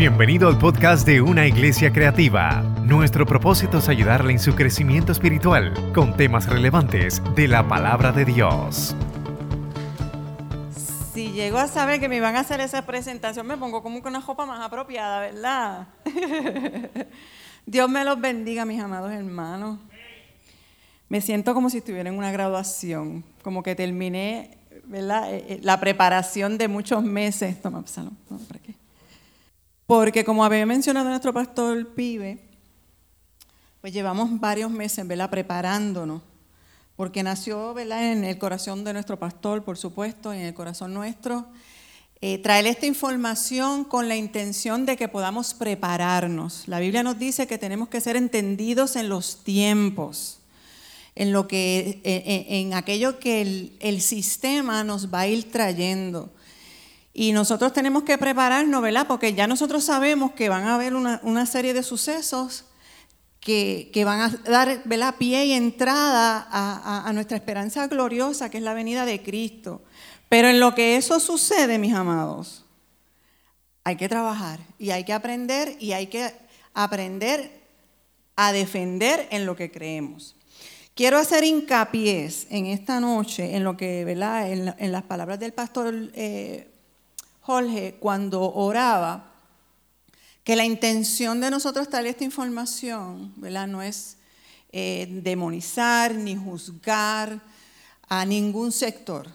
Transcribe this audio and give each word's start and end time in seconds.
Bienvenido 0.00 0.48
al 0.48 0.56
podcast 0.56 1.06
de 1.06 1.20
Una 1.20 1.46
Iglesia 1.46 1.92
Creativa. 1.92 2.62
Nuestro 2.86 3.26
propósito 3.26 3.76
es 3.76 3.88
ayudarle 3.90 4.32
en 4.32 4.38
su 4.38 4.54
crecimiento 4.54 5.12
espiritual 5.12 5.74
con 5.92 6.16
temas 6.16 6.48
relevantes 6.48 7.22
de 7.36 7.46
la 7.46 7.68
palabra 7.68 8.10
de 8.10 8.24
Dios. 8.24 8.96
Si 11.12 11.32
llego 11.32 11.58
a 11.58 11.68
saber 11.68 12.00
que 12.00 12.08
me 12.08 12.16
iban 12.16 12.34
a 12.36 12.40
hacer 12.40 12.60
esa 12.60 12.86
presentación, 12.86 13.46
me 13.46 13.58
pongo 13.58 13.82
como 13.82 14.00
que 14.00 14.08
una 14.08 14.20
ropa 14.20 14.46
más 14.46 14.66
apropiada, 14.66 15.20
¿verdad? 15.20 15.88
Dios 17.66 17.90
me 17.90 18.02
los 18.02 18.18
bendiga, 18.18 18.64
mis 18.64 18.80
amados 18.80 19.12
hermanos. 19.12 19.80
Me 21.10 21.20
siento 21.20 21.52
como 21.52 21.68
si 21.68 21.76
estuviera 21.76 22.08
en 22.08 22.16
una 22.16 22.32
graduación, 22.32 23.22
como 23.42 23.62
que 23.62 23.74
terminé 23.74 24.56
¿verdad? 24.84 25.34
Eh, 25.34 25.44
eh, 25.46 25.60
la 25.62 25.78
preparación 25.78 26.56
de 26.56 26.68
muchos 26.68 27.02
meses. 27.02 27.60
Toma, 27.60 27.82
salón, 27.86 28.16
toma 28.26 28.40
para 28.48 28.60
aquí. 28.60 28.79
Porque 29.90 30.24
como 30.24 30.44
había 30.44 30.64
mencionado 30.66 31.08
nuestro 31.08 31.34
pastor 31.34 31.94
Pibe, 31.94 32.38
pues 33.80 33.92
llevamos 33.92 34.38
varios 34.38 34.70
meses 34.70 35.04
¿verdad? 35.04 35.28
preparándonos, 35.30 36.22
porque 36.94 37.24
nació 37.24 37.74
¿verdad? 37.74 38.12
en 38.12 38.22
el 38.22 38.38
corazón 38.38 38.84
de 38.84 38.92
nuestro 38.92 39.18
pastor, 39.18 39.64
por 39.64 39.76
supuesto, 39.76 40.32
en 40.32 40.42
el 40.42 40.54
corazón 40.54 40.94
nuestro, 40.94 41.48
eh, 42.20 42.38
traer 42.38 42.68
esta 42.68 42.86
información 42.86 43.82
con 43.82 44.06
la 44.06 44.14
intención 44.14 44.86
de 44.86 44.96
que 44.96 45.08
podamos 45.08 45.54
prepararnos. 45.54 46.68
La 46.68 46.78
Biblia 46.78 47.02
nos 47.02 47.18
dice 47.18 47.48
que 47.48 47.58
tenemos 47.58 47.88
que 47.88 48.00
ser 48.00 48.14
entendidos 48.14 48.94
en 48.94 49.08
los 49.08 49.42
tiempos, 49.42 50.38
en, 51.16 51.32
lo 51.32 51.48
que, 51.48 52.00
en, 52.04 52.74
aquello 52.74 53.18
que 53.18 53.42
el, 53.42 53.76
el 53.80 54.00
sistema 54.02 54.84
nos 54.84 55.12
va 55.12 55.22
a 55.22 55.26
ir 55.26 55.50
trayendo. 55.50 56.30
Y 57.12 57.32
nosotros 57.32 57.72
tenemos 57.72 58.04
que 58.04 58.18
prepararnos, 58.18 58.82
¿verdad? 58.82 59.06
Porque 59.06 59.34
ya 59.34 59.46
nosotros 59.46 59.84
sabemos 59.84 60.32
que 60.32 60.48
van 60.48 60.64
a 60.64 60.76
haber 60.76 60.94
una, 60.94 61.46
serie 61.46 61.74
de 61.74 61.82
sucesos 61.82 62.66
que, 63.40 63.90
van 64.04 64.20
a 64.20 64.28
dar 64.50 64.82
¿verdad? 64.84 65.16
pie 65.18 65.46
y 65.46 65.52
entrada 65.52 66.46
a, 66.50 67.12
nuestra 67.12 67.36
esperanza 67.36 67.88
gloriosa, 67.88 68.48
que 68.48 68.58
es 68.58 68.64
la 68.64 68.74
venida 68.74 69.04
de 69.04 69.22
Cristo. 69.22 69.82
Pero 70.28 70.48
en 70.48 70.60
lo 70.60 70.74
que 70.74 70.96
eso 70.96 71.18
sucede, 71.18 71.78
mis 71.78 71.94
amados, 71.94 72.64
hay 73.82 73.96
que 73.96 74.08
trabajar 74.08 74.60
y 74.78 74.90
hay 74.90 75.04
que 75.04 75.12
aprender 75.12 75.76
y 75.80 75.92
hay 75.92 76.06
que 76.06 76.32
aprender 76.74 77.60
a 78.36 78.52
defender 78.52 79.26
en 79.32 79.46
lo 79.46 79.56
que 79.56 79.72
creemos. 79.72 80.36
Quiero 80.94 81.18
hacer 81.18 81.42
hincapié 81.44 82.30
en 82.50 82.66
esta 82.66 83.00
noche 83.00 83.56
en 83.56 83.64
lo 83.64 83.76
que, 83.76 84.04
¿verdad? 84.04 84.52
En, 84.52 84.92
las 84.92 85.02
palabras 85.02 85.40
del 85.40 85.52
pastor 85.52 85.94
eh, 86.14 86.69
Jorge 87.50 87.96
cuando 87.98 88.42
oraba, 88.54 89.24
que 90.44 90.54
la 90.54 90.64
intención 90.64 91.40
de 91.40 91.50
nosotros 91.50 91.88
traer 91.88 92.06
esta 92.06 92.22
información, 92.22 93.32
¿verdad? 93.38 93.66
No 93.66 93.82
es 93.82 94.18
eh, 94.70 95.08
demonizar 95.24 96.14
ni 96.14 96.36
juzgar 96.36 97.40
a 98.08 98.24
ningún 98.24 98.70
sector. 98.70 99.28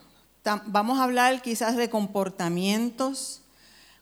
Vamos 0.68 0.98
a 0.98 1.04
hablar 1.04 1.42
quizás 1.42 1.76
de 1.76 1.90
comportamientos, 1.90 3.42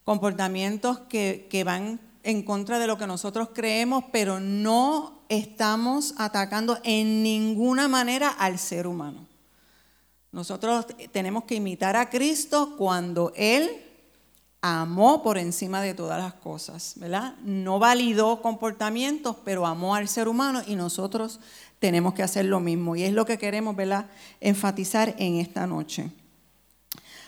comportamientos 0.06 1.00
que, 1.10 1.48
que 1.50 1.64
van 1.64 2.00
en 2.22 2.44
contra 2.44 2.78
de 2.78 2.86
lo 2.86 3.00
que 3.00 3.08
nosotros 3.08 3.50
creemos, 3.52 4.04
pero 4.12 4.40
no 4.40 5.24
estamos 5.28 6.14
atacando 6.20 6.78
en 6.84 7.24
ninguna 7.24 7.88
manera 7.88 8.30
al 8.30 8.60
ser 8.60 8.86
humano. 8.86 9.26
Nosotros 10.32 10.86
tenemos 11.12 11.46
que 11.46 11.56
imitar 11.56 11.96
a 11.96 12.12
Cristo 12.12 12.76
cuando 12.78 13.34
Él 13.36 13.90
amó 14.66 15.22
por 15.22 15.38
encima 15.38 15.82
de 15.82 15.94
todas 15.94 16.24
las 16.24 16.36
cosas, 16.36 16.94
¿verdad? 16.96 17.36
No 17.44 17.80
validó 17.80 18.42
comportamientos, 18.42 19.36
pero 19.44 19.68
amó 19.68 19.94
al 19.94 20.08
ser 20.08 20.30
humano 20.30 20.62
y 20.66 20.76
nosotros 20.76 21.42
tenemos 21.80 22.14
que 22.14 22.24
hacer 22.24 22.46
lo 22.46 22.62
mismo. 22.62 22.96
Y 22.96 23.04
es 23.04 23.12
lo 23.12 23.26
que 23.26 23.38
queremos, 23.38 23.76
¿verdad? 23.76 24.06
Enfatizar 24.40 25.16
en 25.18 25.36
esta 25.36 25.68
noche. 25.68 26.10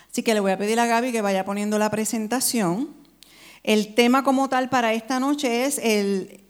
Así 0.10 0.24
que 0.24 0.34
le 0.34 0.40
voy 0.40 0.54
a 0.54 0.58
pedir 0.58 0.80
a 0.80 0.86
Gaby 0.86 1.12
que 1.12 1.22
vaya 1.22 1.44
poniendo 1.44 1.78
la 1.78 1.92
presentación. 1.92 2.88
El 3.64 3.96
tema 3.96 4.24
como 4.24 4.48
tal 4.48 4.70
para 4.70 4.94
esta 4.94 5.20
noche 5.20 5.66
es 5.66 5.78
el, 5.84 6.42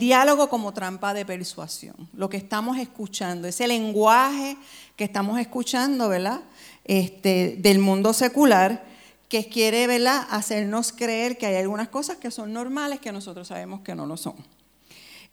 diálogo 0.00 0.48
como 0.48 0.74
trampa 0.74 1.14
de 1.14 1.24
persuasión. 1.24 1.94
Lo 2.12 2.28
que 2.28 2.38
estamos 2.38 2.76
escuchando, 2.78 3.46
ese 3.46 3.68
lenguaje 3.68 4.56
que 4.96 5.04
estamos 5.04 5.38
escuchando, 5.38 6.08
¿verdad? 6.08 6.40
Este, 6.84 7.56
del 7.60 7.78
mundo 7.78 8.12
secular 8.12 8.93
que 9.34 9.48
quiere 9.48 9.88
¿verdad? 9.88 10.28
hacernos 10.30 10.92
creer 10.92 11.36
que 11.36 11.46
hay 11.46 11.56
algunas 11.56 11.88
cosas 11.88 12.18
que 12.18 12.30
son 12.30 12.52
normales 12.52 13.00
que 13.00 13.10
nosotros 13.10 13.48
sabemos 13.48 13.80
que 13.80 13.96
no 13.96 14.06
lo 14.06 14.16
son. 14.16 14.36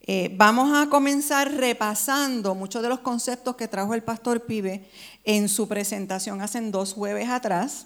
Eh, 0.02 0.32
vamos 0.34 0.76
a 0.76 0.90
comenzar 0.90 1.54
repasando 1.54 2.56
muchos 2.56 2.82
de 2.82 2.90
los 2.90 3.02
conceptos 3.02 3.56
que 3.58 3.68
trajo 3.68 3.94
el 3.94 4.02
pastor 4.02 4.48
Pibe 4.48 4.90
en 5.24 5.48
su 5.48 5.68
presentación 5.68 6.42
hace 6.42 6.60
dos 6.62 6.94
jueves 6.94 7.30
atrás, 7.30 7.86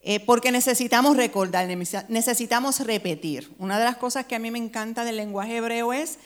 eh, 0.00 0.18
porque 0.18 0.50
necesitamos 0.50 1.16
recordar, 1.16 1.68
necesitamos 2.08 2.80
repetir. 2.80 3.54
Una 3.58 3.78
de 3.78 3.84
las 3.84 3.96
cosas 3.96 4.26
que 4.26 4.34
a 4.34 4.40
mí 4.40 4.50
me 4.50 4.58
encanta 4.58 5.04
del 5.04 5.18
lenguaje 5.18 5.58
hebreo 5.58 5.92
es 5.92 6.18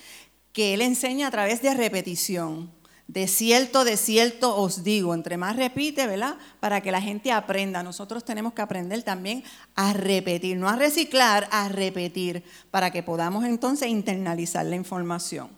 que 0.55 0.73
él 0.73 0.81
enseña 0.81 1.27
a 1.27 1.31
través 1.31 1.61
de 1.61 1.75
repetición. 1.75 2.78
De 3.09 3.27
cierto, 3.27 3.85
de 3.85 3.97
cierto 3.97 4.55
os 4.55 4.85
digo, 4.85 5.15
entre 5.15 5.39
más 5.39 5.57
repite, 5.57 6.07
¿verdad? 6.07 6.37
Para 6.61 6.83
que 6.83 6.93
la 6.93 7.01
gente 7.01 7.33
aprenda. 7.33 7.83
Nosotros 7.83 8.23
tenemos 8.23 8.53
que 8.53 8.61
aprender 8.61 9.03
también 9.03 9.43
a 9.75 9.95
repetir, 9.95 10.59
no 10.59 10.69
a 10.69 10.77
reciclar, 10.77 11.49
a 11.51 11.71
repetir, 11.71 12.45
para 12.71 12.91
que 12.91 13.03
podamos 13.03 13.47
entonces 13.47 13.89
internalizar 13.89 14.67
la 14.67 14.77
información. 14.77 15.49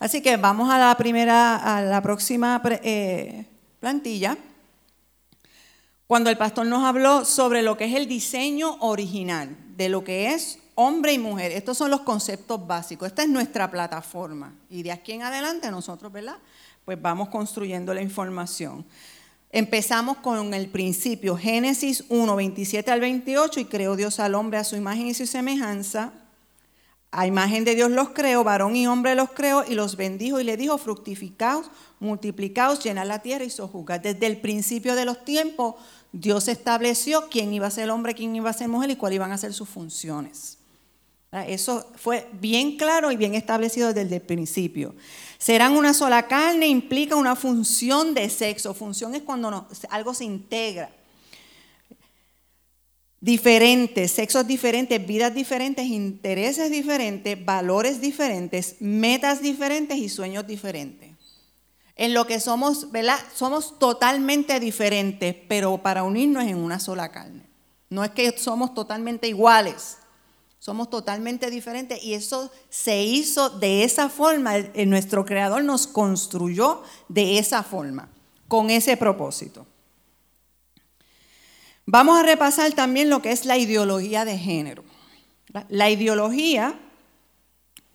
Así 0.00 0.20
que 0.22 0.36
vamos 0.38 0.70
a 0.70 0.78
la 0.78 0.92
primera, 0.96 1.76
a 1.76 1.82
la 1.82 2.02
próxima 2.02 2.60
eh, 2.82 3.46
plantilla. 3.78 4.36
Cuando 6.08 6.30
el 6.30 6.36
pastor 6.36 6.66
nos 6.66 6.84
habló 6.84 7.24
sobre 7.24 7.62
lo 7.62 7.76
que 7.76 7.84
es 7.84 7.94
el 7.94 8.08
diseño 8.08 8.76
original, 8.80 9.56
de 9.76 9.88
lo 9.88 10.02
que 10.02 10.34
es 10.34 10.58
hombre 10.74 11.12
y 11.12 11.18
mujer. 11.18 11.52
Estos 11.52 11.78
son 11.78 11.90
los 11.90 12.00
conceptos 12.00 12.66
básicos. 12.66 13.08
Esta 13.08 13.22
es 13.22 13.28
nuestra 13.28 13.70
plataforma. 13.70 14.54
Y 14.68 14.82
de 14.82 14.90
aquí 14.90 15.12
en 15.12 15.22
adelante 15.22 15.70
nosotros, 15.70 16.12
¿verdad? 16.12 16.38
Pues 16.88 17.02
vamos 17.02 17.28
construyendo 17.28 17.92
la 17.92 18.00
información. 18.00 18.82
Empezamos 19.52 20.16
con 20.16 20.54
el 20.54 20.70
principio, 20.70 21.36
Génesis 21.36 22.02
1, 22.08 22.34
27 22.34 22.90
al 22.90 23.00
28, 23.00 23.60
y 23.60 23.64
creó 23.66 23.94
Dios 23.94 24.18
al 24.20 24.34
hombre 24.34 24.56
a 24.56 24.64
su 24.64 24.74
imagen 24.74 25.06
y 25.06 25.12
su 25.12 25.26
semejanza. 25.26 26.14
A 27.10 27.26
imagen 27.26 27.66
de 27.66 27.74
Dios 27.74 27.90
los 27.90 28.08
creó, 28.08 28.42
varón 28.42 28.74
y 28.74 28.86
hombre 28.86 29.14
los 29.14 29.28
creó, 29.32 29.66
y 29.68 29.74
los 29.74 29.96
bendijo 29.96 30.40
y 30.40 30.44
le 30.44 30.56
dijo, 30.56 30.78
fructificaos, 30.78 31.70
multiplicaos, 32.00 32.82
llenad 32.82 33.06
la 33.06 33.18
tierra 33.18 33.44
y 33.44 33.50
sojuzgad. 33.50 34.00
Desde 34.00 34.24
el 34.24 34.38
principio 34.38 34.94
de 34.94 35.04
los 35.04 35.26
tiempos, 35.26 35.74
Dios 36.12 36.48
estableció 36.48 37.28
quién 37.28 37.52
iba 37.52 37.66
a 37.66 37.70
ser 37.70 37.90
hombre, 37.90 38.14
quién 38.14 38.34
iba 38.34 38.48
a 38.48 38.54
ser 38.54 38.68
mujer 38.68 38.88
y 38.88 38.96
cuáles 38.96 39.16
iban 39.16 39.32
a 39.32 39.36
ser 39.36 39.52
sus 39.52 39.68
funciones. 39.68 40.57
Eso 41.30 41.86
fue 41.96 42.26
bien 42.40 42.78
claro 42.78 43.12
y 43.12 43.16
bien 43.16 43.34
establecido 43.34 43.92
desde 43.92 44.16
el 44.16 44.22
principio. 44.22 44.94
Serán 45.36 45.76
una 45.76 45.92
sola 45.92 46.26
carne 46.26 46.66
implica 46.68 47.16
una 47.16 47.36
función 47.36 48.14
de 48.14 48.30
sexo. 48.30 48.72
Función 48.72 49.14
es 49.14 49.22
cuando 49.22 49.68
algo 49.90 50.14
se 50.14 50.24
integra. 50.24 50.90
Diferentes, 53.20 54.12
sexos 54.12 54.46
diferentes, 54.46 55.04
vidas 55.06 55.34
diferentes, 55.34 55.84
intereses 55.84 56.70
diferentes, 56.70 57.44
valores 57.44 58.00
diferentes, 58.00 58.76
metas 58.80 59.42
diferentes 59.42 59.98
y 59.98 60.08
sueños 60.08 60.46
diferentes. 60.46 61.10
En 61.96 62.14
lo 62.14 62.26
que 62.26 62.38
somos, 62.38 62.90
¿verdad? 62.92 63.18
Somos 63.34 63.78
totalmente 63.78 64.60
diferentes, 64.60 65.34
pero 65.48 65.78
para 65.78 66.04
unirnos 66.04 66.44
en 66.44 66.56
una 66.56 66.78
sola 66.78 67.10
carne. 67.10 67.42
No 67.90 68.04
es 68.04 68.12
que 68.12 68.38
somos 68.38 68.72
totalmente 68.72 69.26
iguales. 69.26 69.98
Somos 70.68 70.90
totalmente 70.90 71.50
diferentes 71.50 72.04
y 72.04 72.12
eso 72.12 72.50
se 72.68 73.02
hizo 73.02 73.48
de 73.48 73.84
esa 73.84 74.10
forma. 74.10 74.52
Nuestro 74.84 75.24
creador 75.24 75.64
nos 75.64 75.86
construyó 75.86 76.82
de 77.08 77.38
esa 77.38 77.62
forma, 77.62 78.10
con 78.48 78.68
ese 78.68 78.98
propósito. 78.98 79.66
Vamos 81.86 82.18
a 82.18 82.22
repasar 82.22 82.70
también 82.74 83.08
lo 83.08 83.22
que 83.22 83.32
es 83.32 83.46
la 83.46 83.56
ideología 83.56 84.26
de 84.26 84.36
género. 84.36 84.84
La 85.70 85.88
ideología, 85.88 86.78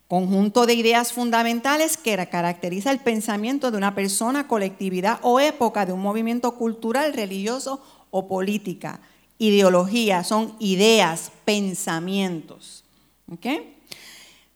conjunto 0.08 0.66
de 0.66 0.74
ideas 0.74 1.12
fundamentales 1.12 1.96
que 1.96 2.16
caracteriza 2.26 2.90
el 2.90 2.98
pensamiento 2.98 3.70
de 3.70 3.76
una 3.76 3.94
persona, 3.94 4.48
colectividad 4.48 5.20
o 5.22 5.38
época 5.38 5.86
de 5.86 5.92
un 5.92 6.00
movimiento 6.00 6.56
cultural, 6.56 7.12
religioso 7.12 7.80
o 8.10 8.26
política 8.26 9.00
ideología, 9.38 10.24
son 10.24 10.56
ideas, 10.58 11.30
pensamientos. 11.44 12.84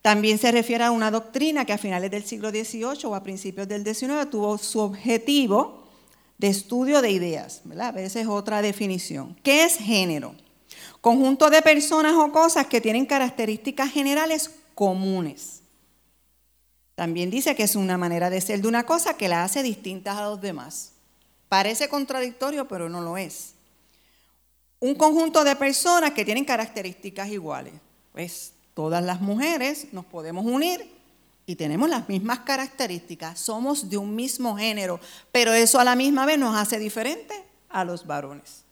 También 0.03 0.39
se 0.39 0.53
refiere 0.53 0.85
a 0.85 0.91
una 0.91 1.11
doctrina 1.11 1.65
que 1.65 1.73
a 1.73 1.79
finales 1.79 2.11
del 2.11 2.25
siglo 2.25 2.51
XVIII 2.51 3.05
o 3.05 3.15
a 3.15 3.23
principios 3.23 3.69
del 3.69 3.85
XIX 3.85 4.31
tuvo 4.31 4.57
su 4.59 4.81
objetivo 4.81 5.89
de 6.39 6.49
estudio 6.49 7.03
de 7.03 7.11
ideas. 7.11 7.63
¿verdad? 7.65 7.99
Esa 7.99 8.21
es 8.21 8.27
otra 8.27 8.63
definición. 8.63 9.37
¿Qué 9.43 9.65
es 9.65 9.77
género? 9.77 10.35
conjunto 11.01 11.51
de 11.51 11.63
personas 11.63 12.15
o 12.15 12.33
cosas 12.33 12.67
que 12.67 12.81
tienen 12.81 13.07
características 13.07 13.91
generales 13.91 14.51
comunes. 14.75 15.63
También 16.95 17.31
dice 17.31 17.55
que 17.55 17.63
es 17.63 17.77
una 17.77 17.97
manera 17.97 18.31
de 18.31 18.41
ser 18.41 18.61
de 18.61 18.69
una 18.69 18.85
cosa 18.85 19.17
que 19.17 19.29
la 19.29 19.45
hace 19.45 19.63
distinta 19.63 20.19
a 20.19 20.31
los 20.31 20.41
demás. 20.41 20.93
Parece 21.49 21.89
contradictorio, 21.89 22.67
pero 22.67 22.89
no 22.89 23.01
lo 23.01 23.17
es. 23.17 23.55
Un 24.81 24.95
conjunto 24.95 25.45
de 25.45 25.57
personas 25.57 26.13
que 26.13 26.25
tienen 26.25 26.45
características 26.45 27.29
iguales. 27.29 27.75
Pues 28.13 28.53
todas 28.75 29.03
las 29.03 29.21
mujeres 29.21 29.89
nos 29.93 30.05
podemos 30.05 30.47
unir 30.47 30.89
y 31.47 31.57
tenemos 31.57 31.89
las 31.89 32.09
mismas 32.09 32.41
características. 32.41 33.41
Somos 33.41 33.89
de 33.89 33.97
un 33.97 34.15
mismo 34.15 34.57
género, 34.57 35.01
pero 35.33 35.53
eso 35.53 35.81
a 35.81 35.85
la 35.85 35.97
misma 35.97 36.27
vez 36.27 36.39
nos 36.39 36.55
hace 36.55 36.79
diferente 36.79 37.35
a 37.71 37.85
los 37.85 38.07
varones. 38.07 38.65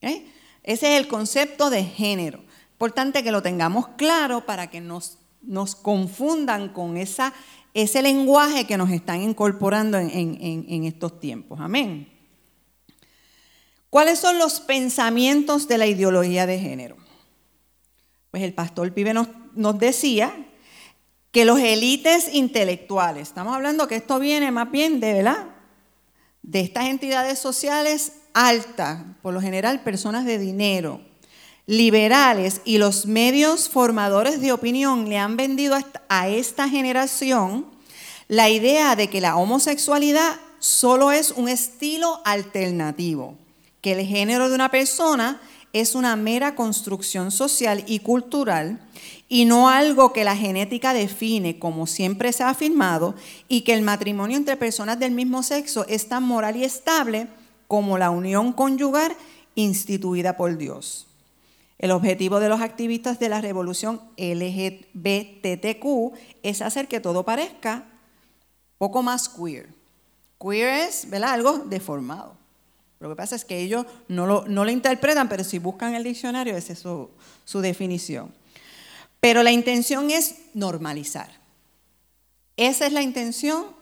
Ese 0.00 0.24
es 0.64 0.82
el 1.00 1.06
concepto 1.06 1.70
de 1.70 1.84
género. 1.84 2.40
Importante 2.72 3.22
que 3.22 3.30
lo 3.30 3.42
tengamos 3.42 3.88
claro 3.96 4.46
para 4.46 4.70
que 4.70 4.80
nos, 4.80 5.18
nos 5.42 5.74
confundan 5.74 6.70
con 6.70 6.96
esa, 6.96 7.32
ese 7.74 8.02
lenguaje 8.02 8.66
que 8.66 8.76
nos 8.76 8.90
están 8.90 9.20
incorporando 9.22 9.98
en, 9.98 10.10
en 10.10 10.84
estos 10.84 11.20
tiempos. 11.20 11.60
Amén. 11.60 12.17
¿Cuáles 13.90 14.18
son 14.18 14.38
los 14.38 14.60
pensamientos 14.60 15.66
de 15.66 15.78
la 15.78 15.86
ideología 15.86 16.46
de 16.46 16.58
género? 16.58 16.96
Pues 18.30 18.42
el 18.42 18.52
pastor 18.52 18.92
Pibe 18.92 19.14
nos, 19.14 19.28
decía 19.78 20.34
que 21.30 21.44
los 21.44 21.58
élites 21.58 22.34
intelectuales, 22.34 23.28
estamos 23.28 23.54
hablando 23.54 23.88
que 23.88 23.96
esto 23.96 24.18
viene 24.18 24.50
más 24.50 24.70
bien 24.70 25.00
de, 25.00 25.14
¿verdad? 25.14 25.48
De 26.42 26.60
estas 26.60 26.86
entidades 26.86 27.38
sociales 27.38 28.12
altas, 28.34 29.00
por 29.22 29.32
lo 29.32 29.40
general 29.40 29.82
personas 29.82 30.26
de 30.26 30.38
dinero, 30.38 31.00
liberales 31.66 32.60
y 32.64 32.78
los 32.78 33.06
medios 33.06 33.68
formadores 33.68 34.40
de 34.40 34.52
opinión 34.52 35.08
le 35.08 35.18
han 35.18 35.36
vendido 35.36 35.76
a 36.08 36.28
esta 36.28 36.68
generación 36.68 37.66
la 38.28 38.50
idea 38.50 38.96
de 38.96 39.08
que 39.08 39.20
la 39.20 39.36
homosexualidad 39.36 40.36
solo 40.58 41.12
es 41.12 41.30
un 41.30 41.48
estilo 41.48 42.20
alternativo, 42.24 43.36
que 43.80 43.92
el 43.92 44.06
género 44.06 44.48
de 44.48 44.54
una 44.54 44.70
persona 44.70 45.40
es 45.72 45.94
una 45.94 46.16
mera 46.16 46.54
construcción 46.54 47.30
social 47.30 47.84
y 47.86 48.00
cultural 48.00 48.80
y 49.28 49.44
no 49.44 49.68
algo 49.68 50.12
que 50.12 50.24
la 50.24 50.36
genética 50.36 50.94
define, 50.94 51.58
como 51.58 51.86
siempre 51.86 52.32
se 52.32 52.42
ha 52.42 52.48
afirmado, 52.48 53.14
y 53.46 53.60
que 53.60 53.74
el 53.74 53.82
matrimonio 53.82 54.38
entre 54.38 54.56
personas 54.56 54.98
del 54.98 55.12
mismo 55.12 55.42
sexo 55.42 55.86
es 55.86 56.08
tan 56.08 56.22
moral 56.22 56.56
y 56.56 56.64
estable 56.64 57.28
como 57.66 57.98
la 57.98 58.10
unión 58.10 58.54
conyugal 58.54 59.14
instituida 59.54 60.36
por 60.38 60.56
Dios. 60.56 61.06
El 61.78 61.90
objetivo 61.90 62.40
de 62.40 62.48
los 62.48 62.62
activistas 62.62 63.18
de 63.20 63.28
la 63.28 63.40
revolución 63.40 64.00
LGBTQ 64.16 65.84
es 66.42 66.62
hacer 66.62 66.88
que 66.88 67.00
todo 67.00 67.24
parezca 67.24 67.84
poco 68.78 69.02
más 69.02 69.28
queer. 69.28 69.68
Queer 70.40 70.88
es 70.88 71.08
¿verdad? 71.10 71.34
algo 71.34 71.58
deformado. 71.58 72.37
Lo 73.00 73.08
que 73.08 73.16
pasa 73.16 73.36
es 73.36 73.44
que 73.44 73.60
ellos 73.60 73.86
no 74.08 74.26
lo, 74.26 74.70
interpretan, 74.70 75.28
pero 75.28 75.44
si 75.44 75.58
buscan 75.58 75.94
el 75.94 76.04
diccionario, 76.04 76.56
esa 76.56 76.72
es 76.72 76.80
su, 76.80 77.10
su 77.44 77.60
definición. 77.60 78.32
Pero 79.20 79.42
la 79.42 79.52
intención 79.52 80.10
es 80.10 80.36
normalizar. 80.54 81.28
Esa 82.56 82.86
es 82.86 82.92
la 82.92 83.02
intención 83.02 83.78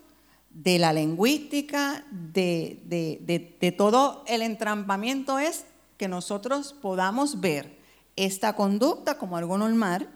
de 0.56 0.78
la 0.78 0.94
lingüística, 0.94 2.02
de, 2.10 3.74
todo 3.76 4.24
el 4.26 4.40
entrampamiento 4.40 5.38
es 5.38 5.66
que 5.98 6.08
nosotros 6.08 6.74
podamos 6.80 7.40
ver 7.40 7.76
esta 8.16 8.54
conducta 8.54 9.18
como 9.18 9.36
algo 9.36 9.58
normal, 9.58 10.08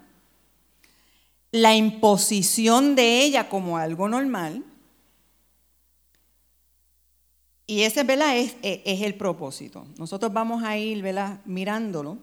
la 1.52 1.74
imposición 1.74 2.94
de 2.94 3.22
ella 3.22 3.50
como 3.50 3.76
algo 3.76 4.08
normal, 4.08 4.64
y 7.70 7.84
ese 7.84 8.00
Es, 8.36 8.56
es, 8.62 9.02
el 9.02 9.14
propósito. 9.14 9.86
Nosotros 9.96 10.32
vamos 10.32 10.64
a 10.64 10.76
ir 10.76 11.04
mirándolo. 11.44 12.18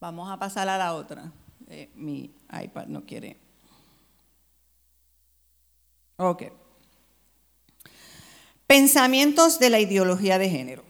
Vamos 0.00 0.30
a 0.30 0.38
pasar 0.38 0.66
a 0.66 0.78
la 0.78 0.94
otra. 0.94 1.30
Eh, 1.68 1.90
mi 1.94 2.30
iPad 2.50 2.86
no 2.86 3.04
quiere. 3.04 3.36
Ok. 6.16 6.44
Pensamientos 8.66 9.58
de 9.58 9.68
la 9.68 9.78
ideología 9.78 10.38
de 10.38 10.48
género. 10.48 10.84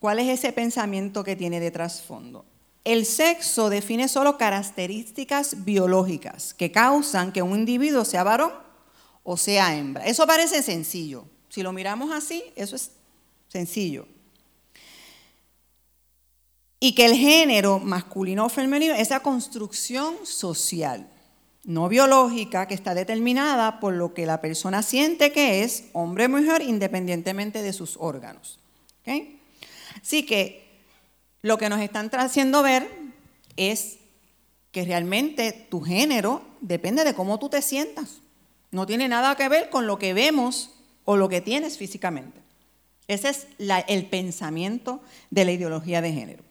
¿Cuál 0.00 0.20
es 0.20 0.28
ese 0.30 0.50
pensamiento 0.54 1.24
que 1.24 1.36
tiene 1.36 1.60
de 1.60 1.70
trasfondo? 1.70 2.46
El 2.84 3.06
sexo 3.06 3.70
define 3.70 4.08
solo 4.08 4.36
características 4.36 5.64
biológicas 5.64 6.54
que 6.54 6.70
causan 6.70 7.32
que 7.32 7.42
un 7.42 7.58
individuo 7.58 8.04
sea 8.04 8.22
varón 8.22 8.52
o 9.22 9.36
sea 9.36 9.76
hembra. 9.76 10.04
Eso 10.04 10.26
parece 10.26 10.62
sencillo. 10.62 11.24
Si 11.48 11.62
lo 11.62 11.72
miramos 11.72 12.12
así, 12.12 12.44
eso 12.56 12.76
es 12.76 12.90
sencillo 13.48 14.06
y 16.84 16.94
que 16.94 17.06
el 17.06 17.14
género 17.14 17.78
masculino 17.78 18.44
o 18.44 18.48
femenino 18.50 18.92
es 18.92 19.08
construcción 19.22 20.16
social, 20.24 21.08
no 21.64 21.88
biológica, 21.88 22.68
que 22.68 22.74
está 22.74 22.94
determinada 22.94 23.80
por 23.80 23.94
lo 23.94 24.12
que 24.12 24.26
la 24.26 24.42
persona 24.42 24.82
siente 24.82 25.32
que 25.32 25.62
es 25.62 25.84
hombre 25.94 26.26
o 26.26 26.28
mujer 26.28 26.60
independientemente 26.60 27.62
de 27.62 27.72
sus 27.72 27.96
órganos. 27.98 28.58
Así 30.02 30.26
que 30.26 30.63
lo 31.44 31.58
que 31.58 31.68
nos 31.68 31.82
están 31.82 32.08
haciendo 32.14 32.62
ver 32.62 32.88
es 33.58 33.98
que 34.72 34.82
realmente 34.82 35.52
tu 35.52 35.82
género 35.82 36.40
depende 36.62 37.04
de 37.04 37.12
cómo 37.12 37.38
tú 37.38 37.50
te 37.50 37.60
sientas. 37.60 38.22
No 38.70 38.86
tiene 38.86 39.08
nada 39.08 39.36
que 39.36 39.50
ver 39.50 39.68
con 39.68 39.86
lo 39.86 39.98
que 39.98 40.14
vemos 40.14 40.70
o 41.04 41.18
lo 41.18 41.28
que 41.28 41.42
tienes 41.42 41.76
físicamente. 41.76 42.40
Ese 43.08 43.28
es 43.28 43.46
el 43.58 44.06
pensamiento 44.06 45.02
de 45.28 45.44
la 45.44 45.52
ideología 45.52 46.00
de 46.00 46.14
género. 46.14 46.42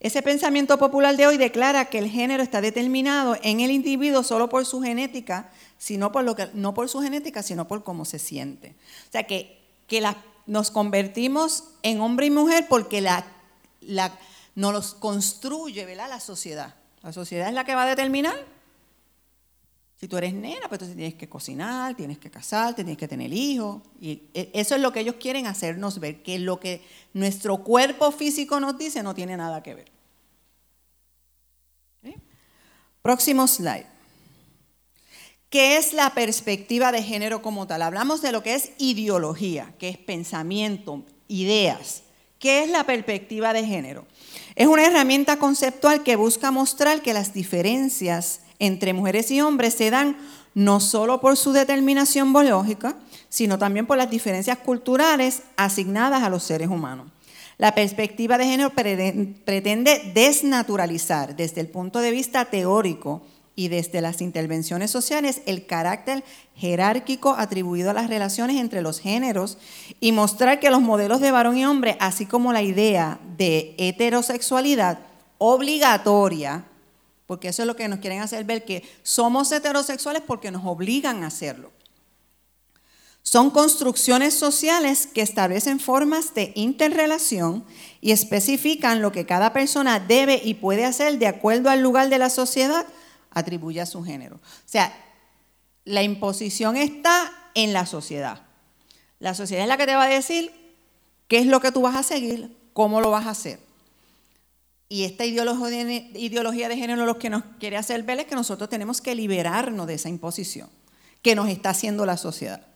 Ese 0.00 0.20
pensamiento 0.20 0.78
popular 0.78 1.16
de 1.16 1.28
hoy 1.28 1.36
declara 1.36 1.84
que 1.84 1.98
el 1.98 2.10
género 2.10 2.42
está 2.42 2.60
determinado 2.60 3.38
en 3.44 3.60
el 3.60 3.70
individuo 3.70 4.24
solo 4.24 4.48
por 4.48 4.66
su 4.66 4.82
genética, 4.82 5.48
sino 5.78 6.10
por 6.10 6.24
lo 6.24 6.34
que, 6.34 6.48
no 6.54 6.74
por 6.74 6.88
su 6.88 7.00
genética, 7.00 7.44
sino 7.44 7.68
por 7.68 7.84
cómo 7.84 8.04
se 8.04 8.18
siente. 8.18 8.74
O 9.08 9.12
sea 9.12 9.22
que, 9.28 9.62
nos 10.46 10.70
convertimos 10.70 11.64
en 11.82 12.00
hombre 12.00 12.26
y 12.26 12.30
mujer 12.30 12.66
porque 12.68 13.00
la, 13.00 13.24
nos 14.54 14.94
construye 14.94 15.84
¿verdad? 15.84 16.08
la 16.08 16.20
sociedad. 16.20 16.74
La 17.02 17.12
sociedad 17.12 17.48
es 17.48 17.54
la 17.54 17.64
que 17.64 17.74
va 17.74 17.84
a 17.84 17.88
determinar. 17.88 18.36
Si 19.96 20.08
tú 20.08 20.16
eres 20.16 20.34
nena, 20.34 20.68
pues 20.68 20.72
entonces 20.72 20.96
tienes 20.96 21.14
que 21.14 21.28
cocinar, 21.28 21.94
tienes 21.94 22.18
que 22.18 22.30
casarte, 22.30 22.82
tienes 22.82 22.98
que 22.98 23.08
tener 23.08 23.32
hijos. 23.32 23.82
Y 24.00 24.22
e, 24.34 24.50
eso 24.52 24.74
es 24.74 24.80
lo 24.80 24.92
que 24.92 25.00
ellos 25.00 25.16
quieren 25.20 25.46
hacernos 25.46 25.98
ver, 25.98 26.22
que 26.22 26.38
lo 26.38 26.60
que 26.60 26.82
nuestro 27.12 27.58
cuerpo 27.58 28.10
físico 28.12 28.60
nos 28.60 28.76
dice 28.76 29.02
no 29.02 29.14
tiene 29.14 29.36
nada 29.36 29.62
que 29.62 29.74
ver. 29.74 29.94
Próximo 33.02 33.46
slide. 33.46 33.86
¿Qué 35.50 35.76
es 35.76 35.92
la 35.92 36.14
perspectiva 36.14 36.90
de 36.90 37.02
género 37.02 37.42
como 37.42 37.66
tal? 37.66 37.82
Hablamos 37.82 38.22
de 38.22 38.32
lo 38.32 38.42
que 38.42 38.54
es 38.54 38.72
ideología, 38.78 39.74
que 39.78 39.90
es 39.90 39.98
pensamiento, 39.98 41.04
ideas. 41.28 42.03
¿Qué 42.44 42.62
es 42.62 42.68
la 42.68 42.84
perspectiva 42.84 43.54
de 43.54 43.64
género? 43.64 44.04
Es 44.54 44.66
una 44.66 44.84
herramienta 44.84 45.38
conceptual 45.38 46.02
que 46.02 46.14
busca 46.14 46.50
mostrar 46.50 47.00
que 47.00 47.14
las 47.14 47.32
diferencias 47.32 48.40
entre 48.58 48.92
mujeres 48.92 49.30
y 49.30 49.40
hombres 49.40 49.72
se 49.72 49.88
dan 49.88 50.18
no 50.52 50.78
solo 50.78 51.22
por 51.22 51.38
su 51.38 51.52
determinación 51.52 52.34
biológica, 52.34 52.96
sino 53.30 53.58
también 53.58 53.86
por 53.86 53.96
las 53.96 54.10
diferencias 54.10 54.58
culturales 54.58 55.40
asignadas 55.56 56.22
a 56.22 56.28
los 56.28 56.42
seres 56.42 56.68
humanos. 56.68 57.06
La 57.56 57.74
perspectiva 57.74 58.36
de 58.36 58.44
género 58.44 58.74
pretende 58.74 60.12
desnaturalizar 60.12 61.36
desde 61.36 61.62
el 61.62 61.68
punto 61.68 62.00
de 62.00 62.10
vista 62.10 62.44
teórico 62.44 63.22
y 63.56 63.68
desde 63.68 64.00
las 64.00 64.20
intervenciones 64.20 64.90
sociales 64.90 65.42
el 65.46 65.66
carácter 65.66 66.24
jerárquico 66.56 67.34
atribuido 67.36 67.90
a 67.90 67.94
las 67.94 68.08
relaciones 68.08 68.56
entre 68.56 68.82
los 68.82 69.00
géneros 69.00 69.58
y 70.00 70.12
mostrar 70.12 70.60
que 70.60 70.70
los 70.70 70.80
modelos 70.80 71.20
de 71.20 71.30
varón 71.30 71.56
y 71.56 71.64
hombre, 71.64 71.96
así 72.00 72.26
como 72.26 72.52
la 72.52 72.62
idea 72.62 73.20
de 73.36 73.74
heterosexualidad 73.78 74.98
obligatoria, 75.38 76.64
porque 77.26 77.48
eso 77.48 77.62
es 77.62 77.66
lo 77.66 77.76
que 77.76 77.88
nos 77.88 78.00
quieren 78.00 78.20
hacer 78.20 78.44
ver, 78.44 78.64
que 78.64 78.82
somos 79.02 79.50
heterosexuales 79.52 80.22
porque 80.26 80.50
nos 80.50 80.64
obligan 80.66 81.22
a 81.22 81.28
hacerlo. 81.28 81.70
Son 83.22 83.50
construcciones 83.50 84.34
sociales 84.34 85.06
que 85.06 85.22
establecen 85.22 85.80
formas 85.80 86.34
de 86.34 86.52
interrelación 86.54 87.64
y 88.02 88.12
especifican 88.12 89.00
lo 89.00 89.12
que 89.12 89.24
cada 89.24 89.54
persona 89.54 89.98
debe 89.98 90.42
y 90.44 90.54
puede 90.54 90.84
hacer 90.84 91.18
de 91.18 91.26
acuerdo 91.26 91.70
al 91.70 91.80
lugar 91.80 92.10
de 92.10 92.18
la 92.18 92.28
sociedad, 92.28 92.84
atribuye 93.34 93.80
a 93.80 93.86
su 93.86 94.02
género. 94.02 94.36
O 94.36 94.40
sea, 94.64 94.94
la 95.84 96.02
imposición 96.02 96.76
está 96.76 97.32
en 97.54 97.72
la 97.72 97.86
sociedad. 97.86 98.42
La 99.18 99.34
sociedad 99.34 99.64
es 99.64 99.68
la 99.68 99.76
que 99.76 99.86
te 99.86 99.96
va 99.96 100.04
a 100.04 100.08
decir 100.08 100.52
qué 101.28 101.38
es 101.38 101.46
lo 101.46 101.60
que 101.60 101.72
tú 101.72 101.82
vas 101.82 101.96
a 101.96 102.02
seguir, 102.02 102.56
cómo 102.72 103.00
lo 103.00 103.10
vas 103.10 103.26
a 103.26 103.30
hacer. 103.30 103.58
Y 104.88 105.04
esta 105.04 105.24
ideología 105.24 106.68
de 106.68 106.76
género 106.76 107.06
lo 107.06 107.18
que 107.18 107.30
nos 107.30 107.42
quiere 107.58 107.76
hacer 107.76 108.02
ver 108.02 108.20
es 108.20 108.26
que 108.26 108.34
nosotros 108.34 108.68
tenemos 108.68 109.00
que 109.00 109.14
liberarnos 109.14 109.86
de 109.86 109.94
esa 109.94 110.08
imposición 110.08 110.68
que 111.22 111.34
nos 111.34 111.48
está 111.48 111.70
haciendo 111.70 112.06
la 112.06 112.16
sociedad. 112.16 112.66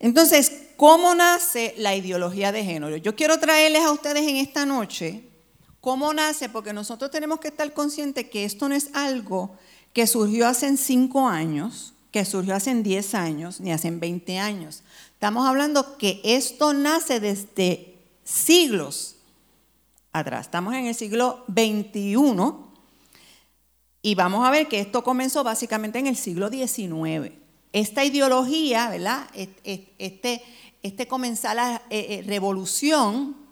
Entonces, 0.00 0.64
¿cómo 0.76 1.14
nace 1.14 1.74
la 1.78 1.94
ideología 1.94 2.52
de 2.52 2.62
género? 2.62 2.96
Yo 2.98 3.16
quiero 3.16 3.38
traerles 3.38 3.82
a 3.84 3.92
ustedes 3.92 4.28
en 4.28 4.36
esta 4.36 4.66
noche 4.66 5.30
cómo 5.84 6.14
nace, 6.14 6.48
porque 6.48 6.72
nosotros 6.72 7.10
tenemos 7.10 7.40
que 7.40 7.48
estar 7.48 7.70
conscientes 7.74 8.30
que 8.30 8.46
esto 8.46 8.70
no 8.70 8.74
es 8.74 8.88
algo 8.94 9.54
que 9.92 10.06
surgió 10.06 10.48
hace 10.48 10.74
cinco 10.78 11.28
años, 11.28 11.92
que 12.10 12.24
surgió 12.24 12.54
hace 12.54 12.74
10 12.74 13.14
años, 13.14 13.60
ni 13.60 13.70
hace 13.70 13.90
20 13.90 14.38
años. 14.38 14.82
Estamos 15.12 15.46
hablando 15.46 15.98
que 15.98 16.22
esto 16.24 16.72
nace 16.72 17.20
desde 17.20 17.98
siglos 18.24 19.16
atrás. 20.10 20.46
Estamos 20.46 20.72
en 20.72 20.86
el 20.86 20.94
siglo 20.94 21.44
XXI 21.48 22.16
y 24.00 24.14
vamos 24.14 24.48
a 24.48 24.50
ver 24.50 24.68
que 24.68 24.80
esto 24.80 25.04
comenzó 25.04 25.44
básicamente 25.44 25.98
en 25.98 26.06
el 26.06 26.16
siglo 26.16 26.48
XIX. 26.48 27.30
Esta 27.74 28.06
ideología, 28.06 28.88
¿verdad? 28.88 29.28
Este, 29.34 30.42
este 30.82 31.06
comenzar 31.06 31.56
la 31.56 31.82
eh, 31.90 32.06
eh, 32.08 32.24
revolución 32.26 33.43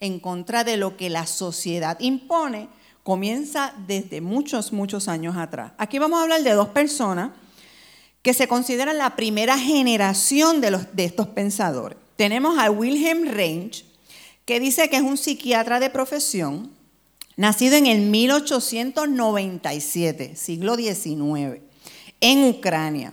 en 0.00 0.20
contra 0.20 0.64
de 0.64 0.76
lo 0.76 0.96
que 0.96 1.10
la 1.10 1.26
sociedad 1.26 1.98
impone, 2.00 2.68
comienza 3.02 3.74
desde 3.86 4.20
muchos, 4.20 4.72
muchos 4.72 5.08
años 5.08 5.36
atrás. 5.36 5.72
Aquí 5.78 5.98
vamos 5.98 6.18
a 6.18 6.22
hablar 6.22 6.42
de 6.42 6.52
dos 6.52 6.68
personas 6.68 7.30
que 8.24 8.34
se 8.34 8.48
consideran 8.48 8.96
la 8.96 9.16
primera 9.16 9.58
generación 9.58 10.62
de, 10.62 10.80
estos 11.04 11.28
pensadores. 11.28 11.98
Tenemos 12.16 12.58
a 12.58 12.70
Wilhelm 12.70 13.28
Reich, 13.28 13.84
que 14.46 14.60
dice 14.60 14.88
que 14.88 14.96
es 14.96 15.02
un 15.02 15.18
psiquiatra 15.18 15.78
de 15.78 15.90
profesión, 15.90 16.70
nacido 17.36 17.76
en 17.76 17.86
el 17.86 18.00
1897, 18.00 20.36
siglo 20.36 20.76
XIX, 20.76 21.60
en 22.22 22.44
Ucrania. 22.44 23.12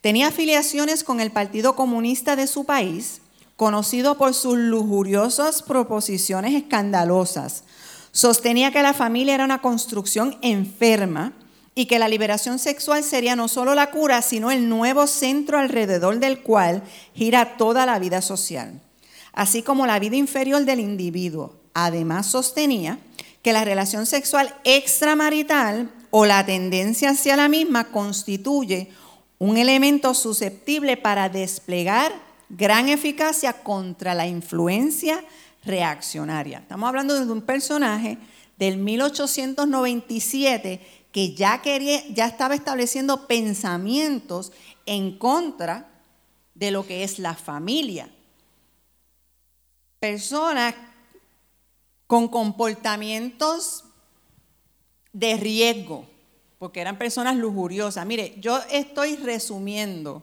Tenía 0.00 0.28
afiliaciones 0.28 1.02
con 1.02 1.18
el 1.18 1.32
Partido 1.32 1.74
Comunista 1.74 2.36
de 2.36 2.46
su 2.46 2.64
país, 2.64 3.22
conocido 3.56 4.16
por 4.16 4.34
sus 4.34 4.58
lujuriosas 4.58 5.62
proposiciones 5.62 6.54
escandalosas. 6.54 7.64
Sostenía 8.12 8.72
que 8.72 8.82
la 8.82 8.94
familia 8.94 9.34
era 9.34 9.44
una 9.44 9.60
construcción 9.60 10.36
enferma 10.42 11.32
y 11.74 11.86
que 11.86 11.98
la 11.98 12.08
liberación 12.08 12.58
sexual 12.58 13.02
sería 13.02 13.36
no 13.36 13.48
solo 13.48 13.74
la 13.74 13.90
cura, 13.90 14.22
sino 14.22 14.50
el 14.50 14.68
nuevo 14.68 15.06
centro 15.06 15.58
alrededor 15.58 16.20
del 16.20 16.40
cual 16.40 16.82
gira 17.14 17.56
toda 17.56 17.86
la 17.86 17.98
vida 17.98 18.22
social, 18.22 18.80
así 19.32 19.62
como 19.62 19.86
la 19.86 19.98
vida 19.98 20.16
inferior 20.16 20.64
del 20.64 20.80
individuo. 20.80 21.56
Además 21.74 22.26
sostenía 22.26 22.98
que 23.42 23.52
la 23.52 23.64
relación 23.64 24.06
sexual 24.06 24.54
extramarital 24.62 25.90
o 26.10 26.26
la 26.26 26.46
tendencia 26.46 27.10
hacia 27.10 27.36
la 27.36 27.48
misma 27.48 27.90
constituye 27.90 28.90
un 29.38 29.56
elemento 29.56 30.14
susceptible 30.14 30.96
para 30.96 31.28
desplegar 31.28 32.23
gran 32.48 32.88
eficacia 32.88 33.62
contra 33.62 34.14
la 34.14 34.26
influencia 34.26 35.24
reaccionaria. 35.64 36.58
Estamos 36.58 36.88
hablando 36.88 37.24
de 37.24 37.30
un 37.30 37.42
personaje 37.42 38.18
del 38.58 38.78
1897 38.78 41.04
que 41.12 41.34
ya, 41.34 41.62
quería, 41.62 42.06
ya 42.08 42.26
estaba 42.26 42.54
estableciendo 42.54 43.26
pensamientos 43.26 44.52
en 44.86 45.16
contra 45.16 45.88
de 46.54 46.70
lo 46.70 46.86
que 46.86 47.04
es 47.04 47.18
la 47.18 47.34
familia. 47.34 48.08
Personas 50.00 50.74
con 52.06 52.28
comportamientos 52.28 53.84
de 55.12 55.36
riesgo, 55.36 56.06
porque 56.58 56.80
eran 56.80 56.98
personas 56.98 57.36
lujuriosas. 57.36 58.06
Mire, 58.06 58.36
yo 58.40 58.60
estoy 58.70 59.16
resumiendo, 59.16 60.22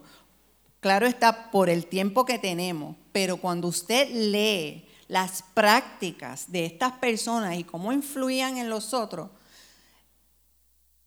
claro 0.81 1.07
está, 1.07 1.49
por 1.51 1.69
el 1.69 1.85
tiempo 1.85 2.25
que 2.25 2.37
tenemos, 2.37 2.97
pero 3.13 3.37
cuando 3.37 3.69
usted 3.69 4.09
lee 4.09 4.85
las 5.07 5.43
prácticas 5.53 6.51
de 6.51 6.65
estas 6.65 6.93
personas 6.93 7.57
y 7.57 7.63
cómo 7.63 7.93
influían 7.93 8.57
en 8.57 8.69
los 8.69 8.93
otros, 8.93 9.29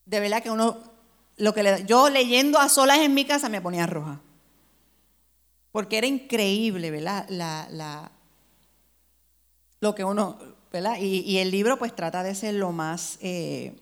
de 0.06 0.20
verdad 0.20 0.42
que 0.42 0.50
uno, 0.50 0.78
lo 1.36 1.54
que 1.54 1.84
yo 1.86 2.08
leyendo 2.10 2.58
a 2.58 2.68
solas 2.68 2.98
en 2.98 3.14
mi 3.14 3.24
casa 3.24 3.48
me 3.48 3.60
ponía 3.60 3.86
roja. 3.86 4.20
Porque 5.72 5.98
era 5.98 6.06
increíble, 6.06 6.90
¿verdad? 6.90 7.26
La, 7.30 8.12
lo 9.80 9.94
que 9.94 10.04
uno, 10.04 10.38
y, 11.00 11.38
el 11.38 11.50
libro 11.50 11.78
pues 11.78 11.96
trata 11.96 12.22
de 12.22 12.34
ser 12.34 12.54
lo 12.54 12.70
más 12.70 13.18
eh, 13.22 13.74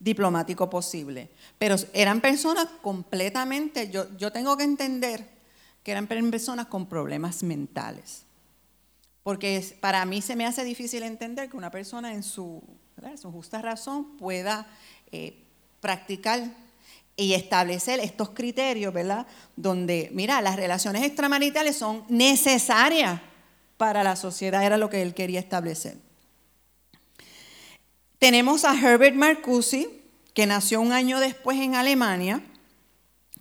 diplomático 0.00 0.68
posible. 0.68 1.28
Pero 1.58 1.76
eran 1.92 2.20
personas 2.20 2.66
completamente, 2.82 3.90
yo, 3.90 4.06
yo 4.16 4.32
tengo 4.32 4.56
que 4.56 4.64
entender 4.64 5.35
que 5.86 5.92
eran 5.92 6.08
personas 6.08 6.66
con 6.66 6.86
problemas 6.86 7.44
mentales. 7.44 8.24
Porque 9.22 9.64
para 9.78 10.04
mí 10.04 10.20
se 10.20 10.34
me 10.34 10.44
hace 10.44 10.64
difícil 10.64 11.04
entender 11.04 11.48
que 11.48 11.56
una 11.56 11.70
persona 11.70 12.12
en 12.12 12.24
su, 12.24 12.60
justa 13.22 13.62
razón 13.62 14.16
pueda 14.16 14.66
eh, 15.12 15.44
practicar 15.80 16.42
y 17.14 17.34
establecer 17.34 18.00
estos 18.00 18.30
criterios, 18.30 18.92
¿verdad? 18.92 19.28
Donde, 19.54 20.10
mira, 20.12 20.40
las 20.40 20.56
relaciones 20.56 21.04
extramaritales 21.04 21.76
son 21.76 22.02
necesarias 22.08 23.20
para 23.76 24.02
la 24.02 24.16
sociedad, 24.16 24.64
era 24.64 24.78
lo 24.78 24.90
que 24.90 25.02
él 25.02 25.14
quería 25.14 25.38
establecer. 25.38 25.98
Tenemos 28.18 28.64
a 28.64 28.74
Herbert 28.74 29.14
Marcuse, 29.14 29.88
que 30.34 30.46
nació 30.46 30.80
un 30.80 30.90
año 30.90 31.20
después 31.20 31.60
en 31.60 31.76
Alemania, 31.76 32.42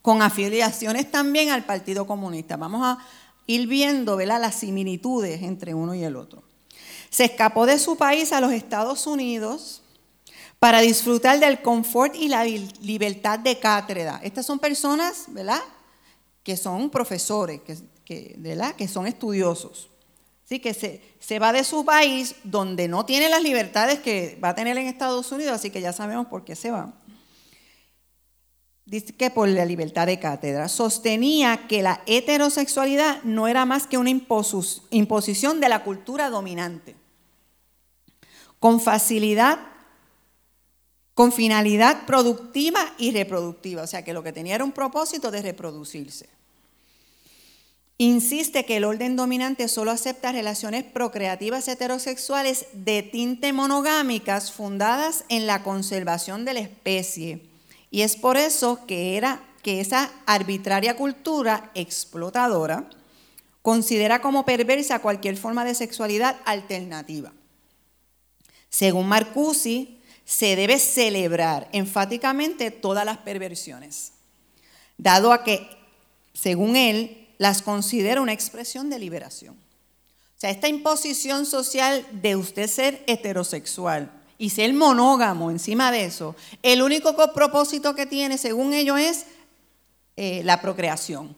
con 0.06 0.22
afiliaciones 0.22 1.10
también 1.10 1.50
al 1.50 1.66
Partido 1.66 2.06
Comunista. 2.06 2.58
Vamos 2.58 2.86
a 2.86 3.00
ir 3.48 3.66
viendo 3.66 4.16
las 4.20 4.54
similitudes 4.54 5.42
entre 5.42 5.74
uno 5.74 5.96
y 5.96 6.04
el 6.04 6.16
otro. 6.16 6.44
Se 7.10 7.26
escapó 7.26 7.66
de 7.66 7.80
su 7.80 7.98
país 7.98 8.32
a 8.32 8.40
los 8.40 8.52
Estados 8.52 9.08
Unidos 9.08 9.82
para 10.60 10.82
disfrutar 10.82 11.40
del 11.40 11.60
confort 11.64 12.16
y 12.16 12.28
la 12.28 12.46
libertad 12.46 13.40
de 13.40 13.58
cátedra. 13.58 14.20
Estas 14.22 14.46
son 14.46 14.60
personas, 14.60 15.26
¿verdad? 15.30 15.62
Que 16.44 16.56
son 16.56 16.92
profesores, 16.92 17.62
que, 18.06 18.36
¿verdad? 18.38 18.76
que 18.76 18.88
son 18.88 19.08
estudiosos. 19.08 19.90
Así 20.46 20.60
que 20.60 20.76
se, 20.76 21.02
se, 21.20 21.40
va 21.40 21.52
de 21.52 21.64
su 21.64 21.84
país 21.84 22.36
donde 22.44 22.88
no 22.88 23.08
tiene 23.08 23.28
las 23.28 23.42
libertades 23.42 24.02
que 24.02 24.38
va 24.44 24.50
a 24.50 24.56
tener 24.56 24.78
en 24.78 24.86
Estados 24.86 25.32
Unidos, 25.32 25.56
así 25.56 25.72
que 25.72 25.82
ya 25.82 25.94
sabemos 25.94 26.28
por 26.28 26.46
qué 26.46 26.56
se 26.56 26.70
va. 26.70 26.94
Dice 28.86 29.13
que 29.15 29.32
por 29.32 29.50
la 29.50 29.65
libertad 29.65 30.06
de 30.06 30.20
cátedra. 30.20 30.70
Sostenía 30.70 31.68
que 31.68 31.82
la 31.82 32.01
heterosexualidad 32.06 33.24
no 33.24 33.48
era 33.48 33.65
más 33.65 33.88
que 33.88 33.98
una 33.98 34.12
imposición 34.12 35.60
de 35.60 35.70
la 35.70 35.84
cultura 35.84 36.30
dominante. 36.30 36.96
Con 38.60 38.80
facilidad, 38.80 39.60
con 41.15 41.32
finalidad 41.32 42.06
productiva 42.06 42.94
y 43.00 43.12
reproductiva. 43.12 43.82
O 43.82 43.88
sea 43.88 44.04
que 44.04 44.13
lo 44.13 44.22
que 44.22 44.34
tenía 44.34 44.54
era 44.54 44.63
un 44.63 44.72
propósito 44.72 45.32
de 45.32 45.42
reproducirse. 45.42 46.30
Insiste 47.98 48.65
que 48.65 48.77
el 48.77 48.84
orden 48.84 49.15
dominante 49.15 49.68
solo 49.68 49.89
acepta 49.89 50.32
relaciones 50.32 50.84
procreativas 50.84 51.68
heterosexuales 51.68 52.68
de 52.74 53.01
tinte 53.01 53.51
monogámicas 53.51 54.51
fundadas 54.51 55.24
en 55.30 55.48
la 55.48 55.63
conservación 55.63 56.46
de 56.46 56.54
la 56.54 56.60
especie. 56.60 57.55
Y 57.92 58.01
es 58.01 58.15
por 58.15 58.38
eso 58.38 58.86
que, 58.86 59.18
era, 59.18 59.44
que 59.63 59.80
esa 59.80 60.12
arbitraria 60.25 60.96
cultura 60.96 61.72
explotadora 61.75 62.89
considera 63.62 64.22
como 64.22 64.46
perversa 64.46 65.00
cualquier 65.00 65.38
forma 65.38 65.65
de 65.65 65.75
sexualidad 65.75 66.38
alternativa. 66.46 67.34
Según 68.70 69.08
Marcusi, 69.08 70.01
se 70.25 70.56
debe 70.56 70.80
celebrar 70.80 71.70
enfáticamente 71.72 72.72
todas 72.72 73.06
las 73.06 73.20
perversiones, 73.20 74.13
dado 74.98 75.32
a 75.32 75.44
que, 75.44 75.68
según 76.34 76.75
él, 76.75 77.30
las 77.38 77.62
considera 77.62 78.22
una 78.22 78.34
expresión 78.34 78.89
de 78.89 79.00
liberación. 79.00 79.56
O 79.56 80.39
sea, 80.39 80.50
esta 80.50 80.68
imposición 80.68 81.46
social 81.46 82.06
de 82.12 82.36
usted 82.36 82.68
ser 82.68 83.04
heterosexual 83.08 84.12
y 84.38 84.50
ser 84.50 84.74
monógamo 84.74 85.50
encima 85.50 85.92
de 85.92 86.06
eso, 86.06 86.36
el 86.62 86.82
único 86.82 87.15
propósito 87.34 87.96
que 87.96 88.06
tiene, 88.06 88.38
según 88.38 88.74
ellos, 88.74 89.00
es 89.00 89.25
eh, 90.18 90.42
la 90.44 90.62
procreación, 90.62 91.36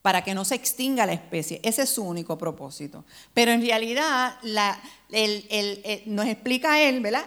para 0.00 0.24
que 0.24 0.34
no 0.34 0.44
se 0.44 0.54
extinga 0.54 1.06
la 1.06 1.12
especie. 1.12 1.60
Ese 1.62 1.82
es 1.82 1.90
su 1.90 2.02
único 2.02 2.36
propósito. 2.36 3.04
Pero 3.34 3.52
en 3.52 3.62
realidad 3.62 4.36
nos 6.06 6.26
explica 6.26 6.80
él, 6.80 7.00
¿verdad? 7.00 7.24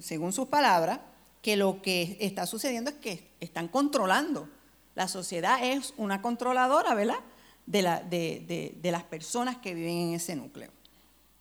según 0.00 0.32
sus 0.32 0.48
palabras, 0.48 1.00
que 1.40 1.56
lo 1.56 1.80
que 1.82 2.16
está 2.20 2.46
sucediendo 2.46 2.90
es 2.90 2.96
que 2.96 3.30
están 3.40 3.68
controlando. 3.68 4.48
La 4.94 5.08
sociedad 5.08 5.64
es 5.64 5.94
una 5.96 6.20
controladora, 6.20 6.94
¿verdad? 6.94 7.20
de, 7.64 8.74
de 8.76 8.90
las 8.90 9.04
personas 9.04 9.56
que 9.56 9.72
viven 9.72 10.08
en 10.08 10.14
ese 10.14 10.36
núcleo. 10.36 10.70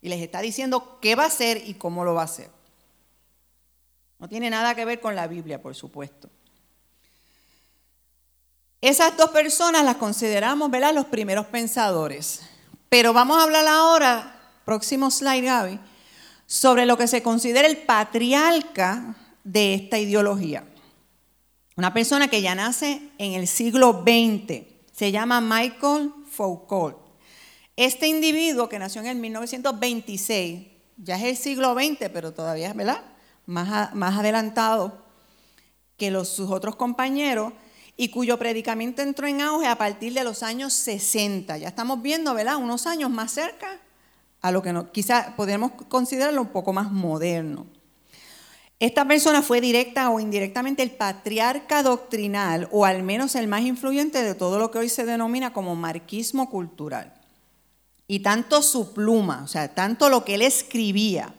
Y 0.02 0.10
les 0.10 0.22
está 0.22 0.42
diciendo 0.42 1.00
qué 1.02 1.16
va 1.16 1.24
a 1.24 1.28
hacer 1.28 1.62
y 1.68 1.74
cómo 1.74 2.06
lo 2.06 2.14
va 2.14 2.22
a 2.22 2.26
hacer. 2.26 2.50
No 4.22 4.30
tiene 4.30 4.52
nada 4.52 4.76
que 4.76 4.86
ver 4.86 5.02
con 5.02 5.16
la 5.16 5.26
Biblia, 5.26 5.60
por 5.60 5.74
supuesto. 5.74 6.30
Esas 8.80 9.18
dos 9.18 9.32
personas 9.32 9.84
las 9.84 9.96
consideramos, 9.96 10.70
¿verdad?, 10.70 10.94
los 10.94 11.08
primeros 11.08 11.48
pensadores. 11.48 12.42
Pero 12.88 13.14
vamos 13.14 13.40
a 13.40 13.44
hablar 13.44 13.68
ahora, 13.68 14.40
próximo 14.64 15.10
slide, 15.10 15.44
Gaby, 15.44 15.80
sobre 16.46 16.86
lo 16.86 16.98
que 16.98 17.08
se 17.08 17.24
considera 17.24 17.68
el 17.68 17.78
patriarca 17.78 19.16
de 19.44 19.74
esta 19.74 19.98
ideología. 19.98 20.66
Una 21.76 21.92
persona 21.92 22.28
que 22.28 22.44
ya 22.44 22.54
nace 22.54 23.02
en 23.18 23.34
el 23.34 23.48
siglo 23.48 24.04
XX, 24.06 24.68
se 24.92 25.12
llama 25.12 25.42
Michael 25.42 26.14
Foucault. 26.30 26.98
Este 27.76 28.08
individuo 28.08 28.70
que 28.70 28.78
nació 28.78 29.02
en 29.02 29.08
el 29.08 29.18
1926, 29.18 30.68
ya 30.98 31.16
es 31.16 31.24
el 31.24 31.38
siglo 31.38 31.74
XX, 31.74 32.10
pero 32.14 32.34
todavía 32.34 32.72
¿verdad? 32.74 33.11
Más, 33.52 33.94
más 33.94 34.18
adelantado 34.18 34.98
que 35.98 36.10
los, 36.10 36.30
sus 36.30 36.50
otros 36.50 36.76
compañeros, 36.76 37.54
y 37.98 38.10
cuyo 38.10 38.40
predicamento 38.40 39.02
entró 39.02 39.28
en 39.28 39.42
auge 39.42 39.68
a 39.68 39.78
partir 39.78 40.14
de 40.14 40.24
los 40.24 40.42
años 40.42 40.74
60. 40.74 41.58
Ya 41.58 41.68
estamos 41.68 42.02
viendo, 42.02 42.34
¿verdad? 42.34 42.56
Unos 42.56 42.88
años 42.88 43.12
más 43.12 43.32
cerca 43.32 43.80
a 44.42 44.52
lo 44.52 44.62
que 44.64 44.74
no, 44.74 44.92
quizá 44.92 45.36
podemos 45.36 45.72
considerarlo 45.88 46.42
un 46.42 46.48
poco 46.48 46.74
más 46.74 46.92
moderno. 46.92 47.68
Esta 48.80 49.08
persona 49.08 49.44
fue 49.44 49.62
directa 49.62 50.10
o 50.10 50.20
indirectamente 50.20 50.82
el 50.82 50.90
patriarca 50.90 51.84
doctrinal, 51.84 52.68
o 52.72 52.86
al 52.86 53.04
menos 53.04 53.36
el 53.36 53.48
más 53.48 53.62
influyente 53.62 54.24
de 54.24 54.34
todo 54.34 54.58
lo 54.58 54.72
que 54.72 54.80
hoy 54.80 54.90
se 54.90 55.06
denomina 55.06 55.54
como 55.54 55.76
marxismo 55.76 56.50
cultural. 56.50 57.14
Y 58.08 58.22
tanto 58.22 58.64
su 58.64 58.94
pluma, 58.94 59.44
o 59.44 59.48
sea, 59.48 59.76
tanto 59.76 60.10
lo 60.10 60.26
que 60.26 60.34
él 60.34 60.42
escribía, 60.42 61.36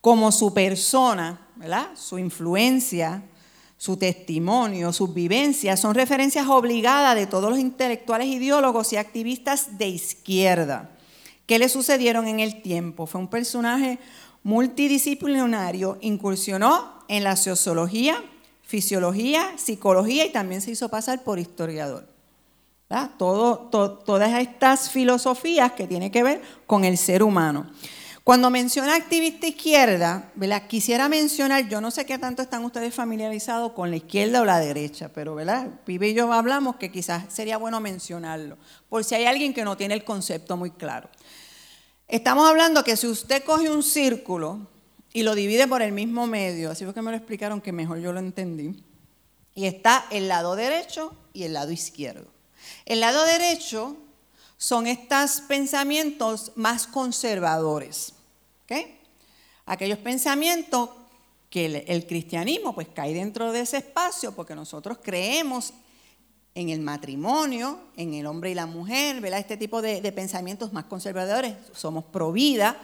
como 0.00 0.32
su 0.32 0.52
persona. 0.54 1.46
Su 1.94 2.18
influencia, 2.18 3.22
su 3.76 3.96
testimonio, 3.96 4.92
sus 4.92 5.12
vivencias, 5.12 5.78
son 5.78 5.94
referencias 5.94 6.46
obligadas 6.46 7.14
de 7.14 7.26
todos 7.26 7.50
los 7.50 7.58
intelectuales, 7.58 8.28
ideólogos 8.28 8.92
y 8.92 8.96
activistas 8.96 9.76
de 9.78 9.88
izquierda 9.88 10.90
que 11.46 11.58
le 11.58 11.68
sucedieron 11.68 12.28
en 12.28 12.40
el 12.40 12.62
tiempo. 12.62 13.06
Fue 13.06 13.20
un 13.20 13.28
personaje 13.28 13.98
multidisciplinario, 14.44 15.98
incursionó 16.00 16.94
en 17.08 17.24
la 17.24 17.36
sociología, 17.36 18.22
fisiología, 18.62 19.52
psicología 19.56 20.24
y 20.24 20.30
también 20.30 20.60
se 20.60 20.70
hizo 20.70 20.88
pasar 20.88 21.24
por 21.24 21.38
historiador. 21.40 22.08
Todas 23.18 24.40
estas 24.40 24.90
filosofías 24.90 25.72
que 25.72 25.86
tienen 25.86 26.10
que 26.10 26.22
ver 26.22 26.40
con 26.66 26.84
el 26.84 26.96
ser 26.96 27.22
humano. 27.22 27.66
Cuando 28.30 28.48
menciona 28.48 28.94
activista 28.94 29.48
izquierda, 29.48 30.30
quisiera 30.68 31.08
mencionar, 31.08 31.68
yo 31.68 31.80
no 31.80 31.90
sé 31.90 32.06
qué 32.06 32.16
tanto 32.16 32.42
están 32.42 32.64
ustedes 32.64 32.94
familiarizados 32.94 33.72
con 33.72 33.90
la 33.90 33.96
izquierda 33.96 34.40
o 34.40 34.44
la 34.44 34.60
derecha, 34.60 35.10
pero 35.12 35.34
¿verdad? 35.34 35.66
Pibe 35.84 36.10
y 36.10 36.14
yo 36.14 36.32
hablamos 36.32 36.76
que 36.76 36.92
quizás 36.92 37.24
sería 37.34 37.56
bueno 37.56 37.80
mencionarlo, 37.80 38.56
por 38.88 39.02
si 39.02 39.16
hay 39.16 39.24
alguien 39.24 39.52
que 39.52 39.64
no 39.64 39.76
tiene 39.76 39.94
el 39.94 40.04
concepto 40.04 40.56
muy 40.56 40.70
claro. 40.70 41.10
Estamos 42.06 42.48
hablando 42.48 42.84
que 42.84 42.96
si 42.96 43.08
usted 43.08 43.42
coge 43.42 43.68
un 43.68 43.82
círculo 43.82 44.68
y 45.12 45.24
lo 45.24 45.34
divide 45.34 45.66
por 45.66 45.82
el 45.82 45.90
mismo 45.90 46.28
medio, 46.28 46.70
así 46.70 46.84
fue 46.84 46.94
que 46.94 47.02
me 47.02 47.10
lo 47.10 47.16
explicaron 47.16 47.60
que 47.60 47.72
mejor 47.72 47.98
yo 47.98 48.12
lo 48.12 48.20
entendí, 48.20 48.80
y 49.56 49.66
está 49.66 50.06
el 50.12 50.28
lado 50.28 50.54
derecho 50.54 51.16
y 51.32 51.42
el 51.42 51.54
lado 51.54 51.72
izquierdo. 51.72 52.30
El 52.86 53.00
lado 53.00 53.24
derecho 53.24 53.96
son 54.56 54.86
estos 54.86 55.40
pensamientos 55.48 56.52
más 56.54 56.86
conservadores. 56.86 58.14
Aquellos 59.66 59.98
pensamientos 59.98 60.90
que 61.48 61.84
el, 61.86 62.06
cristianismo 62.06 62.74
pues 62.74 62.88
cae 62.94 63.12
dentro 63.12 63.52
de 63.52 63.60
ese 63.60 63.78
espacio 63.78 64.32
porque 64.32 64.54
nosotros 64.54 64.98
creemos 65.02 65.72
en 66.54 66.70
el 66.70 66.80
matrimonio, 66.80 67.80
en 67.96 68.14
el 68.14 68.26
hombre 68.26 68.50
y 68.50 68.54
la 68.54 68.66
mujer, 68.66 69.20
¿verdad? 69.20 69.40
Este 69.40 69.56
tipo 69.56 69.82
de, 69.82 70.00
pensamientos 70.12 70.72
más 70.72 70.84
conservadores, 70.84 71.54
somos 71.72 72.04
pro 72.04 72.32
vida. 72.32 72.76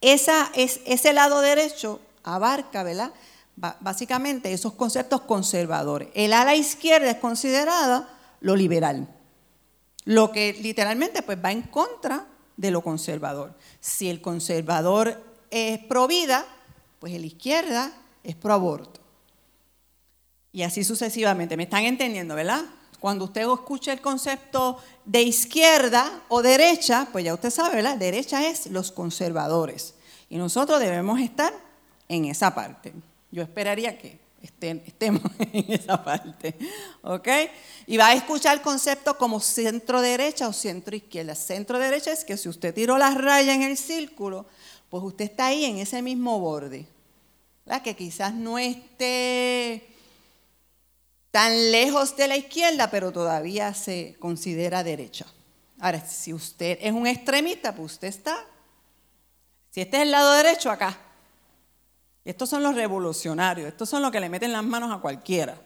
Esa, 0.00 0.50
es, 0.54 0.80
ese 0.86 1.12
lado 1.12 1.40
derecho 1.40 2.00
abarca, 2.22 2.82
¿verdad? 2.82 3.12
básicamente 3.80 4.52
esos 4.52 4.72
conceptos 4.72 5.22
conservadores. 5.22 6.08
El 6.14 6.32
ala 6.32 6.54
izquierda 6.54 7.10
es 7.10 7.18
considerada 7.18 8.08
lo 8.40 8.56
liberal, 8.56 9.08
lo 10.04 10.32
que 10.32 10.54
literalmente 10.54 11.22
pues 11.22 11.38
va 11.44 11.52
en 11.52 11.62
contra 11.62 12.26
de 12.60 12.70
lo 12.70 12.82
conservador. 12.82 13.54
Si 13.80 14.10
el 14.10 14.20
conservador 14.20 15.22
es 15.50 15.78
pro 15.78 16.06
vida, 16.06 16.46
pues 16.98 17.14
el 17.14 17.24
izquierda 17.24 17.90
es 18.22 18.36
pro 18.36 18.52
aborto. 18.52 19.00
Y 20.52 20.62
así 20.62 20.84
sucesivamente. 20.84 21.56
¿Me 21.56 21.62
están 21.62 21.84
entendiendo, 21.84 22.34
verdad? 22.34 22.64
Cuando 22.98 23.24
usted 23.24 23.50
escucha 23.50 23.92
el 23.92 24.02
concepto 24.02 24.76
de 25.06 25.22
izquierda 25.22 26.22
o 26.28 26.42
derecha, 26.42 27.08
pues 27.10 27.24
ya 27.24 27.32
usted 27.32 27.48
sabe, 27.48 27.76
¿verdad? 27.76 27.96
Derecha 27.96 28.46
es 28.46 28.66
los 28.66 28.92
conservadores. 28.92 29.94
Y 30.28 30.36
nosotros 30.36 30.80
debemos 30.80 31.18
estar 31.18 31.54
en 32.08 32.26
esa 32.26 32.54
parte. 32.54 32.92
Yo 33.30 33.42
esperaría 33.42 33.96
que 33.96 34.18
estemos 34.42 35.22
en 35.52 35.72
esa 35.72 36.02
parte. 36.02 36.54
¿Ok? 37.02 37.28
Y 37.86 37.96
va 37.96 38.08
a 38.08 38.14
escuchar 38.14 38.56
el 38.56 38.62
concepto 38.62 39.16
como 39.16 39.40
centro 39.40 40.00
derecha 40.00 40.48
o 40.48 40.52
centro 40.52 40.96
izquierda. 40.96 41.34
Centro 41.34 41.78
derecha 41.78 42.12
es 42.12 42.24
que 42.24 42.36
si 42.36 42.48
usted 42.48 42.74
tiró 42.74 42.98
la 42.98 43.10
raya 43.10 43.54
en 43.54 43.62
el 43.62 43.76
círculo, 43.76 44.46
pues 44.88 45.02
usted 45.02 45.26
está 45.26 45.46
ahí 45.46 45.64
en 45.64 45.78
ese 45.78 46.02
mismo 46.02 46.38
borde. 46.40 46.86
¿verdad? 47.64 47.82
Que 47.82 47.94
quizás 47.94 48.34
no 48.34 48.58
esté 48.58 49.86
tan 51.30 51.70
lejos 51.70 52.16
de 52.16 52.28
la 52.28 52.36
izquierda, 52.36 52.90
pero 52.90 53.12
todavía 53.12 53.72
se 53.74 54.16
considera 54.18 54.82
derecha. 54.82 55.26
Ahora, 55.78 56.04
si 56.04 56.34
usted 56.34 56.78
es 56.80 56.92
un 56.92 57.06
extremista, 57.06 57.74
pues 57.74 57.92
usted 57.92 58.08
está, 58.08 58.44
si 59.70 59.80
este 59.80 59.98
es 59.98 60.02
el 60.02 60.10
lado 60.10 60.32
derecho, 60.32 60.70
acá. 60.70 60.98
Estos 62.30 62.48
son 62.48 62.62
los 62.62 62.76
revolucionarios, 62.76 63.66
estos 63.66 63.88
son 63.88 64.02
los 64.02 64.12
que 64.12 64.20
le 64.20 64.28
meten 64.28 64.52
las 64.52 64.62
manos 64.62 64.92
a 64.92 65.00
cualquiera. 65.00 65.60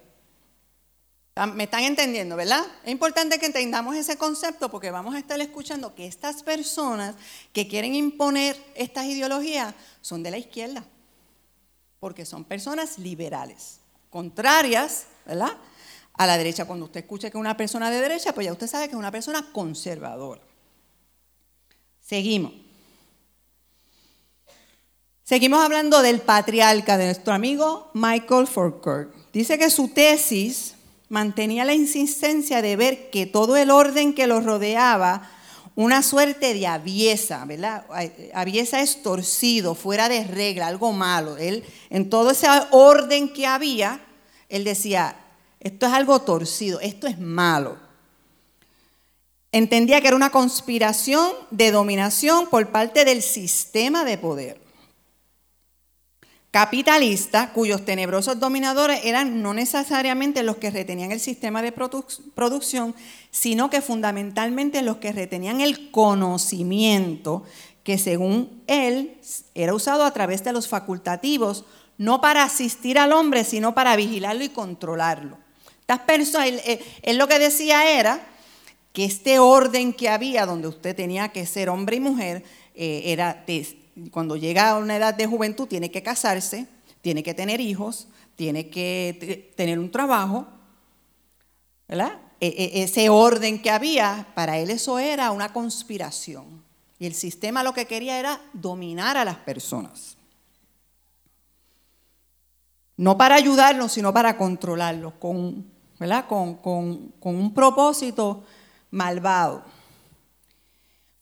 ¿Me 1.53 1.64
están 1.64 1.83
entendiendo, 1.83 2.37
verdad? 2.37 2.64
Es 2.83 2.90
importante 2.90 3.38
que 3.38 3.44
entendamos 3.44 3.94
ese 3.96 4.16
concepto 4.16 4.70
porque 4.70 4.90
vamos 4.90 5.14
a 5.14 5.18
estar 5.18 5.38
escuchando 5.42 5.94
que 5.94 6.07
estas 6.07 6.42
personas 6.42 7.16
que 7.53 7.68
quieren 7.68 7.94
imponer 7.94 8.57
estas 8.74 9.05
ideologías 9.05 9.74
son 10.00 10.22
de 10.22 10.31
la 10.31 10.38
izquierda, 10.38 10.83
porque 12.00 12.24
son 12.24 12.44
personas 12.44 12.98
liberales, 12.98 13.81
contrarias 14.09 15.05
¿verdad? 15.27 15.59
A 16.14 16.27
la 16.27 16.38
derecha, 16.38 16.64
cuando 16.64 16.87
usted 16.87 17.00
escuche 17.00 17.31
que 17.31 17.37
una 17.37 17.59
persona 17.59 17.90
de 17.90 18.00
derecha, 18.00 18.33
pues 18.33 18.46
ya 18.46 18.53
usted 18.53 18.68
sabe 18.68 18.87
que 18.87 18.92
es 18.92 18.98
una 18.98 19.11
persona 19.11 19.53
conservadora. 19.53 20.40
Seguimos. 22.00 22.63
Seguimos 25.26 25.64
hablando 25.64 26.02
del 26.02 26.20
patriarca 26.20 26.98
de 26.98 27.06
nuestro 27.06 27.32
amigo 27.32 27.90
Michael 27.94 28.46
Foucault. 28.46 29.08
Dice 29.32 29.58
que 29.58 29.70
su 29.70 29.88
tesis 29.88 30.74
mantenía 31.08 31.64
la 31.64 31.72
insistencia 31.72 32.60
de 32.60 32.76
ver 32.76 33.08
que 33.08 33.24
todo 33.24 33.56
el 33.56 33.70
orden 33.70 34.12
que 34.12 34.26
lo 34.26 34.42
rodeaba, 34.42 35.30
una 35.76 36.02
suerte 36.02 36.52
de 36.52 36.66
aviesa, 36.66 37.42
¿verdad? 37.46 37.87
Aviesa 38.34 38.82
es 38.82 39.02
torcido, 39.02 39.74
fuera 39.74 40.10
de 40.10 40.24
regla, 40.24 40.66
algo 40.66 40.92
malo. 40.92 41.38
Él, 41.38 41.64
en 41.88 42.10
todo 42.10 42.32
ese 42.32 42.46
orden 42.70 43.32
que 43.32 43.46
había, 43.46 44.04
él 44.50 44.62
decía, 44.62 45.16
esto 45.58 45.87
es 45.87 45.92
algo 45.94 46.20
torcido, 46.20 46.80
esto 46.80 47.06
es 47.06 47.18
malo. 47.18 47.78
Entendía 49.52 50.02
que 50.02 50.08
era 50.08 50.16
una 50.16 50.30
conspiración 50.30 51.30
de 51.50 51.70
dominación 51.70 52.46
por 52.50 52.68
parte 52.68 53.06
del 53.06 53.22
sistema 53.22 54.04
de 54.04 54.18
poder 54.18 54.63
capitalista, 56.54 57.52
cuyos 57.52 57.84
tenebrosos 57.84 58.38
dominadores 58.38 59.00
eran 59.02 59.42
no 59.42 59.54
necesariamente 59.54 60.44
los 60.44 60.58
que 60.58 60.70
retenían 60.70 61.10
el 61.10 61.18
sistema 61.18 61.62
de 61.62 61.72
producción, 61.72 62.94
sino 63.32 63.70
que 63.70 63.82
fundamentalmente 63.82 64.80
los 64.82 64.98
que 64.98 65.10
retenían 65.10 65.60
el 65.60 65.90
conocimiento 65.90 67.42
que 67.82 67.98
según 67.98 68.62
él 68.68 69.16
era 69.56 69.74
usado 69.74 70.04
a 70.04 70.12
través 70.12 70.44
de 70.44 70.52
los 70.52 70.68
facultativos 70.68 71.64
no 71.98 72.20
para 72.20 72.44
asistir 72.44 73.00
al 73.00 73.12
hombre, 73.12 73.42
sino 73.42 73.74
para 73.74 73.96
vigilarlo 73.96 74.44
y 74.44 74.50
controlarlo. 74.50 75.38
Estas 75.80 75.98
personas, 76.02 76.50
él, 77.02 77.18
lo 77.18 77.26
que 77.26 77.40
decía 77.40 77.98
era 77.98 78.24
que 78.92 79.04
este 79.04 79.40
orden 79.40 79.92
que 79.92 80.08
había, 80.08 80.46
donde 80.46 80.68
usted 80.68 80.94
tenía 80.94 81.30
que 81.30 81.46
ser 81.46 81.68
hombre 81.68 81.96
y 81.96 82.00
mujer, 82.00 82.44
eh, 82.76 83.02
era 83.06 83.44
cuando 84.11 84.37
llega 84.37 84.70
a 84.70 84.78
una 84.78 84.96
edad 84.96 85.14
de 85.14 85.26
juventud 85.26 85.66
tiene 85.66 85.90
que 85.90 86.02
casarse, 86.02 86.66
tiene 87.00 87.22
que 87.22 87.35
tener 87.35 87.61
hijos, 87.61 88.09
tiene 88.37 88.70
que 88.70 89.52
tener 89.57 89.78
un 89.78 89.90
trabajo, 89.90 90.46
¿verdad? 91.88 92.20
e, 92.40 92.48
e, 92.48 92.83
ese 92.83 93.09
orden 93.09 93.62
que 93.62 93.70
había, 93.70 94.26
para 94.35 94.59
él 94.59 94.70
eso 94.70 94.98
era 94.98 95.30
una 95.30 95.52
conspiración. 95.52 96.62
Y 96.98 97.07
el 97.07 97.14
sistema 97.14 97.62
lo 97.62 97.72
que 97.72 97.87
quería 97.87 98.18
era 98.18 98.40
dominar 98.52 99.16
a 99.16 99.24
las 99.24 99.37
personas. 99.37 100.16
No 102.96 103.16
para 103.16 103.35
ayudarlos, 103.35 103.92
sino 103.92 104.12
para 104.12 104.37
controlarlos, 104.37 105.14
con, 105.14 105.72
con 105.98 107.11
un 107.22 107.54
propósito 107.54 108.44
malvado. 108.90 109.64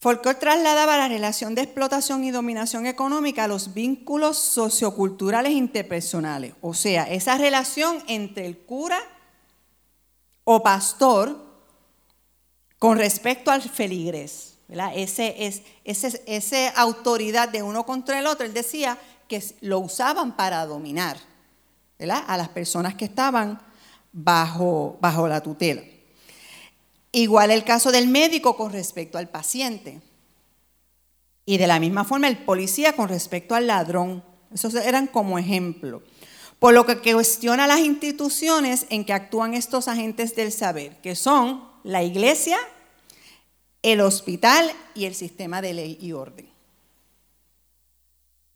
Folcor 0.03 0.35
trasladaba 0.35 0.97
la 0.97 1.07
relación 1.07 1.55
de 1.55 1.61
explotación 1.61 2.25
y 2.25 2.31
dominación 2.31 2.87
económica 2.87 3.45
a 3.45 3.47
los 3.47 3.73
vínculos 3.73 4.37
socioculturales 4.37 5.53
interpersonales, 5.53 6.55
o 6.59 6.73
sea, 6.73 7.03
esa 7.03 7.37
relación 7.37 8.03
entre 8.07 8.45
el 8.45 8.57
cura 8.57 8.99
o 10.43 10.61
pastor 10.61 11.41
con 12.79 12.97
respecto 12.97 13.49
al 13.49 13.61
feligrés. 13.61 14.57
Ese, 14.93 15.45
es, 15.47 15.61
ese, 15.85 16.73
autoridad 16.75 17.47
de 17.47 17.63
uno 17.63 17.85
contra 17.85 18.19
el 18.19 18.27
otro, 18.27 18.45
él 18.45 18.53
decía 18.53 18.97
que 19.29 19.41
lo 19.61 19.79
usaban 19.79 20.35
para 20.35 20.65
dominar 20.65 21.15
a 22.27 22.35
las 22.35 22.49
personas 22.49 22.95
que 22.95 23.05
estaban 23.05 23.57
bajo, 24.11 24.97
bajo 24.99 25.29
la 25.29 25.39
tutela. 25.39 25.81
Igual 27.15 27.51
el 27.51 27.63
caso 27.63 27.91
del 27.91 28.07
médico 28.07 28.57
con 28.57 28.73
respecto 28.73 29.19
al 29.19 29.29
paciente. 29.29 30.01
Y 31.45 31.57
de 31.57 31.67
la 31.67 31.79
misma 31.79 32.05
forma 32.05 32.27
el 32.27 32.39
policía 32.39 32.93
con 32.93 33.07
respecto 33.07 33.53
al 33.53 33.67
ladrón. 33.67 34.23
Esos 34.51 34.73
eran 34.73 35.05
como 35.05 35.37
ejemplo. 35.37 36.01
Por 36.57 36.73
lo 36.73 36.87
que 36.87 37.13
cuestiona 37.13 37.67
las 37.67 37.81
instituciones 37.81 38.87
en 38.89 39.05
que 39.05 39.13
actúan 39.13 39.53
estos 39.53 39.87
agentes 39.87 40.35
del 40.35 40.51
saber, 40.51 40.99
que 41.01 41.15
son 41.15 41.63
la 41.83 42.01
iglesia, 42.01 42.57
el 43.83 44.01
hospital 44.01 44.71
y 44.95 45.05
el 45.05 45.13
sistema 45.13 45.61
de 45.61 45.73
ley 45.75 45.97
y 46.01 46.13
orden. 46.13 46.49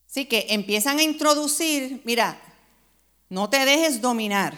Así 0.09 0.25
que 0.25 0.47
empiezan 0.49 0.97
a 0.97 1.03
introducir, 1.03 2.01
mira, 2.05 2.41
no 3.29 3.51
te 3.51 3.65
dejes 3.65 4.01
dominar 4.01 4.57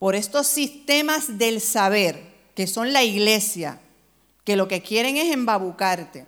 por 0.00 0.16
estos 0.16 0.48
sistemas 0.48 1.38
del 1.38 1.60
saber 1.60 2.31
que 2.54 2.66
son 2.66 2.92
la 2.92 3.02
iglesia, 3.02 3.80
que 4.44 4.56
lo 4.56 4.68
que 4.68 4.82
quieren 4.82 5.16
es 5.16 5.32
embabucarte, 5.32 6.26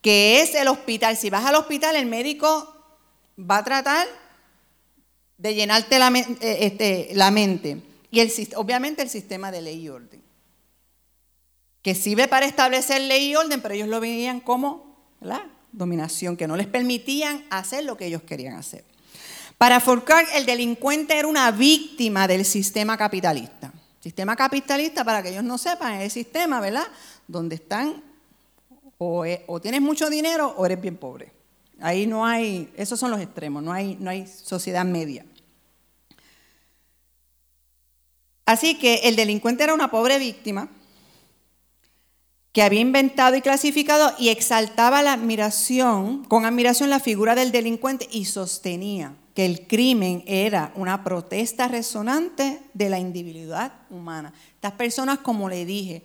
que 0.00 0.40
es 0.40 0.54
el 0.54 0.68
hospital. 0.68 1.16
Si 1.16 1.30
vas 1.30 1.44
al 1.44 1.56
hospital, 1.56 1.96
el 1.96 2.06
médico 2.06 2.74
va 3.38 3.58
a 3.58 3.64
tratar 3.64 4.06
de 5.38 5.54
llenarte 5.54 5.98
la, 5.98 6.08
eh, 6.08 6.58
este, 6.60 7.14
mente. 7.30 7.82
Y 8.10 8.20
obviamente 8.56 9.02
el 9.02 9.08
sistema 9.08 9.50
de 9.50 9.62
ley 9.62 9.82
y 9.82 9.88
orden, 9.88 10.22
que 11.82 11.94
sirve 11.94 12.28
para 12.28 12.46
establecer 12.46 13.00
ley 13.02 13.30
y 13.30 13.36
orden, 13.36 13.60
pero 13.60 13.74
ellos 13.74 13.88
lo 13.88 14.00
veían 14.00 14.40
como 14.40 14.96
la 15.20 15.48
dominación, 15.72 16.36
que 16.36 16.46
no 16.46 16.56
les 16.56 16.66
permitían 16.66 17.44
hacer 17.50 17.84
lo 17.84 17.96
que 17.96 18.06
ellos 18.06 18.22
querían 18.22 18.54
hacer. 18.54 18.84
Para 19.56 19.80
Fourcade, 19.80 20.36
el 20.36 20.46
delincuente 20.46 21.18
era 21.18 21.28
una 21.28 21.50
víctima 21.50 22.26
del 22.26 22.44
sistema 22.44 22.96
capitalista. 22.96 23.72
Sistema 24.00 24.34
capitalista, 24.34 25.04
para 25.04 25.22
que 25.22 25.28
ellos 25.28 25.44
no 25.44 25.58
sepan, 25.58 25.94
es 25.94 26.04
el 26.04 26.10
sistema, 26.10 26.58
¿verdad? 26.58 26.86
Donde 27.28 27.56
están, 27.56 28.02
o, 28.96 29.60
tienes 29.60 29.82
mucho 29.82 30.08
dinero 30.08 30.54
o 30.56 30.64
eres 30.64 30.80
bien 30.80 30.96
pobre. 30.96 31.32
Ahí 31.80 32.06
no 32.06 32.24
hay, 32.24 32.72
esos 32.76 32.98
son 32.98 33.10
los 33.10 33.20
extremos, 33.20 33.62
no 33.62 33.72
hay, 33.72 33.96
no 34.00 34.10
hay 34.10 34.26
sociedad 34.26 34.84
media. 34.84 35.26
Así 38.46 38.78
que 38.78 39.02
el 39.04 39.16
delincuente 39.16 39.64
era 39.64 39.74
una 39.74 39.90
pobre 39.90 40.18
víctima 40.18 40.68
que 42.52 42.62
había 42.62 42.80
inventado 42.80 43.36
y 43.36 43.42
clasificado 43.42 44.12
y 44.18 44.30
exaltaba 44.30 45.02
la 45.02 45.12
admiración, 45.12 46.24
con 46.24 46.46
admiración 46.46 46.90
la 46.90 47.00
figura 47.00 47.34
del 47.34 47.52
delincuente 47.52 48.08
y 48.10 48.24
sostenía 48.24 49.14
que 49.34 49.46
el 49.46 49.66
crimen 49.66 50.24
era 50.26 50.72
una 50.74 51.04
protesta 51.04 51.68
resonante 51.68 52.62
de 52.74 52.88
la 52.88 52.98
individualidad 52.98 53.72
humana. 53.90 54.32
Estas 54.54 54.72
personas, 54.72 55.18
como 55.18 55.48
le 55.48 55.64
dije, 55.64 56.02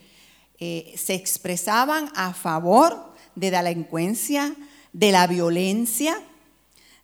eh, 0.59 0.93
se 0.97 1.15
expresaban 1.15 2.11
a 2.15 2.33
favor 2.33 3.13
de 3.35 3.51
la 3.51 3.63
delincuencia, 3.63 4.55
de 4.93 5.11
la 5.11 5.27
violencia, 5.27 6.17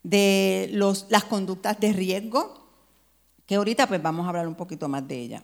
de 0.04 0.70
las 1.10 1.24
conductas 1.26 1.80
de 1.80 1.94
riesgo, 1.94 2.62
que 3.46 3.56
ahorita 3.56 3.88
pues 3.88 4.02
vamos 4.02 4.26
a 4.26 4.30
hablar 4.30 4.48
un 4.48 4.56
poquito 4.56 4.88
más 4.88 5.08
de 5.08 5.18
ella. 5.18 5.44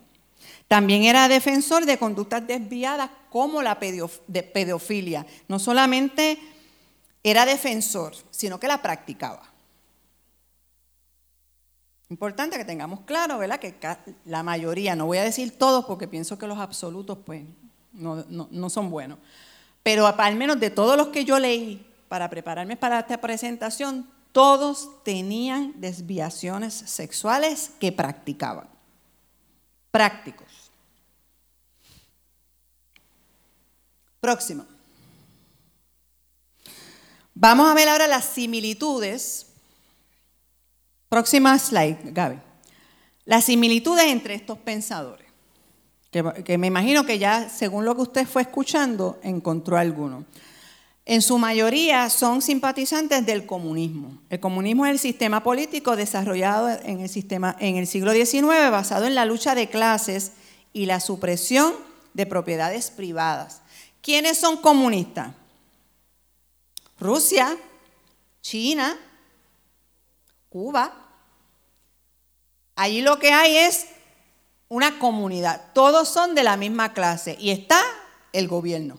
También 0.67 1.03
era 1.03 1.27
defensor 1.27 1.85
de 1.85 1.97
conductas 1.97 2.45
desviadas 2.45 3.09
como 3.29 3.61
la 3.61 3.79
pedofilia. 3.79 5.25
No 5.47 5.59
solamente 5.59 6.39
era 7.23 7.45
defensor, 7.45 8.15
sino 8.31 8.59
que 8.59 8.67
la 8.67 8.81
practicaba. 8.81 9.56
Importante 12.09 12.57
que 12.57 12.63
tengamos 12.63 13.01
claro, 13.01 13.37
¿verdad? 13.37 13.59
Que 13.59 13.75
la 14.25 14.41
mayoría, 14.41 14.95
no 14.95 15.05
voy 15.07 15.17
a 15.17 15.23
decir 15.23 15.57
todos 15.57 15.85
porque 15.85 16.07
pienso 16.07 16.37
que 16.37 16.47
los 16.47 16.57
absolutos 16.57 17.17
pues 17.25 17.43
no, 17.91 18.69
son 18.69 18.89
buenos, 18.89 19.19
pero 19.83 20.07
al 20.07 20.35
menos 20.35 20.59
de 20.59 20.69
todos 20.69 20.95
los 20.95 21.09
que 21.09 21.25
yo 21.25 21.37
leí 21.37 21.85
para 22.07 22.29
prepararme 22.29 22.77
para 22.77 22.99
esta 22.99 23.19
presentación, 23.19 24.09
todos 24.31 25.03
tenían 25.03 25.73
desviaciones 25.75 26.73
sexuales 26.73 27.71
que 27.79 27.91
practicaban. 27.91 28.69
Prácticos. 29.91 30.47
Próximo. 34.21 34.65
Vamos 37.33 37.69
a 37.69 37.73
ver 37.73 37.89
ahora 37.89 38.07
las 38.07 38.25
similitudes 38.25 39.47
Próxima 41.09 41.57
slide, 41.57 41.97
Gaby. 42.11 42.39
Las 43.25 43.45
similitudes 43.45 44.05
entre 44.05 44.35
estos 44.35 44.57
pensadores, 44.57 45.27
que, 46.11 46.57
me 46.57 46.67
imagino 46.67 47.05
que 47.05 47.19
ya, 47.19 47.49
según 47.49 47.85
lo 47.85 47.95
que 47.95 48.01
usted 48.01 48.27
fue 48.27 48.41
escuchando, 48.41 49.19
encontró 49.21 49.77
alguno. 49.77 50.25
En 51.05 51.21
su 51.21 51.37
mayoría 51.37 52.09
son 52.09 52.41
simpatizantes 52.41 53.25
del 53.25 53.45
comunismo. 53.45 54.21
El 54.29 54.39
comunismo 54.39 54.85
es 54.85 54.91
el 54.91 54.99
sistema 54.99 55.43
político 55.43 55.95
desarrollado 55.95 56.69
en 56.69 57.01
el, 57.01 57.09
sistema, 57.09 57.55
en 57.59 57.77
el 57.77 57.87
siglo 57.87 58.11
XIX 58.11 58.71
basado 58.71 59.05
en 59.05 59.15
la 59.15 59.25
lucha 59.25 59.55
de 59.55 59.69
clases 59.69 60.31
y 60.73 60.85
la 60.85 60.99
supresión 60.99 61.73
de 62.13 62.25
propiedades 62.25 62.91
privadas. 62.91 63.61
¿Quiénes 64.01 64.37
son 64.37 64.57
comunistas? 64.57 65.33
Rusia, 66.99 67.55
China, 68.41 68.97
Cuba. 70.57 70.91
Allí 72.75 73.03
lo 73.03 73.19
que 73.19 73.31
hay 73.31 73.57
es 73.57 73.85
una 74.69 74.97
comunidad. 74.97 75.71
Todos 75.73 76.09
son 76.09 76.33
de 76.33 76.43
la 76.43 76.57
misma 76.57 76.93
clase 76.93 77.37
y 77.39 77.51
está 77.51 77.79
el 78.33 78.47
gobierno. 78.47 78.97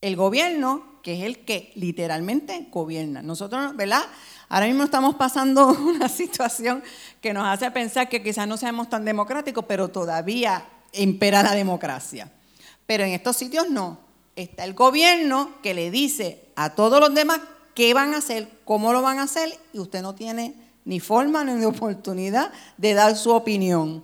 El 0.00 0.16
gobierno, 0.16 1.00
que 1.00 1.14
es 1.14 1.22
el 1.22 1.44
que 1.44 1.70
literalmente 1.76 2.66
gobierna. 2.72 3.22
Nosotros, 3.22 3.76
¿verdad? 3.76 4.02
Ahora 4.48 4.66
mismo 4.66 4.82
estamos 4.82 5.14
pasando 5.14 5.68
una 5.80 6.08
situación 6.08 6.82
que 7.20 7.32
nos 7.32 7.46
hace 7.46 7.70
pensar 7.70 8.08
que 8.08 8.24
quizás 8.24 8.48
no 8.48 8.56
seamos 8.56 8.90
tan 8.90 9.04
democráticos, 9.04 9.64
pero 9.68 9.86
todavía 9.86 10.66
impera 10.92 11.44
la 11.44 11.54
democracia. 11.54 12.32
Pero 12.84 13.04
en 13.04 13.12
estos 13.12 13.36
sitios 13.36 13.70
no. 13.70 14.00
Está 14.34 14.64
el 14.64 14.74
gobierno 14.74 15.62
que 15.62 15.72
le 15.72 15.92
dice 15.92 16.48
a 16.56 16.74
todos 16.74 16.98
los 16.98 17.14
demás 17.14 17.40
qué 17.76 17.92
van 17.92 18.14
a 18.14 18.18
hacer, 18.18 18.48
cómo 18.64 18.92
lo 18.92 19.02
van 19.02 19.20
a 19.20 19.24
hacer, 19.24 19.52
y 19.72 19.78
usted 19.78 20.00
no 20.00 20.14
tiene 20.14 20.54
ni 20.86 20.98
forma 20.98 21.44
ni 21.44 21.62
oportunidad 21.64 22.50
de 22.78 22.94
dar 22.94 23.14
su 23.16 23.30
opinión. 23.30 24.02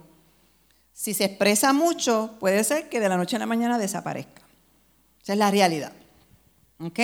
Si 0.92 1.14
se 1.14 1.24
expresa 1.24 1.72
mucho, 1.72 2.36
puede 2.38 2.62
ser 2.64 2.90
que 2.90 3.00
de 3.00 3.08
la 3.08 3.16
noche 3.16 3.36
a 3.36 3.38
la 3.38 3.46
mañana 3.46 3.78
desaparezca. 3.78 4.42
Esa 5.22 5.32
es 5.32 5.38
la 5.38 5.50
realidad. 5.50 5.92
¿Ok? 6.80 6.98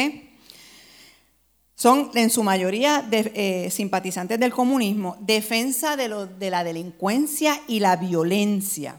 Son 1.74 2.10
en 2.14 2.28
su 2.28 2.42
mayoría 2.42 3.08
eh, 3.10 3.70
simpatizantes 3.70 4.38
del 4.38 4.52
comunismo, 4.52 5.16
defensa 5.20 5.96
de, 5.96 6.26
de 6.38 6.50
la 6.50 6.64
delincuencia 6.64 7.62
y 7.66 7.80
la 7.80 7.96
violencia. 7.96 8.96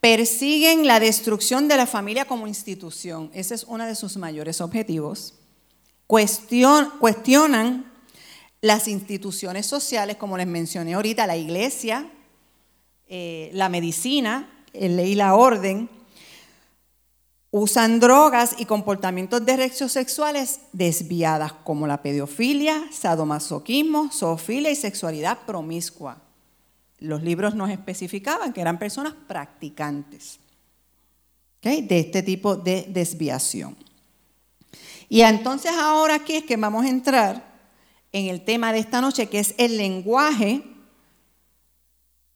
Persiguen 0.00 0.86
la 0.86 1.00
destrucción 1.00 1.66
de 1.66 1.76
la 1.76 1.86
familia 1.86 2.26
como 2.26 2.46
institución. 2.46 3.30
Ese 3.34 3.56
es 3.56 3.64
uno 3.64 3.84
de 3.84 3.96
sus 3.96 4.16
mayores 4.16 4.60
objetivos 4.60 5.37
cuestionan 6.08 7.84
las 8.60 8.88
instituciones 8.88 9.66
sociales, 9.66 10.16
como 10.16 10.36
les 10.36 10.46
mencioné 10.46 10.94
ahorita, 10.94 11.26
la 11.26 11.36
iglesia, 11.36 12.10
eh, 13.06 13.50
la 13.52 13.68
medicina, 13.68 14.50
el 14.72 14.96
ley 14.96 15.12
y 15.12 15.14
la 15.14 15.34
orden, 15.34 15.88
usan 17.50 18.00
drogas 18.00 18.56
y 18.58 18.64
comportamientos 18.64 19.44
de 19.44 19.52
derechos 19.52 19.92
sexuales 19.92 20.60
desviadas, 20.72 21.52
como 21.52 21.86
la 21.86 22.02
pedofilia, 22.02 22.88
sadomasoquismo, 22.90 24.10
zoofilia 24.12 24.70
y 24.70 24.76
sexualidad 24.76 25.38
promiscua. 25.46 26.22
los 27.00 27.22
libros 27.22 27.54
nos 27.54 27.70
especificaban 27.70 28.52
que 28.52 28.60
eran 28.60 28.76
personas 28.76 29.14
practicantes 29.28 30.40
de 31.62 31.98
este 32.00 32.24
tipo 32.24 32.56
de 32.56 32.86
desviación. 32.88 33.76
Y 35.08 35.22
entonces 35.22 35.72
ahora 35.72 36.16
aquí 36.16 36.36
es 36.36 36.44
que 36.44 36.56
vamos 36.56 36.84
a 36.84 36.88
entrar 36.88 37.48
en 38.12 38.26
el 38.26 38.44
tema 38.44 38.72
de 38.72 38.80
esta 38.80 39.00
noche, 39.00 39.28
que 39.28 39.38
es 39.38 39.54
el 39.58 39.76
lenguaje 39.76 40.62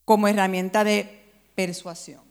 como 0.05 0.27
herramienta 0.27 0.83
de 0.83 1.23
persuasión. 1.55 2.21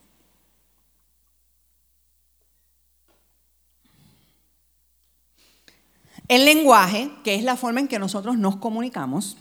El 6.29 6.45
lenguaje, 6.45 7.11
que 7.25 7.35
es 7.35 7.43
la 7.43 7.57
forma 7.57 7.81
en 7.81 7.89
que 7.89 7.99
nosotros 7.99 8.39
nos 8.39 8.57
comunicamos, 8.57 9.37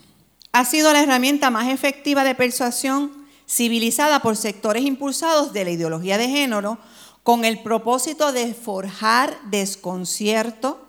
ha 0.52 0.64
sido 0.64 0.92
la 0.92 1.02
herramienta 1.02 1.50
más 1.50 1.68
efectiva 1.68 2.24
de 2.24 2.34
persuasión 2.34 3.26
civilizada 3.48 4.20
por 4.20 4.36
sectores 4.36 4.84
impulsados 4.84 5.52
de 5.52 5.64
la 5.64 5.70
ideología 5.70 6.18
de 6.18 6.28
género 6.28 6.78
con 7.22 7.44
el 7.44 7.62
propósito 7.62 8.32
de 8.32 8.52
forjar 8.52 9.38
desconcierto 9.44 10.81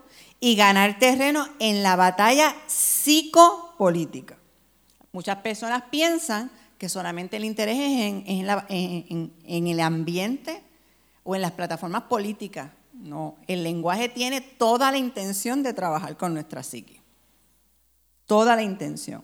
y 0.44 0.58
ganar 0.58 1.00
terreno 1.00 1.48
en 1.60 1.84
la 1.84 1.96
batalla 1.96 2.54
psicopolítica. 2.68 4.36
Muchas 5.14 5.38
personas 5.38 5.84
piensan 5.90 6.52
que 6.78 6.90
solamente 6.90 7.38
el 7.38 7.46
interés 7.46 7.78
es 7.78 8.26
en, 8.28 9.32
el 9.70 9.80
ambiente 9.80 10.62
o 11.24 11.34
en 11.34 11.42
las 11.42 11.54
plataformas 11.54 12.04
políticas. 12.04 12.72
No, 12.92 13.38
el 13.48 13.64
lenguaje 13.64 14.10
tiene 14.10 14.42
toda 14.42 14.92
la 14.92 14.98
intención 14.98 15.64
de 15.64 15.74
trabajar 15.74 16.18
con 16.18 16.34
nuestra 16.34 16.62
psique. 16.62 17.00
Toda 18.26 18.58
la 18.58 18.64
intención. 18.64 19.24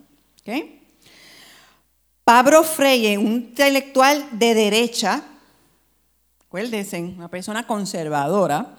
Pablo 2.24 2.64
Freire, 2.64 3.18
un 3.18 3.34
intelectual 3.34 4.26
de 4.32 4.54
derecha, 4.54 5.22
acuérdense, 6.46 6.98
una 7.02 7.28
persona 7.28 7.68
conservadora, 7.68 8.79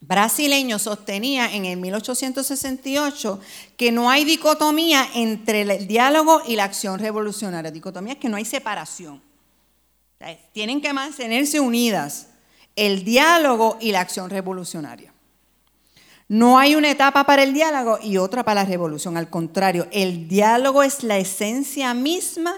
brasileño, 0.00 0.78
sostenía 0.78 1.54
en 1.54 1.64
el 1.64 1.78
1868 1.78 3.40
que 3.76 3.92
no 3.92 4.10
hay 4.10 4.24
dicotomía 4.24 5.08
entre 5.14 5.62
el 5.62 5.86
diálogo 5.86 6.42
y 6.46 6.56
la 6.56 6.64
acción 6.64 6.98
revolucionaria. 6.98 7.70
Dicotomía 7.70 8.14
es 8.14 8.18
que 8.18 8.28
no 8.28 8.36
hay 8.36 8.44
separación. 8.44 9.22
Tienen 10.52 10.80
que 10.80 10.92
mantenerse 10.92 11.60
unidas 11.60 12.28
el 12.74 13.04
diálogo 13.04 13.76
y 13.80 13.92
la 13.92 14.00
acción 14.00 14.30
revolucionaria. 14.30 15.12
No 16.28 16.58
hay 16.58 16.74
una 16.74 16.90
etapa 16.90 17.24
para 17.24 17.42
el 17.42 17.54
diálogo 17.54 17.98
y 18.02 18.18
otra 18.18 18.44
para 18.44 18.62
la 18.62 18.68
revolución. 18.68 19.16
Al 19.16 19.30
contrario, 19.30 19.88
el 19.90 20.28
diálogo 20.28 20.82
es 20.82 21.02
la 21.02 21.16
esencia 21.16 21.94
misma 21.94 22.54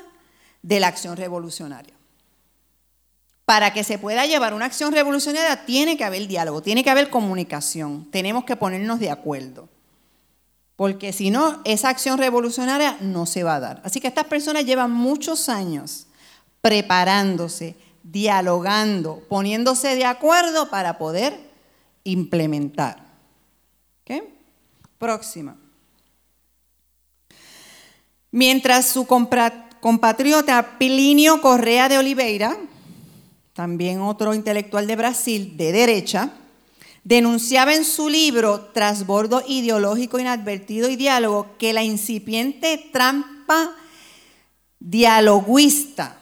de 0.63 0.81
la 0.81 0.89
acción 0.89 1.17
revolucionaria. 1.17 1.95
Para 3.51 3.73
que 3.73 3.83
se 3.83 3.99
pueda 3.99 4.27
llevar 4.27 4.55
una 4.55 4.67
acción 4.67 4.93
revolucionaria 4.93 5.67
tiene 5.67 5.97
que 5.97 6.05
haber 6.05 6.29
diálogo, 6.29 6.63
tiene 6.63 6.85
que 6.85 6.91
haber 6.91 7.11
comunicación, 7.11 8.09
tenemos 8.13 8.45
que 8.45 8.55
ponernos 8.55 9.01
de 9.01 9.11
acuerdo. 9.11 9.69
Porque 10.77 11.13
si 11.13 11.33
no, 11.33 11.61
esa 11.65 11.89
acción 11.89 12.19
revolucionaria 12.19 12.97
no 13.01 13.27
se 13.27 13.43
va 13.43 13.57
a 13.57 13.59
dar. 13.59 13.83
Así 13.85 13.99
que 13.99 14.07
estas 14.07 14.27
personas 14.27 14.67
llevan 14.67 14.93
muchos 14.93 15.49
años 15.49 16.07
preparándose, 16.61 17.75
dialogando, 18.05 19.21
poniéndose 19.29 19.97
de 19.97 20.05
acuerdo 20.05 20.71
para 20.71 20.97
poder 20.97 21.37
implementar. 22.05 23.05
Próxima. 24.97 25.57
Mientras 28.31 28.91
su 28.91 29.09
compatriota 29.09 30.79
Pilinio 30.79 31.41
Correa 31.41 31.89
de 31.89 31.99
Oliveira, 31.99 32.57
también 33.53 34.01
otro 34.01 34.35
intelectual 34.35 34.87
de 34.87 34.97
Brasil 34.97 35.57
de 35.57 35.73
derecha, 35.73 36.33
denunciaba 37.05 37.75
en 37.75 37.85
su 37.85 38.09
libro 38.09 38.61
Trasbordo 38.73 39.43
ideológico 39.47 40.19
inadvertido 40.19 40.89
y 40.89 40.97
diálogo 40.97 41.47
que 41.59 41.73
la 41.73 41.83
incipiente 41.83 42.91
trampa 42.93 43.75
dialoguista 44.79 46.21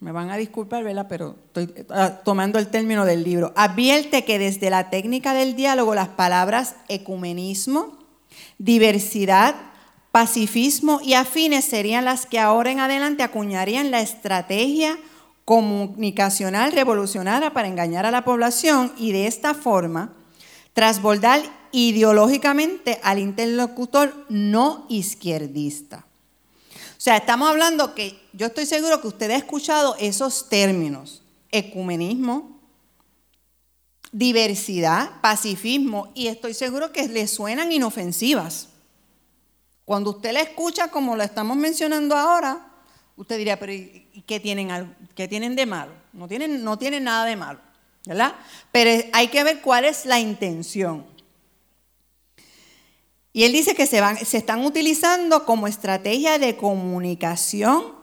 me 0.00 0.12
van 0.12 0.30
a 0.30 0.36
disculpar, 0.36 0.84
¿verdad? 0.84 1.06
Pero 1.08 1.34
estoy 1.46 1.74
ah, 1.90 2.20
tomando 2.24 2.58
el 2.60 2.68
término 2.68 3.04
del 3.04 3.24
libro. 3.24 3.52
Advierte 3.56 4.24
que 4.24 4.38
desde 4.38 4.70
la 4.70 4.90
técnica 4.90 5.34
del 5.34 5.56
diálogo 5.56 5.94
las 5.94 6.08
palabras 6.08 6.76
ecumenismo, 6.88 7.98
diversidad, 8.58 9.56
pacifismo 10.12 11.00
y 11.02 11.14
afines 11.14 11.64
serían 11.64 12.04
las 12.04 12.26
que 12.26 12.38
ahora 12.38 12.70
en 12.70 12.78
adelante 12.78 13.24
acuñarían 13.24 13.90
la 13.90 14.00
estrategia 14.00 14.96
comunicacional 15.48 16.72
revolucionaria 16.72 17.54
para 17.54 17.68
engañar 17.68 18.04
a 18.04 18.10
la 18.10 18.22
población 18.22 18.92
y 18.98 19.12
de 19.12 19.26
esta 19.26 19.54
forma 19.54 20.12
trasbordar 20.74 21.40
ideológicamente 21.72 23.00
al 23.02 23.18
interlocutor 23.18 24.26
no 24.28 24.84
izquierdista. 24.90 26.04
O 26.70 27.00
sea, 27.00 27.16
estamos 27.16 27.48
hablando 27.48 27.94
que 27.94 28.20
yo 28.34 28.48
estoy 28.48 28.66
seguro 28.66 29.00
que 29.00 29.08
usted 29.08 29.30
ha 29.30 29.36
escuchado 29.36 29.96
esos 29.98 30.50
términos, 30.50 31.22
ecumenismo, 31.50 32.60
diversidad, 34.12 35.18
pacifismo, 35.22 36.12
y 36.14 36.26
estoy 36.26 36.52
seguro 36.52 36.92
que 36.92 37.08
le 37.08 37.26
suenan 37.26 37.72
inofensivas. 37.72 38.68
Cuando 39.86 40.10
usted 40.10 40.32
la 40.32 40.40
escucha 40.40 40.88
como 40.88 41.16
la 41.16 41.24
estamos 41.24 41.56
mencionando 41.56 42.14
ahora, 42.18 42.67
usted 43.18 43.36
diría, 43.36 43.58
pero 43.58 43.72
¿qué 44.26 44.40
tienen, 44.40 44.96
qué 45.14 45.28
tienen 45.28 45.56
de 45.56 45.66
malo? 45.66 45.92
No 46.12 46.28
tienen, 46.28 47.04
nada 47.04 47.24
de 47.26 47.36
malo, 47.36 47.60
¿verdad? 48.06 48.34
Pero 48.72 49.04
hay 49.12 49.28
que 49.28 49.44
ver 49.44 49.60
cuál 49.60 49.84
es 49.84 50.06
la 50.06 50.20
intención. 50.20 51.04
Y 53.32 53.44
él 53.44 53.52
dice 53.52 53.74
que 53.74 53.86
se, 53.86 54.00
se 54.24 54.38
están 54.38 54.64
utilizando 54.64 55.44
como 55.44 55.66
estrategia 55.66 56.38
de 56.38 56.56
comunicación 56.56 57.98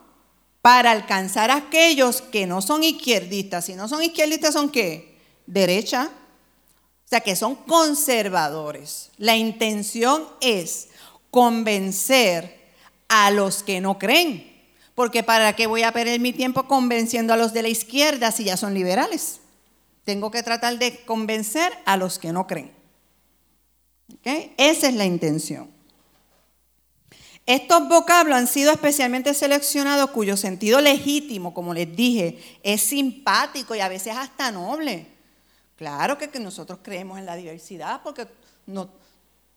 para 0.62 0.91
alcanzar 0.91 1.49
a 1.49 1.58
aquellos 1.58 2.21
que 2.21 2.45
no 2.45 2.62
son 2.62 2.84
izquierdistas. 2.84 3.65
Si 3.65 3.73
no 3.75 3.88
son 3.88 4.04
izquierdistas, 4.04 4.54
¿son 4.54 4.69
qué? 4.69 5.17
Derecha. 5.45 6.10
O 7.06 7.08
sea, 7.08 7.21
que 7.21 7.36
son 7.36 7.56
conservadores. 7.56 9.12
La 9.17 9.36
intención 9.36 10.28
es 10.41 10.89
convencer 11.30 12.73
a 13.08 13.32
los 13.32 13.63
que 13.63 13.80
no 13.80 13.99
creen. 13.99 14.55
Porque 14.95 15.23
¿para 15.23 15.53
qué 15.55 15.67
voy 15.67 15.84
a 15.84 15.91
perder 15.91 16.19
mi 16.21 16.31
tiempo 16.31 16.67
convenciendo 16.67 17.34
a 17.34 17.38
los 17.38 17.53
de 17.53 17.62
la 17.62 17.67
izquierda 17.67 18.31
si 18.31 18.45
ya 18.45 18.58
son 18.58 18.73
liberales? 18.73 19.41
Tengo 20.05 20.31
que 20.31 20.41
tratar 20.41 20.79
de 20.79 21.03
convencer 21.03 21.73
a 21.86 21.97
los 21.97 22.17
que 22.17 22.31
no 22.31 22.47
creen. 22.47 22.71
Esa 24.23 24.88
es 24.88 24.93
la 24.95 25.05
intención. 25.05 25.69
Estos 27.45 27.88
vocablos 27.88 28.38
han 28.38 28.47
sido 28.47 28.71
especialmente 28.71 29.34
seleccionados 29.36 30.10
cuyo 30.12 30.36
sentido 30.36 30.81
legítimo, 30.81 31.53
como 31.53 31.75
les 31.75 31.95
dije, 31.95 32.39
es 32.63 32.81
simpático 32.81 33.75
y 33.75 33.81
a 33.81 33.88
veces 33.88 34.15
hasta 34.15 34.51
noble. 34.51 35.08
Claro 35.75 36.17
que, 36.17 36.27
nosotros 36.39 36.79
creemos 36.81 37.19
en 37.19 37.25
la 37.25 37.36
diversidad 37.36 38.01
porque 38.03 38.27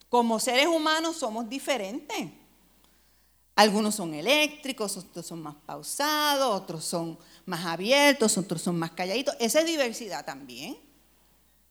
como 0.09 0.41
seres 0.41 0.67
humanos 0.67 1.17
somos 1.17 1.49
diferentes. 1.49 2.29
Algunos 3.59 3.97
son 3.97 4.15
eléctricos, 4.15 4.97
otros 4.97 5.27
son 5.27 5.43
más 5.43 5.57
pausados, 5.67 6.49
otros 6.49 6.85
son 6.85 7.19
más 7.45 7.67
abiertos, 7.67 8.39
otros 8.39 8.63
son 8.63 8.79
más 8.79 8.93
calladitos. 8.93 9.35
Esa 9.41 9.59
es 9.59 9.67
diversidad 9.67 10.25
también. 10.25 10.77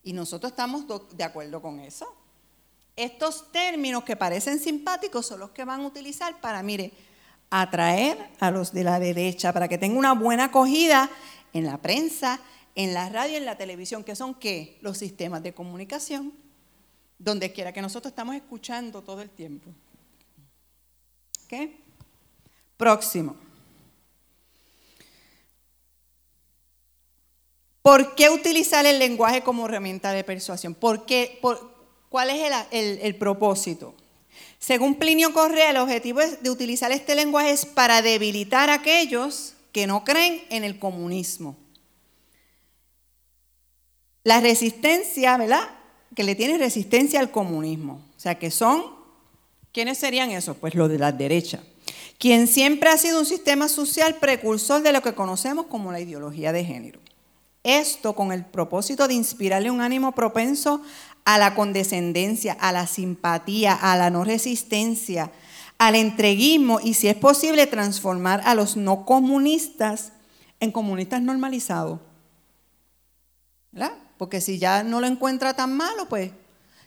Y 0.04 0.12
nosotros 0.12 0.52
estamos 0.52 0.84
de 1.16 1.24
acuerdo 1.24 1.62
con 1.62 1.80
eso. 1.80 2.06
Estos 2.98 3.54
términos 3.54 4.04
que 4.04 4.18
parecen 4.18 4.60
simpáticos 4.60 5.28
son 5.28 5.40
los 5.40 5.52
que 5.52 5.64
van 5.64 5.80
a 5.80 5.88
utilizar 5.88 6.42
para, 6.42 6.62
mire, 6.62 6.92
atraer 7.50 8.32
a 8.42 8.52
los 8.52 8.74
de 8.74 8.84
la 8.84 9.00
derecha, 9.00 9.54
para 9.54 9.70
que 9.70 9.78
tenga 9.78 9.98
una 9.98 10.12
buena 10.12 10.44
acogida 10.46 11.10
en 11.54 11.66
la 11.66 11.78
prensa, 11.78 12.42
en 12.76 12.94
la 12.94 13.08
radio 13.08 13.38
en 13.38 13.46
la 13.46 13.56
televisión, 13.56 14.04
que 14.04 14.18
son 14.18 14.36
qué? 14.36 14.78
Los 14.82 14.98
sistemas 14.98 15.42
de 15.42 15.54
comunicación, 15.54 16.34
donde 17.18 17.54
quiera 17.54 17.72
que 17.72 17.82
nosotros 17.82 18.12
estamos 18.12 18.36
escuchando 18.36 19.04
todo 19.04 19.22
el 19.22 19.30
tiempo. 19.30 19.72
¿Qué? 21.48 21.78
Próximo. 22.78 23.36
¿Por 27.88 28.16
qué 28.16 28.30
utilizar 28.30 28.86
el 28.86 29.00
lenguaje 29.00 29.44
como 29.44 29.66
herramienta 29.66 30.12
de 30.12 30.26
persuasión? 30.26 30.76
¿Por 30.76 31.06
qué? 31.06 31.40
¿Cuál 32.10 32.30
es 32.30 32.52
el, 32.72 33.16
propósito? 33.16 33.96
Según 34.60 34.96
Plinio 34.96 35.32
Correa, 35.32 35.70
el 35.70 35.78
objetivo 35.78 36.20
de 36.20 36.50
utilizar 36.50 36.92
este 36.92 37.16
lenguaje 37.16 37.52
es 37.52 37.66
para 37.66 38.02
debilitar 38.02 38.70
a 38.70 38.74
aquellos 38.74 39.54
que 39.72 39.88
no 39.88 40.04
creen 40.04 40.44
en 40.50 40.66
el 40.66 40.80
comunismo. 40.80 41.56
La 44.26 44.42
resistencia, 44.42 45.38
¿verdad? 45.38 45.70
Que 46.14 46.24
le 46.24 46.36
tiene 46.36 46.58
resistencia 46.58 47.22
al 47.22 47.32
comunismo. 47.32 48.02
O 48.18 48.20
sea, 48.20 48.36
que 48.38 48.52
son, 48.52 48.97
¿quiénes 49.78 50.00
serían 50.00 50.32
esos? 50.32 50.58
Pues 50.58 50.74
los 50.74 50.90
de 50.90 50.98
la 50.98 51.12
derecha. 51.12 51.62
quien 52.18 52.48
siempre 52.48 52.90
ha 52.90 52.98
sido 52.98 53.20
un 53.20 53.28
sistema 53.28 53.68
social 53.68 54.16
precursor 54.16 54.82
de 54.82 54.92
lo 54.92 55.04
que 55.04 55.14
conocemos 55.14 55.68
como 55.68 55.92
la 55.92 56.00
ideología 56.00 56.52
de 56.52 56.66
género. 56.66 57.00
Esto 57.62 58.16
con 58.16 58.32
el 58.32 58.44
propósito 58.44 59.08
de 59.08 59.14
inspirarle 59.14 59.70
un 59.70 59.82
ánimo 59.82 60.14
propenso 60.14 60.82
a 61.26 61.38
la 61.38 61.54
condescendencia, 61.54 62.54
a 62.54 62.72
la 62.72 62.88
simpatía, 62.88 63.76
a 63.76 63.96
la 63.98 64.10
no 64.10 64.24
resistencia, 64.24 65.32
al 65.78 65.94
entreguismo 65.94 66.80
y 66.84 66.96
si 66.96 67.08
es 67.08 67.16
posible 67.16 67.68
transformar 67.68 68.42
a 68.46 68.56
los 68.56 68.78
no 68.78 69.06
comunistas 69.06 70.12
en 70.60 70.72
comunistas 70.72 71.22
normalizados. 71.22 72.00
¿Verdad? 73.72 73.94
Porque 74.18 74.42
si 74.42 74.58
ya 74.58 74.82
no 74.82 75.02
lo 75.02 75.06
encuentra 75.06 75.54
tan 75.54 75.78
malo, 75.78 76.10
pues 76.10 76.32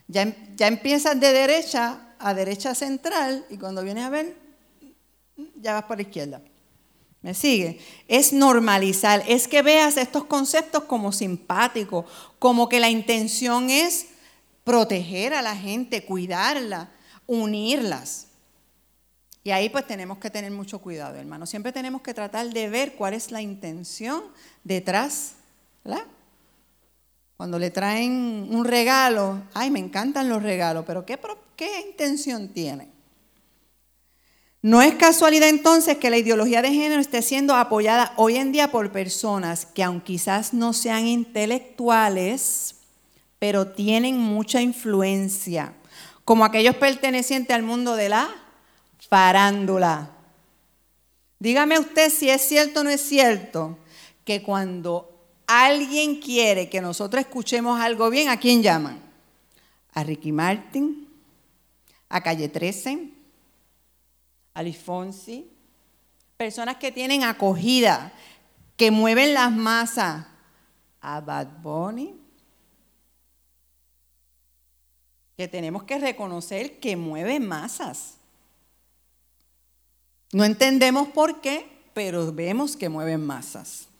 ya, 0.09 0.35
ya 0.57 0.67
empiezas 0.67 1.17
de 1.17 1.31
derecha 1.31 2.10
a 2.21 2.33
derecha 2.33 2.75
central 2.75 3.45
y 3.49 3.57
cuando 3.57 3.83
vienes 3.83 4.05
a 4.05 4.09
ver, 4.09 4.37
ya 5.55 5.73
vas 5.73 5.83
por 5.83 5.97
la 5.97 6.03
izquierda. 6.03 6.41
¿Me 7.21 7.33
sigue? 7.35 7.79
Es 8.07 8.33
normalizar, 8.33 9.23
es 9.27 9.47
que 9.47 9.61
veas 9.61 9.97
estos 9.97 10.25
conceptos 10.25 10.85
como 10.85 11.11
simpáticos, 11.11 12.05
como 12.39 12.67
que 12.67 12.79
la 12.79 12.89
intención 12.89 13.69
es 13.69 14.07
proteger 14.63 15.33
a 15.33 15.41
la 15.41 15.55
gente, 15.55 16.03
cuidarla, 16.03 16.89
unirlas. 17.27 18.27
Y 19.43 19.51
ahí 19.51 19.69
pues 19.69 19.85
tenemos 19.85 20.17
que 20.17 20.29
tener 20.29 20.51
mucho 20.51 20.79
cuidado, 20.79 21.15
hermano. 21.15 21.45
Siempre 21.45 21.71
tenemos 21.71 22.01
que 22.01 22.13
tratar 22.13 22.49
de 22.49 22.69
ver 22.69 22.93
cuál 22.95 23.13
es 23.13 23.31
la 23.31 23.41
intención 23.41 24.23
detrás. 24.63 25.33
¿verdad? 25.83 26.05
Cuando 27.41 27.57
le 27.57 27.71
traen 27.71 28.49
un 28.51 28.65
regalo, 28.65 29.41
ay, 29.55 29.71
me 29.71 29.79
encantan 29.79 30.29
los 30.29 30.43
regalos, 30.43 30.85
pero 30.85 31.03
¿qué, 31.07 31.81
intención 31.89 32.49
tiene? 32.49 32.87
No 34.61 34.83
es 34.83 34.93
casualidad 34.93 35.49
entonces 35.49 35.97
que 35.97 36.11
la 36.11 36.19
ideología 36.19 36.61
de 36.61 36.71
género 36.71 37.01
esté 37.01 37.23
siendo 37.23 37.55
apoyada 37.55 38.13
hoy 38.15 38.35
en 38.35 38.51
día 38.51 38.69
por 38.69 38.91
personas 38.91 39.65
que 39.65 39.81
aunque 39.81 40.13
quizás 40.13 40.53
no 40.53 40.71
sean 40.71 41.07
intelectuales, 41.07 42.75
pero 43.39 43.69
tienen 43.69 44.19
mucha 44.19 44.61
influencia, 44.61 45.73
como 46.23 46.45
aquellos 46.45 46.75
pertenecientes 46.75 47.55
al 47.55 47.63
mundo 47.63 47.95
de 47.95 48.09
la 48.09 48.29
farándula. 49.09 50.11
Dígame 51.39 51.79
usted 51.79 52.11
si 52.11 52.29
es 52.29 52.43
cierto 52.43 52.81
o 52.81 52.83
no 52.83 52.91
es 52.91 53.01
cierto 53.01 53.79
que 54.25 54.43
cuando 54.43 55.10
alguien 55.51 56.19
quiere 56.19 56.69
que 56.69 56.81
nosotros 56.81 57.21
escuchemos 57.21 57.79
algo 57.79 58.09
bien, 58.09 58.29
¿a 58.29 58.37
quién 58.37 58.61
llaman? 58.63 59.01
A 59.93 60.03
Ricky 60.03 60.31
Martin, 60.31 61.07
a 62.09 62.21
Calle 62.21 62.49
13, 62.49 63.09
a 64.53 64.59
Alifonsi, 64.59 65.49
personas 66.37 66.77
que 66.77 66.91
tienen 66.91 67.23
acogida, 67.23 68.13
que 68.77 68.91
mueven 68.91 69.33
las 69.33 69.51
masas, 69.51 70.25
a 71.01 71.19
Bad 71.19 71.47
Bunny, 71.61 72.15
que 75.37 75.47
tenemos 75.47 75.83
que 75.83 75.97
reconocer 75.97 76.79
que 76.79 76.95
mueve 76.95 77.39
masas. 77.39 78.15
No 80.31 80.45
entendemos 80.45 81.09
por 81.09 81.41
qué, 81.41 81.67
pero 81.93 82.31
vemos 82.31 82.77
que 82.77 82.89
mueven 82.89 83.25
masas. 83.25 83.90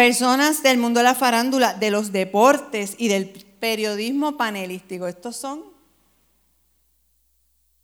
Personas 0.00 0.62
del 0.62 0.78
mundo 0.78 1.00
de 1.00 1.04
la 1.04 1.14
farándula, 1.14 1.74
de 1.74 1.90
los 1.90 2.10
deportes 2.10 2.94
y 2.96 3.08
del 3.08 3.28
periodismo 3.28 4.38
panelístico. 4.38 5.06
Estos 5.06 5.36
son 5.36 5.62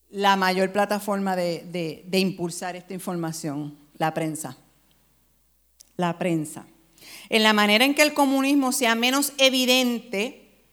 la 0.09 0.35
mayor 0.37 0.73
plataforma 0.73 1.37
de, 1.37 2.03
de 2.07 2.19
impulsar 2.19 2.75
esta 2.75 2.95
información, 2.95 3.77
la 3.99 4.15
prensa. 4.15 4.57
La 5.99 6.19
prensa. 6.19 6.65
En 7.29 7.43
la 7.43 7.53
manera 7.53 7.85
en 7.85 7.95
que 7.95 8.01
el 8.01 8.15
comunismo 8.15 8.73
sea 8.73 8.95
menos 8.95 9.35
evidente, 9.37 10.65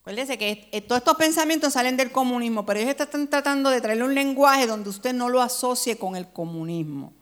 Acuérdese 0.00 0.38
que 0.38 0.70
eh, 0.72 0.80
todos 0.80 1.00
estos 1.00 1.16
pensamientos 1.18 1.74
salen 1.74 1.98
del 1.98 2.10
comunismo, 2.10 2.64
pero 2.64 2.80
ellos 2.80 2.96
están 2.98 3.28
tratando 3.28 3.68
de 3.68 3.82
traerle 3.82 4.04
un 4.04 4.14
lenguaje 4.14 4.66
donde 4.66 4.88
usted 4.88 5.12
no 5.12 5.28
lo 5.28 5.42
asocie 5.42 5.98
con 5.98 6.16
el 6.16 6.32
comunismo. 6.32 7.12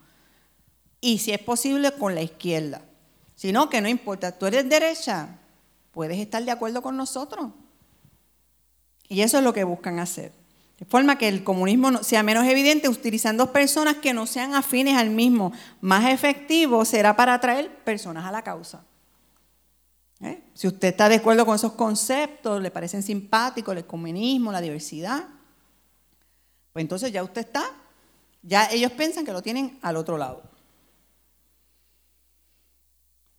Y 1.01 1.19
si 1.19 1.33
es 1.33 1.41
posible, 1.41 1.91
con 1.91 2.15
la 2.15 2.23
izquierda. 2.23 2.83
Si 3.35 3.53
no, 3.53 3.68
que 3.68 3.81
no 3.81 3.88
importa, 3.88 4.33
tú 4.33 4.47
eres 4.47 4.68
derecha, 4.68 5.38
puedes 5.92 6.18
estar 6.18 6.44
de 6.44 6.51
acuerdo 6.51 6.83
con 6.83 6.97
nosotros. 6.97 7.51
Y 9.09 9.20
eso 9.20 9.38
es 9.38 9.44
lo 9.44 9.53
que 9.53 9.64
buscan 9.64 9.99
hacer. 9.99 10.33
De 10.79 10.85
forma 10.85 11.18
que 11.18 11.29
el 11.29 11.44
comunismo 11.44 12.03
sea 12.03 12.23
menos 12.23 12.47
evidente 12.47 12.88
utilizando 12.88 13.53
personas 13.53 13.97
que 13.97 14.12
no 14.12 14.27
sean 14.27 14.55
afines 14.55 14.97
al 14.97 15.11
mismo. 15.11 15.53
Más 15.81 16.12
efectivo 16.12 16.85
será 16.85 17.14
para 17.14 17.35
atraer 17.35 17.70
personas 17.85 18.25
a 18.25 18.33
la 18.33 18.42
causa. 18.42 18.85
¿Eh? 20.20 20.42
Si 20.55 20.66
usted 20.66 20.88
está 20.88 21.09
de 21.09 21.16
acuerdo 21.16 21.47
con 21.47 21.55
esos 21.55 21.73
conceptos, 21.73 22.61
le 22.61 22.70
parecen 22.70 23.03
simpáticos 23.03 23.77
el 23.77 23.85
comunismo, 23.85 24.51
la 24.51 24.61
diversidad, 24.61 25.29
pues 26.73 26.83
entonces 26.83 27.12
ya 27.12 27.23
usted 27.23 27.42
está, 27.42 27.64
ya 28.42 28.66
ellos 28.66 28.92
piensan 28.92 29.25
que 29.25 29.33
lo 29.33 29.42
tienen 29.42 29.79
al 29.81 29.97
otro 29.97 30.18
lado. 30.18 30.42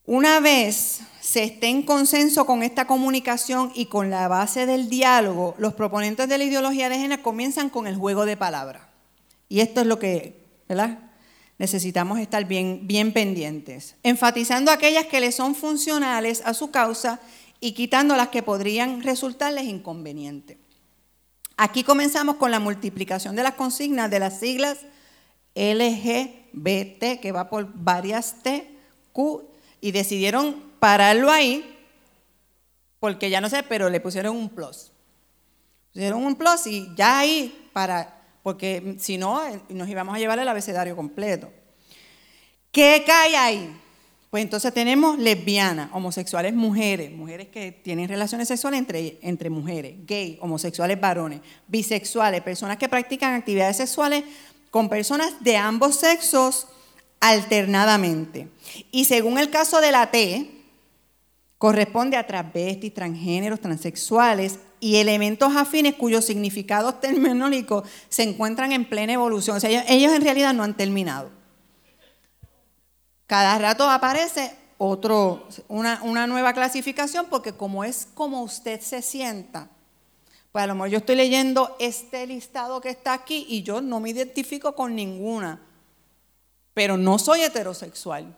Una 0.05 0.39
vez 0.39 1.01
se 1.19 1.43
esté 1.43 1.67
en 1.67 1.83
consenso 1.83 2.45
con 2.45 2.61
esta 2.61 2.85
comunicación 2.85 3.71
y 3.73 3.87
con 3.87 4.09
la 4.09 4.27
base 4.27 4.65
del 4.65 4.89
diálogo, 4.89 5.55
los 5.57 5.73
proponentes 5.73 6.29
de 6.29 6.37
la 6.37 6.43
ideología 6.43 6.89
de 6.89 6.99
género 6.99 7.23
comienzan 7.23 7.69
con 7.69 7.87
el 7.87 7.95
juego 7.95 8.25
de 8.25 8.37
palabras. 8.37 8.83
Y 9.49 9.61
esto 9.61 9.81
es 9.81 9.87
lo 9.87 9.97
que, 9.99 10.45
¿verdad? 10.67 10.99
necesitamos 11.57 12.19
estar 12.19 12.45
bien, 12.45 12.81
bien 12.83 13.13
pendientes, 13.13 13.95
enfatizando 14.03 14.71
aquellas 14.71 15.05
que 15.05 15.19
le 15.19 15.31
son 15.31 15.55
funcionales 15.55 16.41
a 16.45 16.53
su 16.53 16.71
causa 16.71 17.19
y 17.59 17.73
quitando 17.73 18.15
las 18.15 18.29
que 18.29 18.43
podrían 18.43 19.01
resultarles 19.01 19.65
inconvenientes. 19.65 20.57
Aquí 21.57 21.83
comenzamos 21.83 22.35
con 22.35 22.51
la 22.51 22.59
multiplicación 22.59 23.35
de 23.35 23.43
las 23.43 23.53
consignas 23.53 24.11
de 24.11 24.19
las 24.19 24.39
siglas 24.39 24.79
LGBT, 25.55 27.21
que 27.21 27.31
va 27.31 27.49
por 27.49 27.71
varias 27.73 28.43
T, 28.43 28.69
Q, 29.13 29.49
y 29.85 29.91
decidieron 29.91 30.63
pararlo 30.79 31.29
ahí, 31.31 31.77
porque 32.99 33.29
ya 33.29 33.39
no 33.39 33.51
sé, 33.51 33.61
pero 33.61 33.87
le 33.87 33.99
pusieron 33.99 34.35
un 34.35 34.49
plus. 34.49 34.91
Pusieron 35.93 36.25
un 36.25 36.35
plus 36.35 36.65
y 36.65 36.89
ya 36.95 37.19
ahí 37.19 37.69
para 37.71 38.39
porque 38.41 38.95
si 38.99 39.19
no, 39.19 39.43
nos 39.69 39.87
íbamos 39.87 40.15
a 40.15 40.17
llevar 40.17 40.39
el 40.39 40.47
abecedario 40.47 40.95
completo. 40.95 41.51
¿Qué 42.71 43.03
cae 43.05 43.37
ahí? 43.37 43.79
Pues 44.31 44.41
entonces 44.41 44.73
tenemos 44.73 45.19
lesbianas, 45.19 45.91
homosexuales 45.93 46.55
mujeres, 46.55 47.11
mujeres 47.11 47.49
que 47.49 47.71
tienen 47.71 48.09
relaciones 48.09 48.47
sexuales 48.47 48.79
entre, 48.79 49.19
entre 49.21 49.51
mujeres, 49.51 49.97
gay, 50.07 50.39
homosexuales 50.41 50.99
varones, 50.99 51.41
bisexuales, 51.67 52.41
personas 52.41 52.77
que 52.77 52.89
practican 52.89 53.35
actividades 53.35 53.77
sexuales 53.77 54.23
con 54.71 54.89
personas 54.89 55.43
de 55.43 55.57
ambos 55.57 55.95
sexos 55.97 56.69
alternadamente. 57.19 58.49
Y 58.91 59.05
según 59.05 59.37
el 59.37 59.49
caso 59.49 59.81
de 59.81 59.91
la 59.91 60.11
T, 60.11 60.51
corresponde 61.57 62.17
a 62.17 62.27
travestis, 62.27 62.93
transgéneros, 62.93 63.59
transexuales 63.59 64.59
y 64.79 64.97
elementos 64.97 65.55
afines 65.55 65.95
cuyos 65.95 66.25
significados 66.25 66.99
terminológicos 67.01 67.87
se 68.09 68.23
encuentran 68.23 68.71
en 68.71 68.85
plena 68.85 69.13
evolución. 69.13 69.57
O 69.57 69.59
sea, 69.59 69.83
ellos, 69.87 70.13
en 70.13 70.21
realidad 70.21 70.53
no 70.53 70.63
han 70.63 70.77
terminado. 70.77 71.31
Cada 73.27 73.57
rato 73.57 73.89
aparece 73.89 74.55
otro, 74.77 75.47
una, 75.67 76.01
una, 76.03 76.27
nueva 76.27 76.53
clasificación 76.53 77.25
porque 77.29 77.53
como 77.53 77.83
es 77.83 78.07
como 78.13 78.43
usted 78.43 78.81
se 78.81 79.01
sienta, 79.01 79.69
pues 80.51 80.63
a 80.63 80.67
lo 80.67 80.75
mejor 80.75 80.89
yo 80.89 80.97
estoy 80.99 81.15
leyendo 81.15 81.75
este 81.79 82.27
listado 82.27 82.79
que 82.81 82.89
está 82.89 83.13
aquí 83.13 83.47
y 83.49 83.63
yo 83.63 83.81
no 83.81 83.99
me 83.99 84.11
identifico 84.11 84.75
con 84.75 84.95
ninguna, 84.95 85.59
pero 86.75 86.97
no 86.97 87.17
soy 87.17 87.41
heterosexual. 87.41 88.37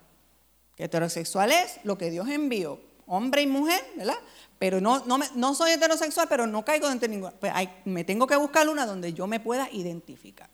Heterosexual 0.77 1.51
es 1.51 1.79
lo 1.83 1.97
que 1.97 2.11
Dios 2.11 2.29
envió, 2.29 2.79
hombre 3.07 3.41
y 3.41 3.47
mujer, 3.47 3.83
¿verdad? 3.97 4.19
Pero 4.59 4.79
no, 4.79 5.03
no, 5.35 5.55
soy 5.55 5.71
heterosexual, 5.71 6.27
pero 6.29 6.47
no 6.47 6.63
caigo 6.63 6.87
dentro 6.87 7.07
de 7.09 7.15
ninguna. 7.15 7.33
Pues 7.33 7.51
me 7.85 8.03
tengo 8.03 8.27
que 8.27 8.35
buscar 8.35 8.69
una 8.69 8.85
donde 8.85 9.11
yo 9.11 9.27
me 9.27 9.39
pueda 9.39 9.69
identificar. 9.71 10.49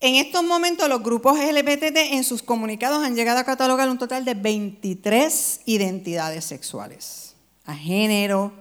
En 0.00 0.16
estos 0.16 0.42
momentos 0.42 0.88
los 0.88 1.02
grupos 1.04 1.38
LGBT 1.38 1.96
en 2.12 2.24
sus 2.24 2.42
comunicados 2.42 3.04
han 3.04 3.14
llegado 3.14 3.38
a 3.38 3.44
catalogar 3.44 3.88
un 3.88 3.98
total 3.98 4.24
de 4.24 4.34
23 4.34 5.60
identidades 5.66 6.44
sexuales. 6.44 7.36
A 7.64 7.74
género, 7.76 8.52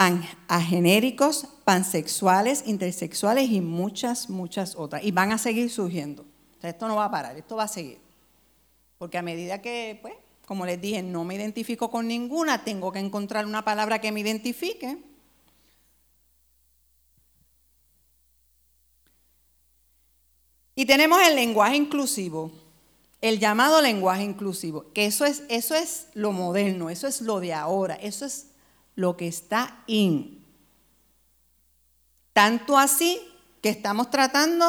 a 0.00 0.62
genéricos, 0.62 1.46
pansexuales, 1.64 2.62
intersexuales 2.66 3.50
y 3.50 3.60
muchas, 3.60 4.30
muchas 4.30 4.74
otras. 4.74 5.04
Y 5.04 5.12
van 5.12 5.30
a 5.30 5.36
seguir 5.36 5.70
surgiendo. 5.70 6.24
esto 6.62 6.88
no 6.88 6.96
va 6.96 7.04
a 7.04 7.10
parar, 7.10 7.36
esto 7.36 7.56
va 7.56 7.64
a 7.64 7.68
seguir. 7.68 7.98
Porque 8.96 9.18
a 9.18 9.22
medida 9.22 9.60
que 9.60 9.98
pues, 10.00 10.14
como 10.46 10.64
les 10.64 10.80
dije, 10.80 11.02
no 11.02 11.24
me 11.24 11.34
identifico 11.34 11.90
con 11.90 12.08
ninguna, 12.08 12.64
tengo 12.64 12.92
que 12.92 12.98
encontrar 12.98 13.44
una 13.44 13.62
palabra 13.62 14.00
que 14.00 14.10
me 14.10 14.20
identifique. 14.20 14.96
Y 20.74 20.86
tenemos 20.86 21.20
el 21.28 21.34
lenguaje 21.34 21.76
inclusivo, 21.76 22.50
el 23.20 23.38
llamado 23.38 23.82
lenguaje 23.82 24.22
inclusivo, 24.22 24.90
que 24.94 25.04
eso 25.04 25.26
es, 25.26 25.42
eso 25.50 25.74
es 25.74 26.06
lo 26.14 26.32
moderno, 26.32 26.88
eso 26.88 27.06
es 27.06 27.20
lo 27.20 27.38
de 27.38 27.52
ahora, 27.52 27.96
eso 27.96 28.24
es 28.24 28.49
lo 28.94 29.16
que 29.16 29.28
está 29.28 29.82
in. 29.86 30.44
Tanto 32.32 32.78
así 32.78 33.20
que 33.62 33.68
estamos 33.68 34.10
tratando 34.10 34.66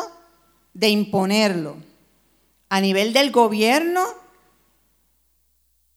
de 0.73 0.89
imponerlo 0.89 1.77
a 2.69 2.81
nivel 2.81 3.13
del 3.13 3.31
gobierno, 3.31 4.05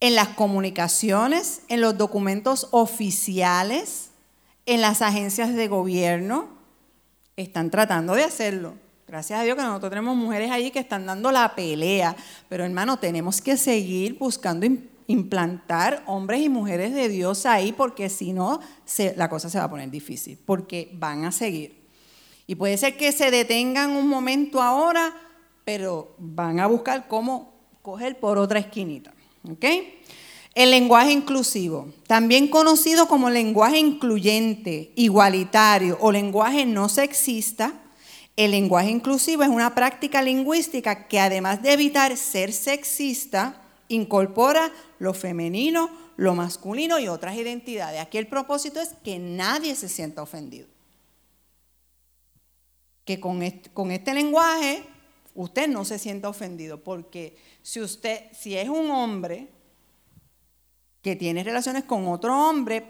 en 0.01 0.15
las 0.17 0.29
comunicaciones, 0.29 1.63
en 1.69 1.81
los 1.81 1.97
documentos 1.97 2.69
oficiales, 2.73 4.11
en 4.67 4.83
las 4.83 5.01
agencias 5.01 5.55
de 5.55 5.67
gobierno, 5.69 6.49
están 7.37 7.71
tratando 7.71 8.15
de 8.15 8.25
hacerlo. 8.25 8.75
Gracias 9.07 9.41
a 9.41 9.45
Dios 9.45 9.57
que 9.57 9.63
nosotros 9.63 9.91
tenemos 9.91 10.17
mujeres 10.17 10.51
ahí 10.51 10.71
que 10.71 10.79
están 10.79 11.07
dando 11.07 11.31
la 11.33 11.55
pelea, 11.55 12.17
pero 12.49 12.65
hermano, 12.65 12.99
tenemos 12.99 13.41
que 13.41 13.57
seguir 13.57 14.19
buscando 14.19 14.67
implantar 15.07 16.03
hombres 16.07 16.41
y 16.41 16.49
mujeres 16.49 16.95
de 16.95 17.09
Dios 17.09 17.47
ahí, 17.47 17.73
porque 17.73 18.09
si 18.09 18.33
no, 18.33 18.61
la 19.17 19.29
cosa 19.29 19.49
se 19.51 19.59
va 19.59 19.65
a 19.65 19.71
poner 19.71 19.91
difícil, 19.91 20.39
porque 20.45 20.91
van 20.95 21.25
a 21.25 21.33
seguir. 21.33 21.85
Y 22.47 22.55
puede 22.55 22.77
ser 22.77 22.97
que 22.97 23.13
se 23.13 23.31
detengan 23.31 23.91
un 23.93 24.09
momento 24.09 24.61
ahora, 24.61 25.15
pero 25.65 26.15
van 26.19 26.61
a 26.61 26.67
buscar 26.67 27.09
cómo 27.09 27.55
coger 27.83 28.19
por 28.19 28.39
otra 28.39 28.59
esquinita. 28.59 29.15
¿ok? 29.51 29.65
El 30.55 30.71
lenguaje 30.71 31.11
inclusivo, 31.11 31.93
también 32.07 32.49
conocido 32.49 33.09
como 33.09 33.29
lenguaje 33.29 33.79
incluyente, 33.79 34.93
igualitario 34.95 35.99
o 36.01 36.13
lenguaje 36.13 36.65
no 36.65 36.89
sexista, 36.89 37.75
el 38.37 38.51
lenguaje 38.51 38.91
inclusivo 38.91 39.43
es 39.43 39.49
una 39.49 39.75
práctica 39.75 40.23
lingüística 40.23 41.07
que 41.09 41.21
además 41.21 41.63
de 41.63 41.73
evitar 41.73 42.17
ser 42.17 42.53
sexista, 42.53 43.64
incorpora 43.89 44.73
lo 44.99 45.15
femenino, 45.15 45.91
lo 46.17 46.35
masculino 46.35 46.99
y 46.99 47.09
otras 47.09 47.37
identidades. 47.37 48.01
Aquí 48.01 48.19
el 48.19 48.27
propósito 48.27 48.81
es 48.81 48.95
que 49.05 49.19
nadie 49.19 49.75
se 49.75 49.89
sienta 49.89 50.23
ofendido. 50.23 50.69
Que 53.05 53.21
con 53.21 53.43
este, 53.43 53.71
con 53.71 53.91
este 53.91 54.15
lenguaje 54.15 54.85
usted 55.35 55.69
no 55.69 55.85
se 55.85 55.99
sienta 55.99 56.29
ofendido, 56.29 56.83
porque 56.83 57.37
si 57.63 57.81
usted, 57.81 58.25
si 58.33 58.57
es 58.57 58.69
un 58.69 58.91
hombre 58.91 59.49
que 61.03 61.17
tiene 61.17 61.45
relaciones 61.45 61.85
con 61.85 62.07
otro 62.09 62.49
hombre, 62.49 62.85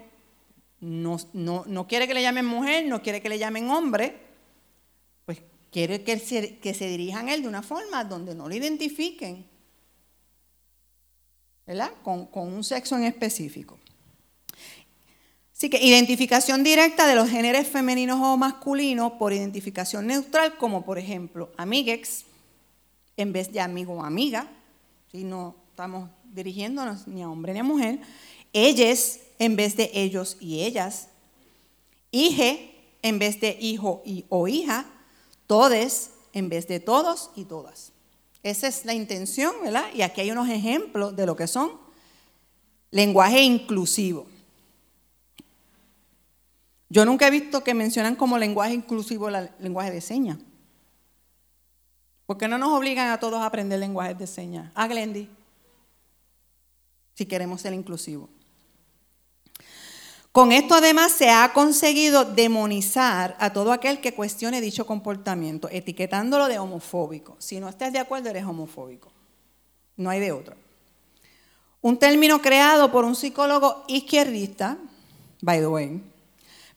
no, 0.79 1.87
quiere 1.87 2.07
que 2.07 2.13
le 2.13 2.21
llamen 2.21 2.45
mujer, 2.45 2.85
no 2.87 3.01
quiere 3.01 3.21
que 3.21 3.29
le 3.29 3.39
llamen 3.39 3.69
hombre, 3.69 4.15
pues 5.25 5.41
quiere 5.71 6.03
que 6.03 6.19
se, 6.19 6.59
que 6.59 6.73
se 6.73 6.87
dirijan 6.87 7.27
a 7.27 7.33
él 7.33 7.41
de 7.41 7.47
una 7.47 7.63
forma 7.63 8.03
donde 8.03 8.35
no 8.35 8.47
lo 8.47 8.55
identifiquen, 8.55 9.45
¿verdad? 11.65 11.91
Con, 12.03 12.29
un 12.33 12.63
sexo 12.63 12.95
en 12.95 13.03
específico. 13.05 13.77
Así 15.55 15.69
que 15.69 15.83
identificación 15.83 16.63
directa 16.63 17.07
de 17.07 17.15
los 17.15 17.29
géneros 17.29 17.67
femeninos 17.67 18.19
o 18.21 18.37
masculinos 18.37 19.13
por 19.13 19.31
identificación 19.31 20.07
neutral, 20.07 20.57
como 20.57 20.83
por 20.83 20.97
ejemplo 20.97 21.51
amiguex, 21.57 22.25
en 23.17 23.31
vez 23.31 23.51
de 23.51 23.61
amigo 23.61 23.93
o 23.93 24.03
amiga, 24.03 24.49
si 25.11 25.23
no 25.23 25.55
estamos 25.69 26.09
dirigiéndonos 26.25 27.07
ni 27.07 27.23
a 27.23 27.29
hombre 27.29 27.53
ni 27.53 27.59
a 27.59 27.63
mujer, 27.63 27.99
ellas 28.51 29.19
en 29.39 29.55
vez 29.55 29.77
de 29.77 29.89
ellos 29.93 30.37
y 30.41 30.61
ellas, 30.61 31.07
hije 32.11 32.75
en 33.01 33.19
vez 33.19 33.39
de 33.39 33.57
hijo 33.59 34.01
y, 34.05 34.25
o 34.29 34.47
hija, 34.47 34.85
todes 35.47 36.11
en 36.33 36.49
vez 36.49 36.67
de 36.67 36.79
todos 36.79 37.31
y 37.35 37.45
todas. 37.45 37.91
Esa 38.45 38.67
es 38.67 38.85
la 38.85 38.93
intención, 38.93 39.55
¿verdad? 39.63 39.85
Y 39.91 40.03
aquí 40.03 40.21
hay 40.21 40.29
unos 40.29 40.47
ejemplos 40.47 41.15
de 41.15 41.25
lo 41.25 41.35
que 41.35 41.47
son 41.47 41.71
lenguaje 42.91 43.41
inclusivo. 43.41 44.27
Yo 46.87 47.05
nunca 47.05 47.25
he 47.25 47.31
visto 47.31 47.63
que 47.63 47.73
mencionan 47.73 48.15
como 48.15 48.37
lenguaje 48.37 48.75
inclusivo 48.75 49.29
el 49.29 49.49
lenguaje 49.57 49.89
de 49.89 49.99
señas. 49.99 50.37
¿Por 52.27 52.37
qué 52.37 52.47
no 52.47 52.59
nos 52.59 52.69
obligan 52.69 53.09
a 53.09 53.19
todos 53.19 53.41
a 53.41 53.47
aprender 53.47 53.79
lenguaje 53.79 54.13
de 54.13 54.27
señas? 54.27 54.71
A 54.75 54.83
ah, 54.83 54.87
Glendy 54.89 55.27
si 57.15 57.25
queremos 57.25 57.61
ser 57.61 57.73
inclusivos. 57.73 58.29
Con 60.35 60.51
esto 60.51 60.75
además 60.75 61.13
se 61.13 61.29
ha 61.29 61.53
conseguido 61.53 62.25
demonizar 62.25 63.37
a 63.39 63.53
todo 63.53 63.71
aquel 63.71 64.01
que 64.01 64.13
cuestione 64.13 64.59
dicho 64.59 64.85
comportamiento, 64.85 65.69
etiquetándolo 65.71 66.49
de 66.49 66.59
homofóbico. 66.59 67.37
Si 67.39 67.57
no 67.61 67.69
estás 67.69 67.93
de 67.93 67.99
acuerdo, 67.99 68.31
eres 68.31 68.43
homofóbico. 68.43 69.13
No 69.95 70.09
hay 70.09 70.19
de 70.19 70.33
otro. 70.33 70.57
Un 71.79 71.97
término 71.97 72.41
creado 72.41 72.91
por 72.91 73.05
un 73.05 73.15
psicólogo 73.15 73.85
izquierdista, 73.87 74.77
by 75.39 75.59
the 75.59 75.67
way, 75.67 76.01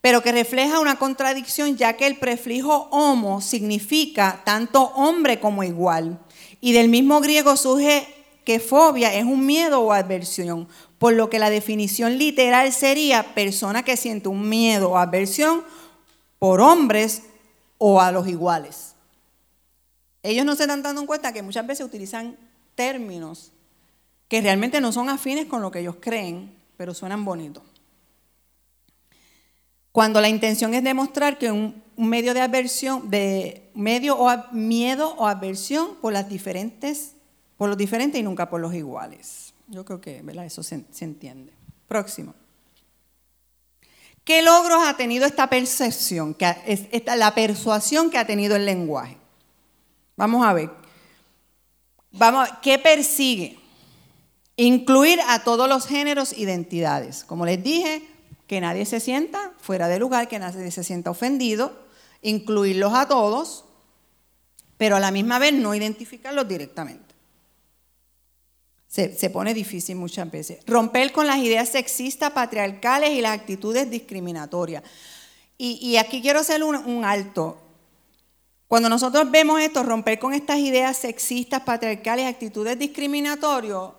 pero 0.01 0.23
que 0.23 0.31
refleja 0.31 0.79
una 0.79 0.97
contradicción 0.97 1.77
ya 1.77 1.95
que 1.95 2.07
el 2.07 2.17
prefijo 2.17 2.87
homo 2.93 3.41
significa 3.41 4.41
tanto 4.45 4.83
hombre 4.95 5.41
como 5.41 5.65
igual. 5.65 6.21
Y 6.61 6.75
del 6.75 6.89
mismo 6.89 7.21
griego 7.21 7.57
surge 7.57 8.07
que 8.45 8.61
fobia 8.61 9.13
es 9.13 9.25
un 9.25 9.45
miedo 9.45 9.81
o 9.81 9.93
aversión, 9.93 10.69
por 10.99 11.15
lo 11.15 11.31
que 11.31 11.39
la 11.39 11.51
definición 11.51 12.19
literal 12.19 12.73
sería 12.73 13.35
persona 13.35 13.85
que 13.85 13.97
siente 13.97 14.29
un 14.29 14.49
miedo 14.49 14.91
o 14.91 14.99
aversión 14.99 15.63
por 16.39 16.61
hombres 16.61 17.23
o 17.79 18.01
a 18.01 18.13
los 18.13 18.27
iguales. 18.29 18.95
Ellos 20.23 20.45
no 20.45 20.57
se 20.57 20.65
están 20.65 20.83
dando 20.83 21.07
cuenta 21.07 21.33
que 21.33 21.43
muchas 21.43 21.67
veces 21.67 21.87
utilizan 21.87 22.37
términos 22.75 23.53
que 24.29 24.41
realmente 24.43 24.81
no 24.81 24.93
son 24.93 25.09
afines 25.09 25.47
con 25.47 25.63
lo 25.63 25.71
que 25.71 25.81
ellos 25.81 25.97
creen, 26.01 26.55
pero 26.77 26.93
suenan 26.93 27.25
bonitos. 27.25 27.63
Cuando 29.93 30.21
la 30.21 30.29
intención 30.29 30.75
es 30.75 30.85
demostrar 30.85 31.39
que 31.39 31.51
un, 31.51 31.83
medio 31.97 32.35
de 32.35 32.41
aversión, 32.41 33.11
de 33.11 33.71
medio 33.75 34.17
o 34.17 34.31
miedo 34.53 35.15
o 35.17 35.27
aversión 35.27 35.97
por 36.01 36.13
las 36.13 36.29
diferentes 36.29 37.15
por 37.59 37.69
los 37.69 37.77
diferentes 37.77 38.19
y 38.19 38.23
nunca 38.23 38.49
por 38.49 38.61
los 38.61 38.73
iguales. 38.73 39.53
Yo 39.69 39.85
creo 39.85 40.01
que 40.01 40.23
eso 40.45 40.63
se, 40.63 40.85
entiende. 41.01 41.53
Próximo. 41.87 42.35
¿Qué 44.25 44.43
logros 44.43 44.87
ha 44.87 44.97
tenido 44.97 45.27
esta 45.27 45.49
percepción, 45.49 46.37
esta, 46.67 47.17
la 47.17 47.35
persuasión 47.35 48.11
que 48.11 48.19
ha 48.19 48.27
tenido 48.27 48.57
el 48.57 48.67
lenguaje? 48.67 49.17
Vamos 50.17 50.45
a 50.47 50.53
ver. 50.53 50.71
Vamos 52.13 52.49
¿Qué 52.63 52.79
persigue? 52.79 53.59
Incluir 54.57 55.21
a 55.29 55.45
todos 55.45 55.69
los 55.69 55.87
géneros 55.87 56.37
identidades. 56.37 57.25
Como 57.25 57.47
les 57.47 57.63
dije, 57.63 58.03
que 58.47 58.61
nadie 58.61 58.87
se 58.87 58.99
sienta 58.99 59.53
fuera 59.61 59.89
de 59.89 59.99
lugar, 59.99 60.27
que 60.27 60.39
nadie 60.39 60.71
se 60.71 60.83
sienta 60.83 61.11
ofendido, 61.11 61.87
incluirlos 62.23 62.95
a 62.95 63.07
todos, 63.07 63.67
pero 64.79 64.97
a 64.97 65.01
la 65.01 65.11
misma 65.11 65.39
vez 65.39 65.53
no 65.53 65.75
identificarlos 65.75 66.49
directamente. 66.49 67.08
Se, 68.89 69.29
pone 69.31 69.53
difícil 69.53 69.97
muchas 69.97 70.31
veces. 70.31 70.61
Romper 70.67 71.13
con 71.13 71.27
las 71.27 71.37
ideas 71.39 71.69
sexistas, 71.69 72.31
patriarcales 72.33 73.11
y 73.11 73.21
las 73.21 73.39
actitudes 73.39 73.91
discriminatorias. 73.91 74.83
Y, 75.59 75.97
aquí 75.97 76.23
quiero 76.23 76.41
hacer 76.41 76.63
un, 76.63 76.77
un, 76.77 77.05
alto. 77.05 77.59
Cuando 78.67 78.89
nosotros 78.89 79.31
vemos 79.31 79.61
esto, 79.61 79.83
romper 79.83 80.19
con 80.19 80.33
estas 80.33 80.59
ideas 80.59 80.97
sexistas, 80.97 81.63
patriarcales 81.63 82.25
y 82.25 82.29
actitudes 82.29 82.79
discriminatorias, 82.79 83.91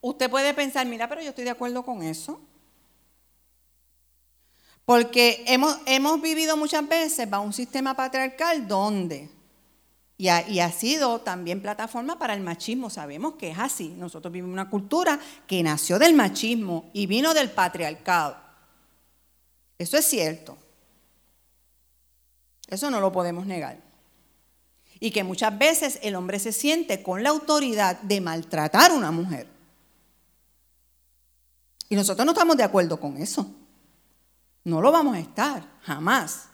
usted 0.00 0.28
puede 0.28 0.52
pensar, 0.52 0.84
mira, 0.86 1.08
pero 1.08 1.22
yo 1.22 1.30
estoy 1.30 1.44
de 1.44 1.50
acuerdo 1.50 1.84
con 1.84 2.02
eso. 2.02 2.40
Porque 4.84 5.44
hemos, 5.46 5.78
hemos 5.86 6.20
vivido 6.20 6.56
muchas 6.56 6.86
veces 6.86 7.28
bajo 7.30 7.44
un 7.44 7.52
sistema 7.52 7.94
patriarcal 7.94 8.68
donde 8.68 9.30
y 10.18 10.28
ha, 10.28 10.72
sido 10.72 11.20
también 11.20 11.60
plataforma 11.60 12.18
para 12.18 12.32
el 12.32 12.40
machismo. 12.40 12.88
Sabemos 12.88 13.34
que 13.34 13.50
es 13.50 13.58
así. 13.58 13.88
Nosotros 13.98 14.32
vivimos 14.32 14.54
una 14.54 14.70
cultura 14.70 15.20
que 15.46 15.62
nació 15.62 15.98
del 15.98 16.14
machismo 16.14 16.88
y 16.94 17.06
vino 17.06 17.34
del 17.34 17.50
patriarcado. 17.50 18.36
Eso 19.78 19.98
es 19.98 20.06
cierto. 20.06 20.56
Eso 22.66 22.90
no 22.90 23.00
lo 23.00 23.12
podemos 23.12 23.44
negar. 23.46 23.78
Y 24.98 25.10
que 25.10 25.22
muchas 25.22 25.56
veces 25.58 25.98
el 26.02 26.14
hombre 26.14 26.38
se 26.38 26.52
siente 26.52 27.02
con 27.02 27.22
la 27.22 27.28
autoridad 27.28 28.00
de 28.00 28.22
maltratar 28.22 28.92
a 28.92 28.94
una 28.94 29.10
mujer. 29.10 29.46
Y 31.90 31.94
nosotros 31.94 32.24
no 32.24 32.32
estamos 32.32 32.56
de 32.56 32.64
acuerdo 32.64 32.98
con 32.98 33.18
eso. 33.18 33.54
No 34.64 34.80
lo 34.80 34.90
vamos 34.90 35.14
a 35.14 35.20
estar, 35.20 35.62
jamás. 35.82 36.48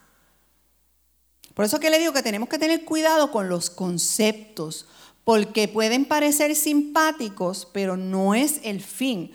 Por 1.54 1.64
eso 1.64 1.80
que 1.80 1.90
le 1.90 1.98
digo 1.98 2.12
que 2.12 2.22
tenemos 2.22 2.48
que 2.48 2.58
tener 2.58 2.84
cuidado 2.84 3.30
con 3.30 3.48
los 3.48 3.70
conceptos, 3.70 4.86
porque 5.24 5.68
pueden 5.68 6.04
parecer 6.04 6.56
simpáticos, 6.56 7.68
pero 7.72 7.96
no 7.96 8.34
es 8.34 8.60
el 8.64 8.80
fin. 8.80 9.32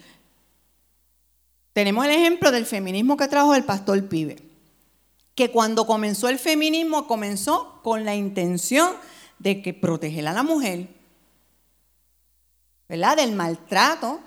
Tenemos 1.74 2.05
el 2.05 2.11
ejemplo 2.11 2.51
del 2.51 2.65
feminismo 2.65 3.18
que 3.18 3.28
trajo 3.28 3.53
el 3.53 3.63
pastor 3.63 4.07
Pibe, 4.09 4.38
que 5.36 5.51
cuando 5.51 5.86
comenzó 5.86 6.28
el 6.28 6.39
feminismo 6.39 7.07
comenzó 7.07 7.82
con 7.84 8.03
la 8.03 8.15
intención 8.15 8.95
de 9.39 9.61
que 9.61 9.74
proteger 9.74 10.28
a 10.28 10.34
la 10.34 10.43
mujer, 10.43 10.88
¿verdad? 12.89 13.18
Del 13.18 13.34
maltrato, 13.34 14.20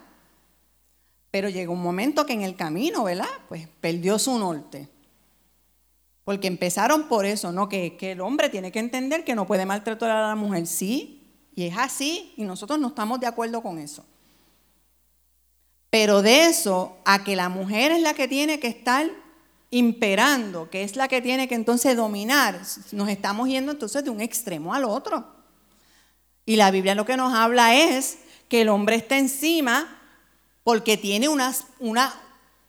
pero 1.31 1.49
llegó 1.49 1.73
un 1.73 1.83
momento 1.83 2.25
que 2.25 2.33
en 2.33 2.43
el 2.43 2.57
camino, 2.57 3.05
¿verdad? 3.05 3.29
Pues 3.49 3.67
perdió 3.81 4.19
su 4.19 4.39
norte. 4.39 4.89
Porque 6.25 6.49
empezaron 6.49 7.09
por 7.09 7.27
eso, 7.27 7.53
¿no? 7.53 7.69
Que, 7.69 7.97
el 8.01 8.21
hombre 8.21 8.49
tiene 8.49 8.73
que 8.73 8.79
entender 8.79 9.25
que 9.25 9.35
no 9.35 9.47
puede 9.47 9.67
maltratar 9.67 10.11
a 10.11 10.29
la 10.29 10.37
mujer. 10.37 10.67
Sí, 10.67 11.23
y 11.55 11.65
es 11.65 11.77
así, 11.77 12.33
y 12.37 12.45
nosotros 12.45 12.79
no 12.79 12.89
estamos 12.89 13.21
de 13.21 13.27
acuerdo 13.27 13.63
con 13.63 13.79
eso. 13.79 14.05
Pero 15.91 16.23
de 16.23 16.47
eso 16.47 16.99
a 17.05 17.25
que 17.25 17.35
la 17.35 17.49
mujer 17.49 17.91
es 17.93 18.03
la 18.03 18.15
que 18.15 18.29
tiene 18.29 18.61
que 18.61 18.69
estar 18.69 19.11
imperando, 19.71 20.71
que 20.71 20.83
es 20.83 20.97
la 20.97 21.09
que 21.09 21.21
tiene 21.21 21.49
que 21.49 21.55
entonces 21.55 21.97
dominar, 21.97 22.61
nos 22.93 23.09
estamos 23.09 23.49
yendo 23.49 23.73
entonces 23.73 24.05
de 24.05 24.11
un 24.11 24.21
extremo 24.21 24.75
al 24.75 24.85
otro. 24.85 25.27
Y 26.45 26.57
la 26.57 26.71
Biblia 26.71 26.95
lo 26.95 27.05
que 27.05 27.17
nos 27.17 27.33
habla 27.35 27.75
es 27.75 28.19
que 28.49 28.63
el 28.63 28.69
hombre 28.69 28.97
está 28.97 29.17
encima 29.19 29.97
porque 30.65 30.97
tiene 30.97 31.29
una, 31.29 31.55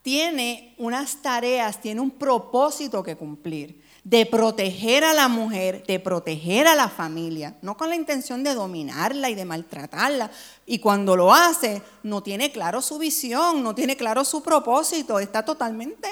tiene 0.01 0.75
unas 0.77 1.21
tareas, 1.21 1.79
tiene 1.79 2.01
un 2.01 2.11
propósito 2.11 3.03
que 3.03 3.15
cumplir, 3.15 3.81
de 4.03 4.25
proteger 4.25 5.03
a 5.03 5.13
la 5.13 5.27
mujer, 5.27 5.83
de 5.85 5.99
proteger 5.99 6.67
a 6.67 6.75
la 6.75 6.89
familia, 6.89 7.55
no 7.61 7.77
con 7.77 7.89
la 7.89 7.95
intención 7.95 8.43
de 8.43 8.55
dominarla 8.55 9.29
y 9.29 9.35
de 9.35 9.45
maltratarla. 9.45 10.31
Y 10.65 10.79
cuando 10.79 11.15
lo 11.15 11.33
hace, 11.33 11.83
no 12.01 12.23
tiene 12.23 12.51
claro 12.51 12.81
su 12.81 12.97
visión, 12.97 13.61
no 13.61 13.75
tiene 13.75 13.95
claro 13.95 14.25
su 14.25 14.41
propósito, 14.41 15.19
está 15.19 15.45
totalmente 15.45 16.09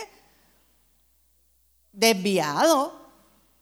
desviado, 1.92 3.00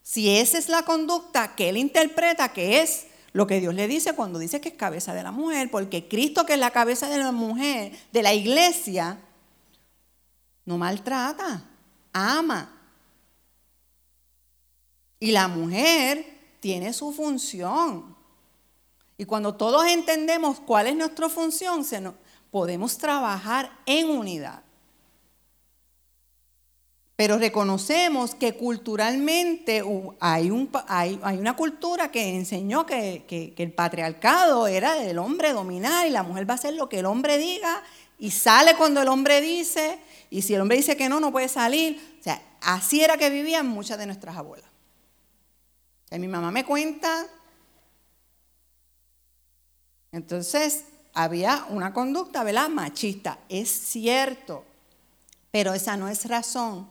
si 0.04 0.38
esa 0.38 0.58
es 0.58 0.70
la 0.70 0.84
conducta 0.84 1.56
que 1.56 1.70
él 1.70 1.78
interpreta 1.78 2.54
que 2.54 2.82
es 2.82 3.08
lo 3.34 3.46
que 3.46 3.60
Dios 3.60 3.74
le 3.74 3.88
dice 3.88 4.14
cuando 4.14 4.40
dice 4.40 4.62
que 4.62 4.70
es 4.70 4.76
cabeza 4.76 5.14
de 5.14 5.24
la 5.24 5.32
mujer, 5.32 5.70
porque 5.70 6.08
Cristo 6.08 6.46
que 6.46 6.54
es 6.54 6.60
la 6.60 6.72
cabeza 6.72 7.10
de 7.10 7.18
la 7.18 7.32
mujer, 7.32 7.92
de 8.12 8.24
la 8.24 8.34
iglesia, 8.34 9.20
no 10.68 10.78
maltrata, 10.78 11.64
ama. 12.12 12.70
Y 15.18 15.32
la 15.32 15.48
mujer 15.48 16.58
tiene 16.60 16.92
su 16.92 17.14
función. 17.14 18.16
Y 19.18 19.24
cuando 19.24 19.56
todos 19.56 19.88
entendemos 19.88 20.60
cuál 20.60 20.88
es 20.88 20.96
nuestra 20.96 21.30
función, 21.30 21.86
podemos 22.52 22.98
trabajar 22.98 23.72
en 23.86 24.10
unidad. 24.10 24.62
Pero 27.16 27.38
reconocemos 27.38 28.36
que 28.36 28.56
culturalmente 28.56 29.82
hay, 30.20 30.50
una 30.52 31.56
cultura 31.56 32.12
que 32.12 32.36
enseñó 32.36 32.86
que, 32.86 33.54
el 33.58 33.72
patriarcado 33.72 34.68
era 34.68 34.96
del 34.96 35.18
hombre 35.18 35.54
dominar 35.54 36.06
y 36.06 36.10
la 36.10 36.24
mujer 36.24 36.48
va 36.48 36.56
a 36.56 36.58
hacer 36.58 36.74
lo 36.74 36.90
que 36.90 37.00
el 37.00 37.06
hombre 37.06 37.38
diga 37.38 37.82
y 38.20 38.32
sale 38.32 38.76
cuando 38.76 39.02
el 39.02 39.08
hombre 39.08 39.40
dice 39.40 39.98
y 40.30 40.42
si 40.42 40.54
el 40.54 40.62
hombre 40.62 40.78
dice 40.78 40.98
que 40.98 41.10
no, 41.10 41.20
no 41.20 41.32
puede 41.32 41.48
salir. 41.48 42.00
O 42.20 42.24
sea, 42.24 42.42
así 42.62 43.02
era 43.02 43.18
que 43.18 43.30
vivían 43.30 43.68
muchas 43.68 43.98
de 43.98 44.06
nuestras 44.06 44.36
abuelas. 44.36 44.70
mi 46.12 46.28
mamá 46.28 46.52
me 46.52 46.66
cuenta. 46.66 47.28
Entonces, 50.12 50.86
había 51.14 51.66
una 51.70 51.94
conducta, 51.94 52.44
¿verdad? 52.44 52.70
Machista. 52.70 53.40
Es 53.50 53.70
cierto, 53.70 54.66
pero 55.52 55.74
esa 55.74 55.98
no 55.98 56.08
es 56.08 56.26
razón 56.26 56.88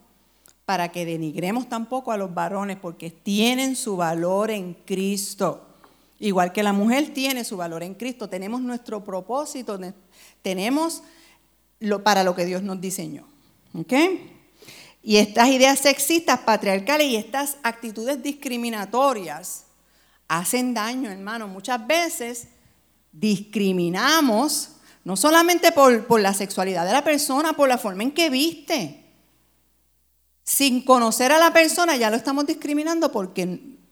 para 0.64 0.90
que 0.90 1.06
denigremos 1.06 1.68
tampoco 1.68 2.10
a 2.10 2.16
los 2.16 2.34
varones, 2.34 2.76
porque 2.76 3.10
tienen 3.10 3.76
su 3.76 3.96
valor 3.96 4.50
en 4.50 4.74
Cristo. 4.74 5.64
Igual 6.18 6.52
que 6.52 6.62
la 6.62 6.72
mujer 6.72 7.14
tiene 7.14 7.44
su 7.44 7.56
valor 7.56 7.82
en 7.82 7.94
Cristo, 7.94 8.28
tenemos 8.28 8.60
nuestro 8.62 9.04
propósito, 9.04 9.78
tenemos 10.42 11.02
para 12.02 12.24
lo 12.24 12.34
que 12.34 12.44
Dios 12.44 12.62
nos 12.62 12.80
diseñó. 12.80 13.26
Y 15.02 15.16
estas 15.18 15.48
ideas 15.48 15.78
sexistas, 15.78 16.40
patriarcales 16.40 17.08
y 17.08 17.16
estas 17.16 17.58
actitudes 17.62 18.22
discriminatorias 18.22 19.64
hacen 20.28 20.74
daño, 20.74 21.10
hermano. 21.10 21.46
Muchas 21.46 21.86
veces 21.86 22.48
discriminamos, 23.12 24.70
no 25.04 25.16
solamente 25.16 25.72
por 25.72 26.20
la 26.20 26.34
sexualidad 26.34 26.86
de 26.86 26.92
la 26.92 27.04
persona, 27.04 27.52
por 27.52 27.68
la 27.68 27.78
forma 27.78 28.02
en 28.02 28.12
que 28.12 28.30
viste 28.30 29.06
sin 30.46 30.82
conocer 30.82 31.32
a 31.32 31.38
la 31.38 31.52
persona 31.52 31.96
ya 31.96 32.08
lo 32.08 32.16
estamos 32.16 32.46
discriminando 32.46 33.10
porque 33.10 33.42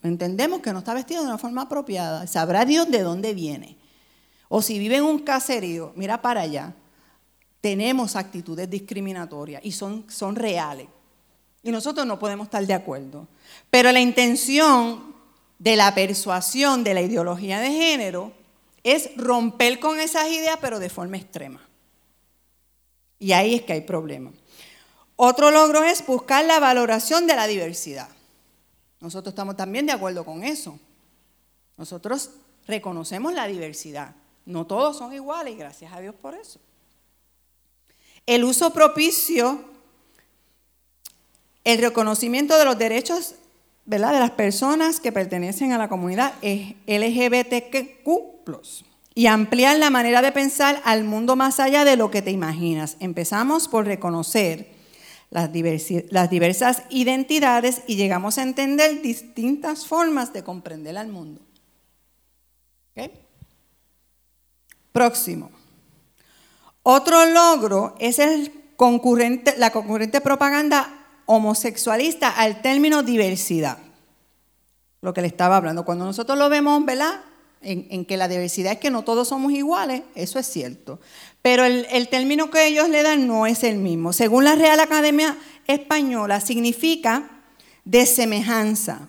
entendemos 0.04 0.60
que 0.60 0.72
no 0.72 0.78
está 0.78 0.94
vestido 0.94 1.22
de 1.22 1.26
una 1.26 1.36
forma 1.36 1.62
apropiada. 1.62 2.28
Sabrá 2.28 2.64
Dios 2.64 2.88
de 2.90 3.02
dónde 3.02 3.34
viene. 3.34 3.76
O 4.48 4.62
si 4.62 4.78
vive 4.78 4.98
en 4.98 5.04
un 5.04 5.18
caserío, 5.18 5.92
mira 5.96 6.22
para 6.22 6.42
allá, 6.42 6.76
tenemos 7.64 8.14
actitudes 8.14 8.68
discriminatorias 8.68 9.64
y 9.64 9.72
son, 9.72 10.04
son 10.10 10.36
reales. 10.36 10.86
Y 11.62 11.70
nosotros 11.70 12.04
no 12.04 12.18
podemos 12.18 12.48
estar 12.48 12.66
de 12.66 12.74
acuerdo. 12.74 13.26
Pero 13.70 13.90
la 13.90 14.00
intención 14.00 15.14
de 15.58 15.74
la 15.74 15.94
persuasión 15.94 16.84
de 16.84 16.92
la 16.92 17.00
ideología 17.00 17.60
de 17.60 17.70
género 17.70 18.34
es 18.82 19.16
romper 19.16 19.80
con 19.80 19.98
esas 19.98 20.28
ideas, 20.28 20.58
pero 20.60 20.78
de 20.78 20.90
forma 20.90 21.16
extrema. 21.16 21.66
Y 23.18 23.32
ahí 23.32 23.54
es 23.54 23.62
que 23.62 23.72
hay 23.72 23.80
problemas. 23.80 24.34
Otro 25.16 25.50
logro 25.50 25.82
es 25.84 26.04
buscar 26.04 26.44
la 26.44 26.60
valoración 26.60 27.26
de 27.26 27.34
la 27.34 27.46
diversidad. 27.46 28.10
Nosotros 29.00 29.32
estamos 29.32 29.56
también 29.56 29.86
de 29.86 29.92
acuerdo 29.92 30.22
con 30.26 30.44
eso. 30.44 30.78
Nosotros 31.78 32.28
reconocemos 32.66 33.32
la 33.32 33.46
diversidad. 33.46 34.14
No 34.44 34.66
todos 34.66 34.98
son 34.98 35.14
iguales 35.14 35.54
y 35.54 35.56
gracias 35.56 35.94
a 35.94 36.00
Dios 36.00 36.14
por 36.14 36.34
eso. 36.34 36.60
El 38.26 38.44
uso 38.44 38.72
propicio, 38.72 39.64
el 41.64 41.78
reconocimiento 41.78 42.58
de 42.58 42.64
los 42.64 42.78
derechos 42.78 43.34
¿verdad? 43.84 44.12
de 44.12 44.20
las 44.20 44.30
personas 44.32 45.00
que 45.00 45.12
pertenecen 45.12 45.72
a 45.72 45.78
la 45.78 45.88
comunidad 45.88 46.34
LGBTQ 46.42 48.08
y 49.14 49.26
ampliar 49.26 49.78
la 49.78 49.90
manera 49.90 50.22
de 50.22 50.32
pensar 50.32 50.80
al 50.84 51.04
mundo 51.04 51.36
más 51.36 51.60
allá 51.60 51.84
de 51.84 51.96
lo 51.96 52.10
que 52.10 52.22
te 52.22 52.30
imaginas. 52.30 52.96
Empezamos 53.00 53.68
por 53.68 53.86
reconocer 53.86 54.68
las, 55.30 55.50
diversas 55.52 56.82
identidades 56.90 57.82
y 57.86 57.96
llegamos 57.96 58.38
a 58.38 58.42
entender 58.42 59.02
distintas 59.02 59.86
formas 59.86 60.32
de 60.32 60.42
comprender 60.42 60.96
al 60.96 61.08
mundo. 61.08 61.40
Próximo. 64.92 65.50
Otro 66.84 67.26
logro 67.26 67.96
es 67.98 68.20
el 68.20 68.52
la 69.56 69.70
concurrente 69.70 70.20
propaganda 70.20 71.06
homosexualista 71.26 72.28
al 72.28 72.60
término 72.60 73.02
diversidad. 73.02 73.78
Lo 75.00 75.14
que 75.14 75.22
le 75.22 75.26
estaba 75.26 75.56
hablando. 75.56 75.84
Cuando 75.84 76.04
nosotros 76.04 76.38
lo 76.38 76.48
vemos, 76.48 76.84
¿verdad? 76.84 77.20
en, 77.64 78.04
que 78.04 78.16
la 78.16 78.28
diversidad 78.28 78.72
es 78.72 78.78
que 78.78 78.90
no 78.90 79.02
todos 79.02 79.28
somos 79.28 79.52
iguales, 79.52 80.02
eso 80.14 80.38
es 80.38 80.46
cierto. 80.46 81.00
Pero 81.42 81.64
el, 81.64 82.08
término 82.08 82.50
que 82.50 82.66
ellos 82.66 82.88
le 82.88 83.02
dan 83.02 83.26
no 83.26 83.46
es 83.46 83.64
el 83.64 83.78
mismo. 83.78 84.12
Según 84.12 84.44
la 84.44 84.54
Real 84.54 84.80
Academia 84.80 85.36
Española, 85.66 86.40
significa 86.40 87.30
de 87.84 88.06
semejanza. 88.06 89.08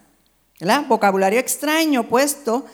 Vocabulario 0.88 1.39
extraño, 1.39 2.07
puesto 2.07 2.65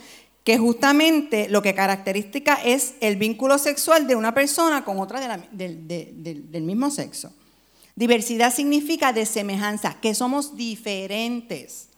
que 0.43 0.57
justamente 0.57 1.47
lo 1.49 1.61
que 1.61 1.75
caracteriza 1.75 2.55
es 2.63 2.95
el 2.99 3.15
vínculo 3.15 3.57
sexual 3.57 4.07
de 4.07 4.15
una 4.15 4.33
persona 4.33 4.83
con 4.83 4.99
otra 4.99 5.19
del 5.51 6.61
mismo 6.63 6.89
sexo. 6.89 7.33
Diversidad 7.95 8.53
significa 8.53 9.13
de 9.13 9.25
semejanza, 9.25 9.99
que 10.01 10.15
somos 10.15 10.55
diferentes. 10.55 11.89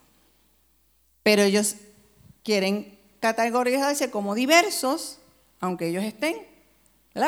Pero 1.22 1.44
ellos 1.44 1.76
quieren 2.44 3.00
categorizarse 3.22 4.12
como 4.12 4.36
diversos, 4.36 5.20
aunque 5.62 5.88
ellos 5.88 6.04
estén 6.04 6.36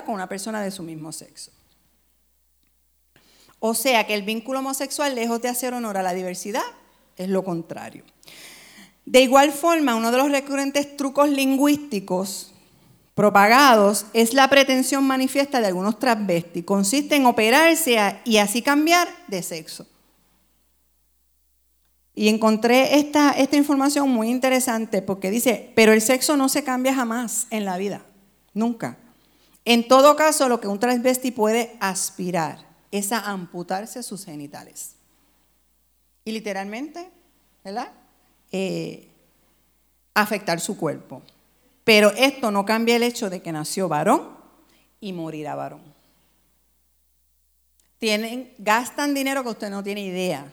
con 0.05 0.16
una 0.16 0.28
persona 0.28 0.61
de 0.61 0.72
su 0.72 0.84
mismo 0.84 1.11
sexo. 1.11 1.51
O 3.59 3.74
sea 3.74 4.05
que 4.05 4.13
el 4.13 4.24
vínculo 4.24 4.59
homosexual, 4.59 5.16
lejos 5.16 5.41
de 5.41 5.47
hacer 5.47 5.74
honor 5.74 5.97
a 5.97 6.03
la 6.03 6.13
diversidad, 6.13 6.66
es 7.16 7.30
lo 7.30 7.43
contrario. 7.43 8.03
De 9.06 9.22
igual 9.22 9.51
forma, 9.51 9.95
uno 9.95 10.12
de 10.12 10.18
los 10.18 10.32
recurrentes 10.32 10.97
trucos 10.97 11.30
lingüísticos 11.30 12.53
propagados 13.14 14.08
es 14.14 14.34
la 14.34 14.49
pretensión 14.49 15.06
manifiesta 15.06 15.62
de 15.62 15.68
algunos 15.68 15.99
transvestis. 15.99 16.66
Consiste 16.66 17.16
en 17.16 17.26
operarse 17.26 17.97
y 18.26 18.38
así 18.38 18.62
cambiar 18.62 19.08
de 19.28 19.43
sexo. 19.43 19.88
Y 22.16 22.30
encontré 22.30 22.97
esta, 22.97 23.32
esta 23.32 23.58
información 23.58 24.10
muy 24.10 24.30
interesante 24.30 25.01
porque 25.01 25.30
dice, 25.30 25.72
pero 25.76 25.93
el 25.93 26.01
sexo 26.01 26.38
no 26.38 26.49
se 26.49 26.64
cambia 26.64 26.93
jamás 26.95 27.47
en 27.49 27.66
la 27.66 27.78
vida, 27.78 28.06
nunca. 28.53 28.97
En 29.66 29.88
todo 29.88 30.16
caso, 30.16 30.47
lo 30.47 30.62
que 30.62 30.68
un 30.68 30.80
transvesti 30.80 31.32
puede 31.32 31.76
aspirar 31.80 32.66
es 32.91 33.12
a 33.12 33.20
amputarse 33.20 34.01
sus 34.01 34.26
genitales. 34.26 34.95
Y 36.24 36.32
literalmente, 36.32 37.10
¿verdad? 37.64 37.91
Eh, 38.58 39.10
afectar 40.14 40.62
su 40.62 40.78
cuerpo. 40.78 41.22
Pero 41.84 42.12
esto 42.12 42.51
no 42.51 42.64
cambia 42.64 42.95
el 42.95 43.03
hecho 43.03 43.30
de 43.30 43.41
que 43.41 43.51
nació 43.51 43.89
varón 43.89 44.30
y 45.01 45.12
morirá 45.12 45.56
varón. 45.56 45.82
Tienen, 47.99 48.53
gastan 48.58 49.14
dinero 49.14 49.43
que 49.43 49.49
usted 49.49 49.70
no 49.70 49.84
tiene 49.84 50.06
idea. 50.06 50.49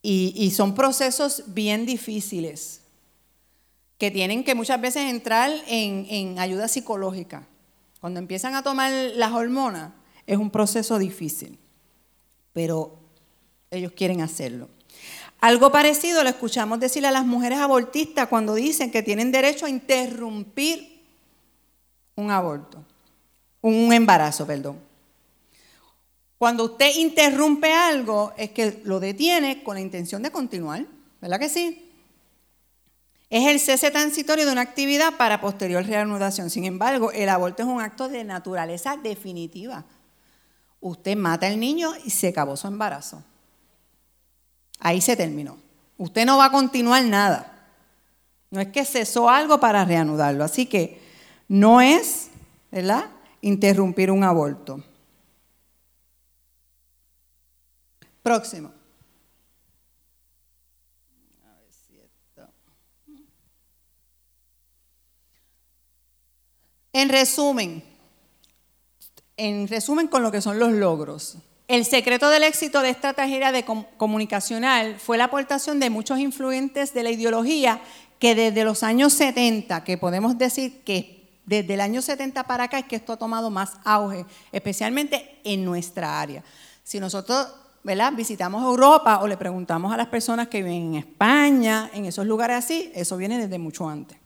Y, 0.00 0.52
son 0.52 0.76
procesos 0.76 1.42
bien 1.48 1.86
difíciles 1.86 2.82
que 3.98 4.12
tienen 4.12 4.44
que 4.44 4.54
muchas 4.54 4.80
veces 4.80 5.10
entrar 5.10 5.50
en, 5.66 6.06
en 6.08 6.38
ayuda 6.38 6.68
psicológica. 6.68 7.48
Cuando 8.00 8.20
empiezan 8.20 8.54
a 8.54 8.62
tomar 8.62 8.92
las 9.16 9.32
hormonas, 9.32 9.90
es 10.28 10.38
un 10.38 10.50
proceso 10.50 11.00
difícil, 11.00 11.58
pero 12.52 12.96
ellos 13.72 13.90
quieren 13.90 14.20
hacerlo. 14.20 14.68
Algo 15.42 15.72
parecido 15.72 16.22
lo 16.22 16.28
escuchamos 16.28 16.78
decirle 16.78 17.08
a 17.08 17.10
las 17.10 17.26
mujeres 17.26 17.58
abortistas 17.58 18.28
cuando 18.28 18.54
dicen 18.54 18.92
que 18.92 19.02
tienen 19.02 19.32
derecho 19.32 19.66
a 19.66 19.68
interrumpir 19.68 21.02
un 22.14 22.30
aborto, 22.30 22.84
un 23.60 23.92
embarazo, 23.92 24.46
perdón. 24.46 24.78
Cuando 26.38 26.66
usted 26.66 26.94
interrumpe 26.94 27.72
algo 27.72 28.32
es 28.36 28.50
que 28.52 28.82
lo 28.84 29.00
detiene 29.00 29.64
con 29.64 29.74
la 29.74 29.80
intención 29.80 30.22
de 30.22 30.30
continuar, 30.30 30.86
¿verdad 31.20 31.40
que 31.40 31.48
sí? 31.48 31.90
Es 33.28 33.48
el 33.48 33.58
cese 33.58 33.90
transitorio 33.90 34.46
de 34.46 34.52
una 34.52 34.60
actividad 34.60 35.16
para 35.16 35.40
posterior 35.40 35.84
reanudación. 35.84 36.50
Sin 36.50 36.66
embargo, 36.66 37.10
el 37.10 37.28
aborto 37.28 37.64
es 37.64 37.68
un 37.68 37.80
acto 37.80 38.08
de 38.08 38.22
naturaleza 38.22 38.96
definitiva. 38.96 39.86
Usted 40.80 41.16
mata 41.16 41.48
al 41.48 41.58
niño 41.58 41.94
y 42.04 42.10
se 42.10 42.28
acabó 42.28 42.56
su 42.56 42.68
embarazo. 42.68 43.24
Ahí 44.84 45.00
se 45.00 45.16
terminó. 45.16 45.56
Usted 45.96 46.26
no 46.26 46.38
va 46.38 46.46
a 46.46 46.50
continuar 46.50 47.04
nada. 47.04 47.68
No 48.50 48.60
es 48.60 48.68
que 48.68 48.84
cesó 48.84 49.30
algo 49.30 49.60
para 49.60 49.84
reanudarlo. 49.84 50.42
Así 50.42 50.66
que 50.66 51.00
no 51.46 51.80
es, 51.80 52.30
¿verdad? 52.72 53.04
Interrumpir 53.42 54.10
un 54.10 54.24
aborto. 54.24 54.82
Próximo. 58.24 58.72
En 66.92 67.08
resumen, 67.08 67.84
en 69.36 69.68
resumen 69.68 70.08
con 70.08 70.22
lo 70.22 70.32
que 70.32 70.42
son 70.42 70.58
los 70.58 70.72
logros. 70.72 71.38
El 71.68 71.84
secreto 71.84 72.28
del 72.28 72.42
éxito 72.42 72.82
de 72.82 72.90
esta 72.90 73.10
estrategia 73.10 73.52
de 73.52 73.64
comunicacional 73.96 74.96
fue 74.98 75.16
la 75.16 75.24
aportación 75.24 75.80
de 75.80 75.90
muchos 75.90 76.18
influentes 76.18 76.92
de 76.92 77.02
la 77.02 77.10
ideología 77.10 77.80
que 78.18 78.34
desde 78.34 78.64
los 78.64 78.82
años 78.82 79.12
70, 79.14 79.84
que 79.84 79.96
podemos 79.98 80.38
decir 80.38 80.82
que 80.84 81.22
desde 81.46 81.74
el 81.74 81.80
año 81.80 82.02
70 82.02 82.44
para 82.44 82.64
acá 82.64 82.78
es 82.78 82.86
que 82.86 82.96
esto 82.96 83.12
ha 83.12 83.16
tomado 83.16 83.50
más 83.50 83.72
auge, 83.84 84.26
especialmente 84.52 85.40
en 85.44 85.64
nuestra 85.64 86.20
área. 86.20 86.44
Si 86.84 87.00
nosotros 87.00 87.48
¿verdad? 87.82 88.12
visitamos 88.12 88.62
Europa 88.62 89.20
o 89.22 89.26
le 89.26 89.36
preguntamos 89.36 89.92
a 89.92 89.96
las 89.96 90.06
personas 90.06 90.48
que 90.48 90.62
viven 90.62 90.94
en 90.94 90.94
España, 90.96 91.90
en 91.92 92.04
esos 92.04 92.26
lugares 92.26 92.58
así, 92.58 92.92
eso 92.94 93.16
viene 93.16 93.38
desde 93.38 93.58
mucho 93.58 93.88
antes. 93.88 94.21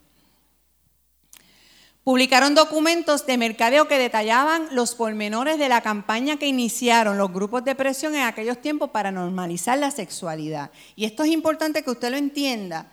Publicaron 2.07 2.55
documentos 2.55 3.27
de 3.27 3.37
mercadeo 3.37 3.89
que 3.89 3.99
detallaban 3.99 4.69
los 4.71 4.95
pormenores 4.95 5.59
de 5.59 5.69
la 5.69 5.81
campaña 5.81 6.37
que 6.37 6.47
iniciaron 6.47 7.19
los 7.19 7.33
grupos 7.33 7.65
de 7.65 7.75
presión 7.75 8.15
en 8.15 8.23
aquellos 8.23 8.63
tiempos 8.63 8.91
para 8.91 9.11
normalizar 9.11 9.77
la 9.77 9.91
sexualidad. 9.91 10.71
Y 10.95 11.05
esto 11.05 11.25
es 11.25 11.31
importante 11.31 11.83
que 11.83 11.91
usted 11.91 12.13
lo 12.13 12.17
entienda, 12.17 12.93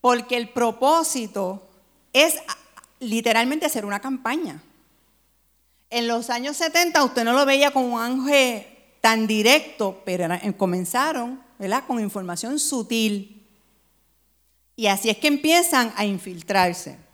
porque 0.00 0.38
el 0.38 0.48
propósito 0.48 1.68
es 2.14 2.36
literalmente 2.98 3.66
hacer 3.66 3.84
una 3.84 4.00
campaña. 4.00 4.62
En 5.90 6.08
los 6.08 6.30
años 6.30 6.56
70 6.56 7.04
usted 7.04 7.24
no 7.24 7.34
lo 7.34 7.44
veía 7.44 7.72
como 7.72 7.96
un 7.96 8.00
ángel 8.00 8.64
tan 9.02 9.26
directo, 9.26 10.00
pero 10.06 10.28
comenzaron 10.56 11.42
¿verdad? 11.58 11.84
con 11.86 12.00
información 12.00 12.58
sutil. 12.58 13.46
Y 14.76 14.86
así 14.86 15.10
es 15.10 15.18
que 15.18 15.28
empiezan 15.28 15.92
a 15.94 16.06
infiltrarse. 16.06 17.09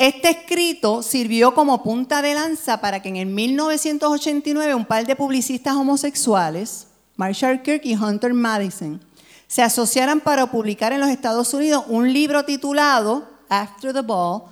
Este 0.00 0.30
escrito 0.30 1.02
sirvió 1.02 1.52
como 1.52 1.82
punta 1.82 2.22
de 2.22 2.32
lanza 2.32 2.80
para 2.80 3.02
que 3.02 3.10
en 3.10 3.16
el 3.16 3.26
1989 3.26 4.74
un 4.74 4.86
par 4.86 5.06
de 5.06 5.14
publicistas 5.14 5.74
homosexuales, 5.74 6.86
Marshall 7.16 7.60
Kirk 7.60 7.82
y 7.84 7.96
Hunter 7.96 8.32
Madison, 8.32 8.98
se 9.46 9.60
asociaran 9.60 10.20
para 10.20 10.50
publicar 10.50 10.94
en 10.94 11.00
los 11.00 11.10
Estados 11.10 11.52
Unidos 11.52 11.84
un 11.86 12.10
libro 12.14 12.46
titulado 12.46 13.28
After 13.50 13.92
the 13.92 14.00
Ball, 14.00 14.44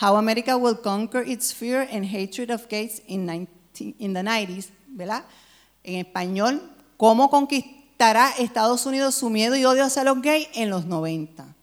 How 0.00 0.16
America 0.16 0.56
Will 0.56 0.80
Conquer 0.80 1.28
Its 1.28 1.52
Fear 1.52 1.86
and 1.92 2.06
Hatred 2.06 2.50
of 2.50 2.66
Gays 2.70 3.02
in, 3.06 3.28
in 3.98 4.14
the 4.14 4.22
90s, 4.22 4.70
¿verdad? 4.88 5.24
En 5.82 5.96
español, 5.96 6.62
¿Cómo 6.96 7.28
conquistará 7.28 8.30
Estados 8.38 8.86
Unidos 8.86 9.16
su 9.16 9.28
miedo 9.28 9.54
y 9.54 9.66
odio 9.66 9.84
hacia 9.84 10.02
los 10.02 10.22
gays 10.22 10.48
en 10.54 10.70
los 10.70 10.86
90? 10.86 11.54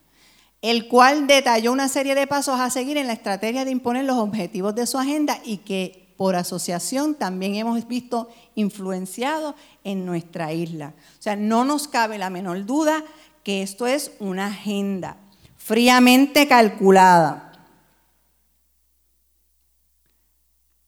El 0.62 0.88
cual 0.88 1.26
detalló 1.26 1.72
una 1.72 1.89
serie 1.89 2.14
de 2.14 2.28
pasos 2.28 2.59
a 2.59 2.70
seguir 2.70 2.97
en 2.97 3.07
la 3.07 3.14
estrategia 3.14 3.66
de 3.66 3.72
imponer 3.72 4.05
los 4.05 4.18
objetivos 4.18 4.76
de 4.76 4.86
su 4.86 4.97
agenda 4.99 5.39
y 5.43 5.57
que 5.57 6.14
por 6.18 6.36
asociación 6.36 7.16
también 7.16 7.55
hemos 7.55 7.88
visto 7.88 8.30
influenciado 8.53 9.55
en 9.84 10.05
nuestra 10.05 10.53
isla. 10.53 10.93
O 11.18 11.22
sea, 11.22 11.36
no 11.36 11.66
nos 11.66 11.88
cabe 11.88 12.20
la 12.20 12.30
menor 12.30 12.66
duda 12.66 13.03
que 13.43 13.64
esto 13.64 13.88
es 13.88 14.12
una 14.20 14.47
agenda 14.47 15.18
fríamente 15.57 16.47
calculada. 16.47 17.47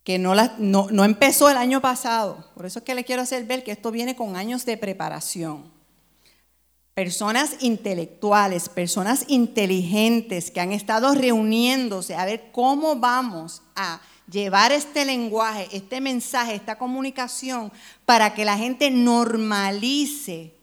que 0.03 0.19
no 0.19 1.05
empezó 1.05 1.49
el 1.49 1.55
año 1.55 1.79
pasado. 1.79 2.45
Por 2.55 2.65
eso 2.65 2.79
es 2.79 2.85
que 2.85 2.93
le 2.93 3.05
quiero 3.05 3.21
hacer 3.21 3.45
ver 3.45 3.63
que 3.63 3.71
esto 3.71 3.89
viene 3.89 4.17
con 4.17 4.35
años 4.35 4.65
de 4.65 4.75
preparación 4.75 5.72
personas 6.93 7.55
intelectuales, 7.61 8.69
personas 8.69 9.25
inteligentes 9.27 10.51
que 10.51 10.61
han 10.61 10.71
estado 10.71 11.13
reuniéndose 11.15 12.15
a 12.15 12.25
ver 12.25 12.51
cómo 12.51 12.95
vamos 12.95 13.61
a 13.75 13.99
llevar 14.29 14.71
este 14.71 15.03
lenguaje, 15.05 15.67
este 15.71 15.99
mensaje, 16.01 16.55
esta 16.55 16.77
comunicación 16.77 17.71
para 18.05 18.33
que 18.33 18.45
la 18.45 18.57
gente 18.57 18.91
normalice 18.91 20.53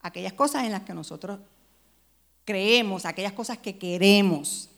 aquellas 0.00 0.32
cosas 0.32 0.64
en 0.64 0.72
las 0.72 0.82
que 0.82 0.94
nosotros 0.94 1.38
creemos, 2.44 3.04
aquellas 3.04 3.32
cosas 3.32 3.58
que 3.58 3.78
queremos. 3.78 4.68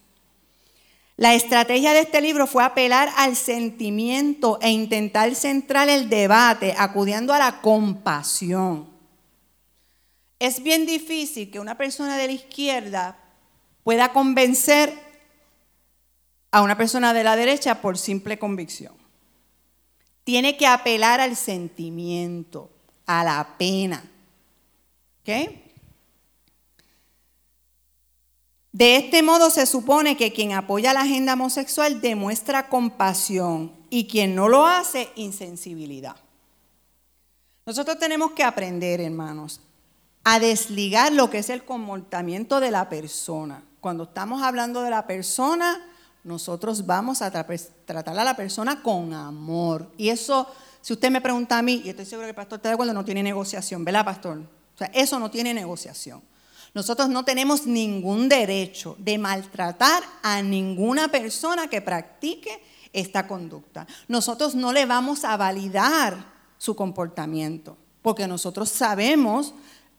La 1.16 1.34
estrategia 1.34 1.92
de 1.92 2.00
este 2.00 2.20
libro 2.20 2.48
fue 2.48 2.64
apelar 2.64 3.08
al 3.16 3.36
sentimiento 3.36 4.58
e 4.60 4.70
intentar 4.70 5.32
centrar 5.36 5.88
el 5.88 6.08
debate 6.08 6.74
acudiendo 6.76 7.32
a 7.32 7.38
la 7.38 7.60
compasión. 7.60 8.93
Es 10.44 10.62
bien 10.62 10.84
difícil 10.84 11.50
que 11.50 11.58
una 11.58 11.78
persona 11.78 12.18
de 12.18 12.26
la 12.26 12.34
izquierda 12.34 13.16
pueda 13.82 14.12
convencer 14.12 14.92
a 16.50 16.60
una 16.60 16.76
persona 16.76 17.14
de 17.14 17.24
la 17.24 17.34
derecha 17.34 17.80
por 17.80 17.96
simple 17.96 18.38
convicción. 18.38 18.92
Tiene 20.22 20.58
que 20.58 20.66
apelar 20.66 21.22
al 21.22 21.34
sentimiento, 21.34 22.68
a 23.06 23.24
la 23.24 23.54
pena. 23.56 24.04
De 25.24 25.62
este 28.96 29.22
modo 29.22 29.48
se 29.48 29.64
supone 29.64 30.18
que 30.18 30.34
quien 30.34 30.52
apoya 30.52 30.92
la 30.92 31.00
agenda 31.00 31.32
homosexual 31.32 32.02
demuestra 32.02 32.68
compasión 32.68 33.72
y 33.88 34.08
quien 34.08 34.34
no 34.34 34.50
lo 34.50 34.66
hace, 34.66 35.08
insensibilidad. 35.16 36.16
Nosotros 37.64 37.98
tenemos 37.98 38.32
que 38.32 38.42
aprender, 38.42 39.00
hermanos, 39.00 39.62
a 40.24 40.38
desligar 40.38 41.12
lo 41.12 41.30
que 41.30 41.38
es 41.38 41.50
el 41.50 41.64
comportamiento 41.64 42.58
de 42.60 42.70
la 42.70 42.88
persona. 42.88 43.62
Cuando 43.80 44.04
estamos 44.04 44.42
hablando 44.42 44.82
de 44.82 44.90
la 44.90 45.06
persona, 45.06 45.80
nosotros 46.24 46.86
vamos 46.86 47.20
a 47.20 47.30
tratar 47.30 48.18
a 48.18 48.24
la 48.24 48.34
persona 48.34 48.82
con 48.82 49.12
amor. 49.12 49.90
Y 49.98 50.08
eso, 50.08 50.48
si 50.80 50.94
usted 50.94 51.10
me 51.10 51.20
pregunta 51.20 51.58
a 51.58 51.62
mí, 51.62 51.82
y 51.84 51.90
estoy 51.90 52.06
seguro 52.06 52.24
que 52.24 52.30
el 52.30 52.34
pastor 52.34 52.56
está 52.56 52.70
de 52.70 52.74
acuerdo, 52.74 52.94
no 52.94 53.04
tiene 53.04 53.22
negociación, 53.22 53.84
¿verdad, 53.84 54.06
pastor? 54.06 54.38
O 54.38 54.78
sea, 54.78 54.90
eso 54.94 55.18
no 55.18 55.30
tiene 55.30 55.52
negociación. 55.52 56.22
Nosotros 56.72 57.08
no 57.08 57.24
tenemos 57.24 57.66
ningún 57.66 58.28
derecho 58.28 58.96
de 58.98 59.18
maltratar 59.18 60.02
a 60.22 60.42
ninguna 60.42 61.08
persona 61.08 61.68
que 61.68 61.82
practique 61.82 62.62
esta 62.92 63.28
conducta. 63.28 63.86
Nosotros 64.08 64.54
no 64.54 64.72
le 64.72 64.86
vamos 64.86 65.24
a 65.24 65.36
validar 65.36 66.32
su 66.58 66.74
comportamiento, 66.74 67.76
porque 68.02 68.26
nosotros 68.26 68.70
sabemos 68.70 69.54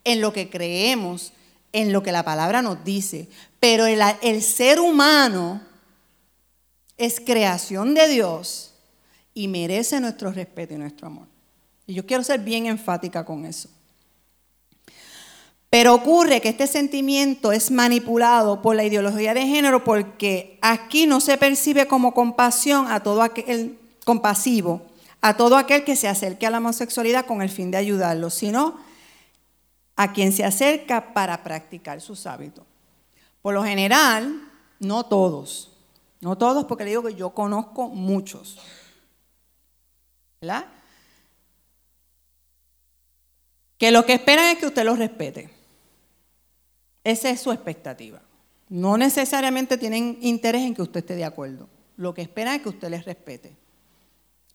en 0.06 0.22
lo 0.22 0.32
que 0.32 0.50
creemos, 0.50 1.34
en 1.74 1.92
lo 1.92 2.02
que 2.02 2.14
la 2.14 2.24
palabra 2.24 2.62
nos 2.62 2.86
dice. 2.86 3.28
Pero 3.60 3.86
el, 3.86 4.42
ser 4.42 4.80
humano 4.80 5.62
es 6.98 7.20
creación 7.20 7.94
de 7.94 8.08
Dios 8.08 8.74
y 9.34 9.50
merece 9.50 10.00
nuestro 10.00 10.32
respeto 10.32 10.74
y 10.74 10.78
nuestro 10.78 11.08
amor. 11.08 11.28
Y 11.86 11.94
yo 11.96 12.06
quiero 12.06 12.24
ser 12.24 12.40
bien 12.40 12.68
enfática 12.68 13.26
con 13.26 13.46
eso. 13.46 13.70
Pero 15.70 15.94
ocurre 15.94 16.40
que 16.40 16.50
este 16.50 16.68
sentimiento 16.68 17.52
es 17.52 17.70
manipulado 17.70 18.62
por 18.62 18.78
la 18.78 18.86
ideología 18.86 19.34
de 19.34 19.46
género 19.46 19.84
porque 19.84 20.58
aquí 20.62 21.06
no 21.06 21.20
se 21.20 21.38
percibe 21.38 21.88
como 21.88 22.14
compasión 22.14 22.88
a 22.90 23.04
todo 23.04 23.22
aquel 23.22 23.78
compasivo, 24.06 24.84
a 25.20 25.36
todo 25.36 25.58
aquel 25.58 25.84
que 25.84 25.98
se 25.98 26.08
acerque 26.08 26.46
a 26.46 26.52
la 26.52 26.60
homosexualidad 26.60 27.26
con 27.26 27.42
el 27.42 27.50
fin 27.50 27.72
de 27.72 27.78
ayudarlo, 27.78 28.30
sino 28.30 28.85
a 29.96 30.14
quien 30.14 30.32
se 30.32 30.44
acerca 30.44 31.14
para 31.14 31.44
practicar 31.44 32.02
sus 32.02 32.26
hábitos. 32.26 32.66
Por 33.42 33.54
lo 33.54 33.64
general, 33.64 34.42
no 34.80 35.06
todos, 35.06 35.72
no 36.22 36.38
todos 36.38 36.66
porque 36.66 36.84
le 36.84 36.90
digo 36.92 37.04
que 37.04 37.16
yo 37.16 37.30
conozco 37.32 37.90
muchos. 37.90 38.58
¿Verdad? 40.42 40.66
Que 43.78 43.92
lo 43.92 44.06
que 44.06 44.14
esperan 44.14 44.46
es 44.46 44.58
que 44.58 44.68
usted 44.68 44.84
los 44.84 44.98
respete. 44.98 45.50
Esa 47.04 47.30
es 47.30 47.42
su 47.42 47.52
expectativa. 47.52 48.22
No 48.68 48.98
necesariamente 48.98 49.78
tienen 49.78 50.18
interés 50.22 50.64
en 50.64 50.74
que 50.74 50.82
usted 50.82 51.02
esté 51.02 51.16
de 51.16 51.26
acuerdo. 51.26 51.70
Lo 51.98 52.14
que 52.14 52.24
esperan 52.24 52.56
es 52.56 52.62
que 52.64 52.70
usted 52.70 52.90
les 52.90 53.06
respete. 53.06 53.56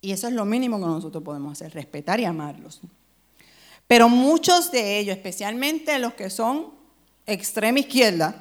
Y 0.01 0.13
eso 0.13 0.27
es 0.27 0.33
lo 0.33 0.45
mínimo 0.45 0.79
que 0.79 0.87
nosotros 0.87 1.23
podemos 1.23 1.53
hacer, 1.53 1.73
respetar 1.73 2.19
y 2.19 2.25
amarlos. 2.25 2.81
Pero 3.91 4.09
muchos 4.09 4.71
de 4.71 5.01
ellos, 5.01 5.17
especialmente 5.17 5.99
los 5.99 6.15
que 6.15 6.31
son 6.31 6.69
extrema 7.27 7.81
izquierda, 7.81 8.41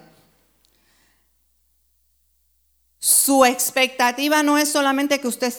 su 3.00 3.44
expectativa 3.44 4.44
no 4.44 4.60
es 4.60 4.70
solamente 4.70 5.20
que 5.20 5.28
usted 5.28 5.52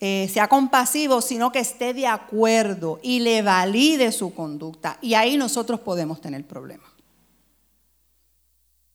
eh, 0.00 0.28
sea 0.30 0.48
compasivo, 0.48 1.22
sino 1.22 1.50
que 1.50 1.60
esté 1.60 1.94
de 1.94 2.06
acuerdo 2.06 3.00
y 3.02 3.20
le 3.20 3.40
valide 3.40 4.12
su 4.12 4.34
conducta. 4.34 4.98
Y 5.00 5.14
ahí 5.14 5.38
nosotros 5.38 5.80
podemos 5.80 6.20
tener 6.20 6.46
problemas. 6.46 6.90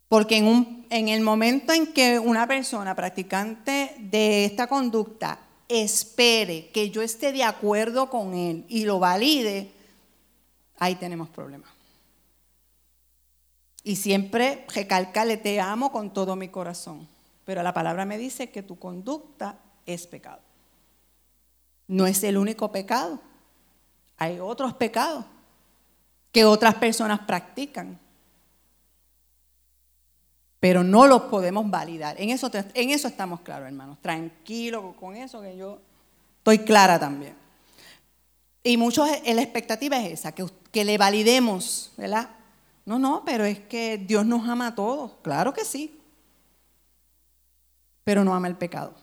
Porque 0.08 0.38
en, 0.38 0.86
en 0.92 1.10
el 1.10 1.22
momento 1.22 1.74
en 1.74 1.88
que 1.88 2.20
una 2.20 2.46
persona 2.46 2.96
practicante 2.96 3.96
de 3.98 4.46
esta 4.46 4.68
conducta 4.68 5.40
espere 5.68 6.70
que 6.70 6.92
yo 6.92 7.02
esté 7.02 7.32
de 7.32 7.44
acuerdo 7.44 8.12
con 8.12 8.36
él 8.36 8.66
y 8.70 8.86
lo 8.86 9.00
valide, 9.00 9.79
ahí 10.80 10.96
tenemos 10.96 11.30
problemas. 11.30 11.70
Y 13.84 13.96
siempre 13.96 14.66
recalcarle, 14.74 15.38
te 15.38 15.60
amo 15.60 15.92
con 15.92 16.14
todo 16.14 16.36
mi 16.36 16.50
corazón. 16.50 17.08
Pero 17.46 17.64
la 17.64 17.74
palabra 17.74 18.06
me 18.06 18.18
dice 18.18 18.50
que 18.50 18.64
tu 18.64 18.78
conducta 18.78 19.58
es 19.86 20.06
pecado. 20.08 20.42
No 21.88 22.06
es 22.06 22.24
el 22.24 22.38
único 22.38 22.72
pecado. 22.72 23.20
Hay 24.18 24.40
otros 24.40 24.74
pecados 24.74 25.26
que 26.32 26.46
otras 26.46 26.76
personas 26.76 27.22
practican 27.22 28.00
pero 30.60 30.84
no 30.84 31.08
los 31.08 31.24
podemos 31.24 31.70
validar. 31.70 32.20
En 32.20 32.30
eso, 32.30 32.52
en 32.54 32.90
eso 32.90 33.08
estamos 33.08 33.42
claros, 33.42 33.68
hermanos. 33.68 33.98
Tranquilo 34.02 34.94
con 35.00 35.16
eso, 35.16 35.42
que 35.42 35.56
yo 35.56 35.80
estoy 36.38 36.60
clara 36.60 37.00
también. 37.00 37.34
Y 38.62 38.76
muchos, 38.76 39.08
la 39.08 39.42
expectativa 39.42 39.98
es 40.00 40.20
esa, 40.20 40.34
que, 40.34 40.46
que 40.72 40.86
le 40.86 40.98
validemos, 40.98 41.92
¿verdad? 41.98 42.30
No, 42.86 42.98
no, 43.00 43.24
pero 43.26 43.46
es 43.46 43.60
que 43.60 43.98
Dios 43.98 44.26
nos 44.26 44.48
ama 44.48 44.68
a 44.68 44.76
todos. 44.76 45.12
Claro 45.22 45.54
que 45.54 45.66
sí. 45.66 46.00
Pero 48.04 48.24
no 48.24 48.34
ama 48.34 48.48
el 48.48 48.56
pecado. 48.56 48.94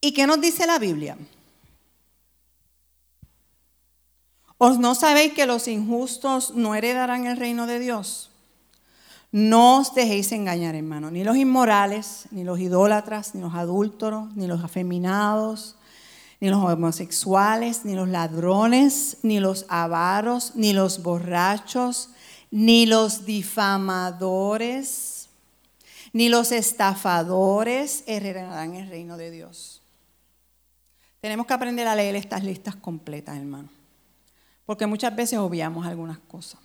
¿Y 0.00 0.12
qué 0.12 0.26
nos 0.26 0.40
dice 0.40 0.66
la 0.66 0.78
Biblia? 0.78 1.18
¿Os 4.56 4.78
no 4.78 4.94
sabéis 4.94 5.34
que 5.34 5.46
los 5.46 5.68
injustos 5.68 6.54
no 6.54 6.74
heredarán 6.74 7.26
el 7.26 7.36
reino 7.36 7.66
de 7.66 7.78
Dios? 7.78 8.30
No 9.30 9.78
os 9.78 9.94
dejéis 9.94 10.32
engañar, 10.32 10.74
hermano, 10.74 11.10
ni 11.10 11.22
los 11.22 11.36
inmorales, 11.36 12.26
ni 12.30 12.44
los 12.44 12.58
idólatras, 12.58 13.34
ni 13.34 13.40
los 13.40 13.54
adúlteros, 13.54 14.34
ni 14.34 14.46
los 14.46 14.64
afeminados, 14.64 15.76
ni 16.40 16.48
los 16.48 16.62
homosexuales, 16.62 17.84
ni 17.84 17.94
los 17.94 18.08
ladrones, 18.08 19.18
ni 19.22 19.40
los 19.40 19.66
avaros, 19.68 20.52
ni 20.54 20.72
los 20.72 21.02
borrachos, 21.02 22.10
ni 22.50 22.86
los 22.86 23.26
difamadores, 23.26 25.28
ni 26.12 26.28
los 26.28 26.52
estafadores 26.52 28.04
heredarán 28.06 28.74
el 28.74 28.88
reino 28.88 29.16
de 29.16 29.30
Dios. 29.30 29.82
Tenemos 31.20 31.46
que 31.46 31.54
aprender 31.54 31.88
a 31.88 31.96
leer 31.96 32.16
estas 32.16 32.44
listas 32.44 32.76
completas, 32.76 33.36
hermano 33.36 33.70
porque 34.68 34.86
muchas 34.86 35.16
veces 35.16 35.38
obviamos 35.38 35.86
algunas 35.86 36.18
cosas. 36.18 36.60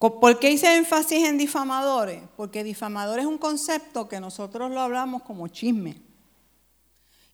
¿Por 0.00 0.38
qué 0.38 0.50
hice 0.50 0.78
énfasis 0.78 1.28
en 1.28 1.36
difamadores? 1.36 2.22
Porque 2.34 2.64
difamador 2.64 3.18
es 3.18 3.26
un 3.26 3.36
concepto 3.36 4.08
que 4.08 4.18
nosotros 4.18 4.70
lo 4.70 4.80
hablamos 4.80 5.22
como 5.22 5.46
chisme. 5.48 6.00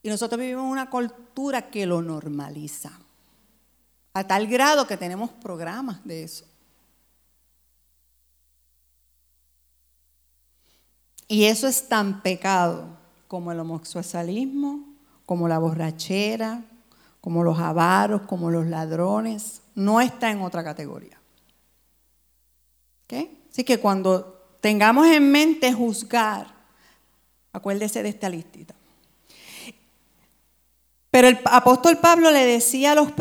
Y 0.03 0.09
nosotros 0.09 0.41
vivimos 0.41 0.64
una 0.71 0.91
cultura 0.91 1.71
que 1.71 1.87
lo 1.87 2.03
normaliza. 2.03 2.91
A 4.14 4.27
tal 4.27 4.49
grado 4.49 4.85
que 4.85 4.97
tenemos 4.97 5.31
programas 5.31 6.05
de 6.05 6.25
eso. 6.25 6.45
Y 11.29 11.45
eso 11.45 11.69
es 11.69 11.89
tan 11.89 12.21
pecado 12.21 12.89
como 13.29 13.53
el 13.53 13.61
homosexualismo, 13.61 14.93
como 15.25 15.47
la 15.47 15.61
borrachera, 15.61 16.64
como 17.21 17.45
los 17.45 17.61
avaros, 17.61 18.23
como 18.23 18.51
los 18.51 18.67
ladrones, 18.67 19.62
no 19.77 20.01
está 20.01 20.33
en 20.33 20.43
otra 20.43 20.64
categoría. 20.64 21.16
Así 23.09 23.64
que 23.64 23.78
cuando 23.78 24.48
tengamos 24.61 25.07
en 25.07 25.30
mente 25.30 25.72
juzgar, 25.72 26.54
acuérdese 27.52 28.02
de 28.02 28.09
esta 28.11 28.28
listita. 28.28 28.74
Pero 31.16 31.28
el 31.28 31.38
apóstol 31.46 31.96
Pablo 31.96 32.30
le 32.30 32.44
decía 32.44 32.92
a 32.92 32.94
los, 32.94 33.14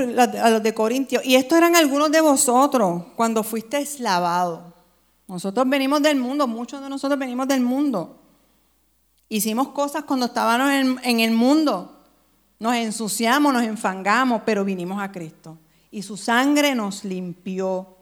de 0.61 0.73
Corintios, 0.73 1.23
y 1.23 1.36
estos 1.36 1.57
eran 1.57 1.77
algunos 1.77 2.11
de 2.11 2.19
vosotros 2.19 3.03
cuando 3.15 3.41
fuisteis 3.41 4.01
lavados. 4.01 4.73
Nosotros 5.29 5.67
venimos 5.69 6.01
del 6.01 6.17
mundo, 6.17 6.45
muchos 6.45 6.81
de 6.81 6.89
nosotros 6.89 7.17
venimos 7.17 7.47
del 7.47 7.61
mundo. 7.61 8.19
Hicimos 9.29 9.69
cosas 9.69 10.03
cuando 10.03 10.25
estábamos 10.25 10.99
en, 11.03 11.19
el 11.21 11.31
mundo. 11.31 12.03
Nos 12.59 12.75
ensuciamos, 12.75 13.53
nos 13.53 13.63
enfangamos, 13.63 14.41
pero 14.45 14.65
vinimos 14.65 15.01
a 15.01 15.11
Cristo. 15.11 15.57
Y 15.89 16.01
su 16.01 16.17
sangre 16.17 16.75
nos 16.75 17.05
limpió. 17.05 17.95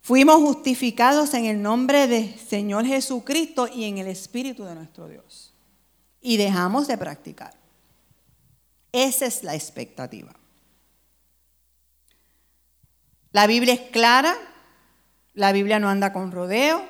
Fuimos 0.00 0.36
justificados 0.36 1.34
en 1.34 1.44
el 1.44 1.60
nombre 1.60 2.06
del 2.06 2.38
Señor 2.38 2.86
Jesucristo 2.86 3.68
y 3.72 3.84
en 3.84 3.98
el 3.98 4.06
Espíritu 4.06 4.64
de 4.64 4.74
nuestro 4.74 5.08
Dios. 5.08 5.52
Y 6.20 6.36
dejamos 6.36 6.88
de 6.88 6.96
practicar. 6.96 7.54
Esa 8.92 9.26
es 9.26 9.44
la 9.44 9.54
expectativa. 9.54 10.34
La 13.32 13.46
Biblia 13.46 13.74
es 13.74 13.90
clara, 13.90 14.34
la 15.34 15.52
Biblia 15.52 15.78
no 15.78 15.88
anda 15.88 16.12
con 16.12 16.32
rodeo, 16.32 16.82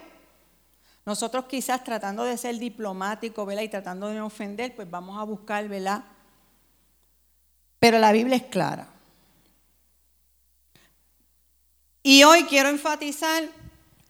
nosotros 1.04 1.46
quizás 1.46 1.82
tratando 1.84 2.22
de 2.22 2.36
ser 2.36 2.59
diplomático, 2.59 3.46
¿verdad? 3.46 3.62
Y 3.62 3.68
tratando 3.70 4.09
de 4.09 4.16
no 4.16 4.26
ofender, 4.26 4.76
pues 4.76 4.90
vamos 4.90 5.18
a 5.18 5.22
buscar, 5.24 5.66
¿verdad? 5.66 6.04
Pero 7.78 7.98
la 7.98 8.12
Biblia 8.12 8.36
es 8.36 8.42
clara. 8.44 8.88
Y 12.09 12.24
hoy 12.24 12.44
quiero 12.44 12.70
enfatizar 12.70 13.50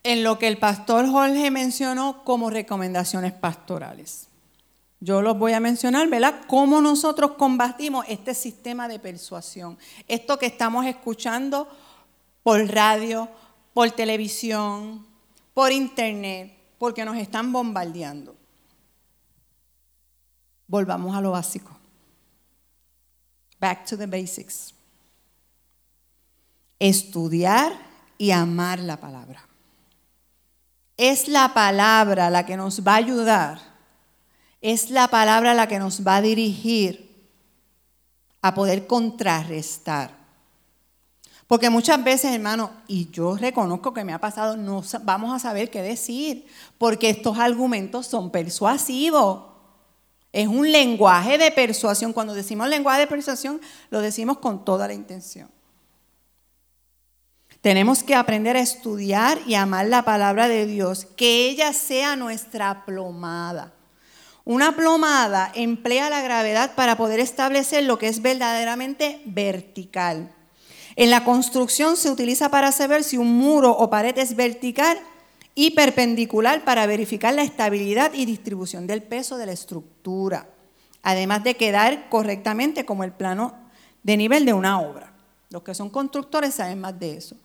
en 0.03 0.23
lo 0.23 0.39
que 0.39 0.47
el 0.47 0.57
pastor 0.57 1.05
Jorge 1.11 1.51
mencionó 1.51 2.23
como 2.23 2.49
recomendaciones 2.49 3.33
pastorales. 3.33 4.29
Yo 5.01 5.21
los 5.21 5.37
voy 5.37 5.51
a 5.51 5.59
mencionar, 5.59 6.07
¿verdad? 6.07 6.45
Cómo 6.47 6.79
nosotros 6.79 7.31
combatimos 7.31 8.05
este 8.07 8.33
sistema 8.33 8.87
de 8.87 8.99
persuasión. 8.99 9.77
Esto 10.07 10.39
que 10.39 10.45
estamos 10.45 10.85
escuchando 10.85 11.67
por 12.41 12.65
radio, 12.69 13.27
por 13.73 13.91
televisión, 13.91 15.05
por 15.53 15.73
internet 15.73 16.57
porque 16.77 17.03
nos 17.03 17.17
están 17.17 17.51
bombardeando. 17.51 18.33
Volvamos 20.67 21.17
a 21.17 21.19
lo 21.19 21.31
básico. 21.31 21.77
Back 23.59 23.85
to 23.87 23.97
the 23.97 24.05
basics. 24.05 24.73
Estudiar 26.79 27.88
y 28.19 28.29
amar 28.29 28.77
la 28.77 28.97
palabra. 28.97 29.47
Es 30.95 31.27
la 31.27 31.55
palabra 31.55 32.29
la 32.29 32.45
que 32.45 32.55
nos 32.55 32.85
va 32.87 32.93
a 32.93 32.97
ayudar. 32.97 33.59
Es 34.61 34.91
la 34.91 35.07
palabra 35.07 35.55
la 35.55 35.67
que 35.67 35.79
nos 35.79 36.05
va 36.05 36.17
a 36.17 36.21
dirigir 36.21 37.27
a 38.43 38.53
poder 38.53 38.85
contrarrestar 38.85 40.19
porque 41.49 41.71
muchas 41.71 42.03
veces, 42.03 42.31
hermano, 42.31 42.69
y 42.87 43.09
yo 43.09 43.35
reconozco 43.35 43.91
que 43.91 44.03
me 44.03 44.13
ha 44.13 44.19
pasado, 44.19 44.55
no 44.55 44.83
vamos 45.01 45.33
a 45.33 45.39
saber 45.39 45.71
qué 45.71 45.81
decir, 45.81 46.45
porque 46.77 47.09
estos 47.09 47.39
argumentos 47.39 48.05
son 48.05 48.29
persuasivos. 48.29 49.45
Es 50.31 50.47
un 50.47 50.71
lenguaje 50.71 51.39
de 51.39 51.49
persuasión. 51.49 52.13
Cuando 52.13 52.35
decimos 52.35 52.69
lenguaje 52.69 52.99
de 52.99 53.07
persuasión, 53.07 53.59
lo 53.89 53.99
decimos 53.99 54.37
con 54.37 54.63
toda 54.63 54.87
la 54.87 54.93
intención. 54.93 55.49
Tenemos 57.61 58.03
que 58.03 58.15
aprender 58.15 58.55
a 58.55 58.61
estudiar 58.61 59.37
y 59.45 59.55
amar 59.55 59.87
la 59.87 60.03
palabra 60.03 60.47
de 60.47 60.65
Dios, 60.65 61.05
que 61.17 61.49
ella 61.49 61.73
sea 61.73 62.15
nuestra 62.15 62.85
plomada. 62.85 63.73
Una 64.45 64.75
plomada 64.77 65.51
emplea 65.53 66.09
la 66.09 66.21
gravedad 66.21 66.73
para 66.75 66.95
poder 66.95 67.19
establecer 67.19 67.83
lo 67.83 67.99
que 67.99 68.07
es 68.07 68.21
verdaderamente 68.21 69.21
vertical. 69.25 70.31
En 70.95 71.09
la 71.11 71.25
construcción 71.25 71.97
se 71.97 72.09
utiliza 72.09 72.49
para 72.49 72.71
saber 72.71 73.03
si 73.03 73.17
un 73.17 73.37
muro 73.37 73.71
o 73.71 73.89
pared 73.89 74.17
es 74.17 74.37
vertical 74.37 74.97
y 75.53 75.71
perpendicular 75.71 76.63
para 76.63 76.85
verificar 76.85 77.33
la 77.33 77.43
estabilidad 77.43 78.13
y 78.13 78.25
distribución 78.25 78.87
del 78.87 79.03
peso 79.03 79.37
de 79.37 79.47
la 79.47 79.51
estructura, 79.51 80.47
además 81.03 81.43
de 81.43 81.55
quedar 81.55 82.07
correctamente 82.07 82.85
como 82.85 83.03
el 83.03 83.11
plano 83.11 83.53
de 84.03 84.15
nivel 84.15 84.45
de 84.45 84.53
una 84.53 84.79
obra. 84.79 85.08
Los 85.49 85.63
que 85.63 85.73
son 85.73 85.89
constructores 85.89 86.55
saben 86.55 86.79
más 86.79 86.99
de 86.99 87.17
eso. 87.17 87.35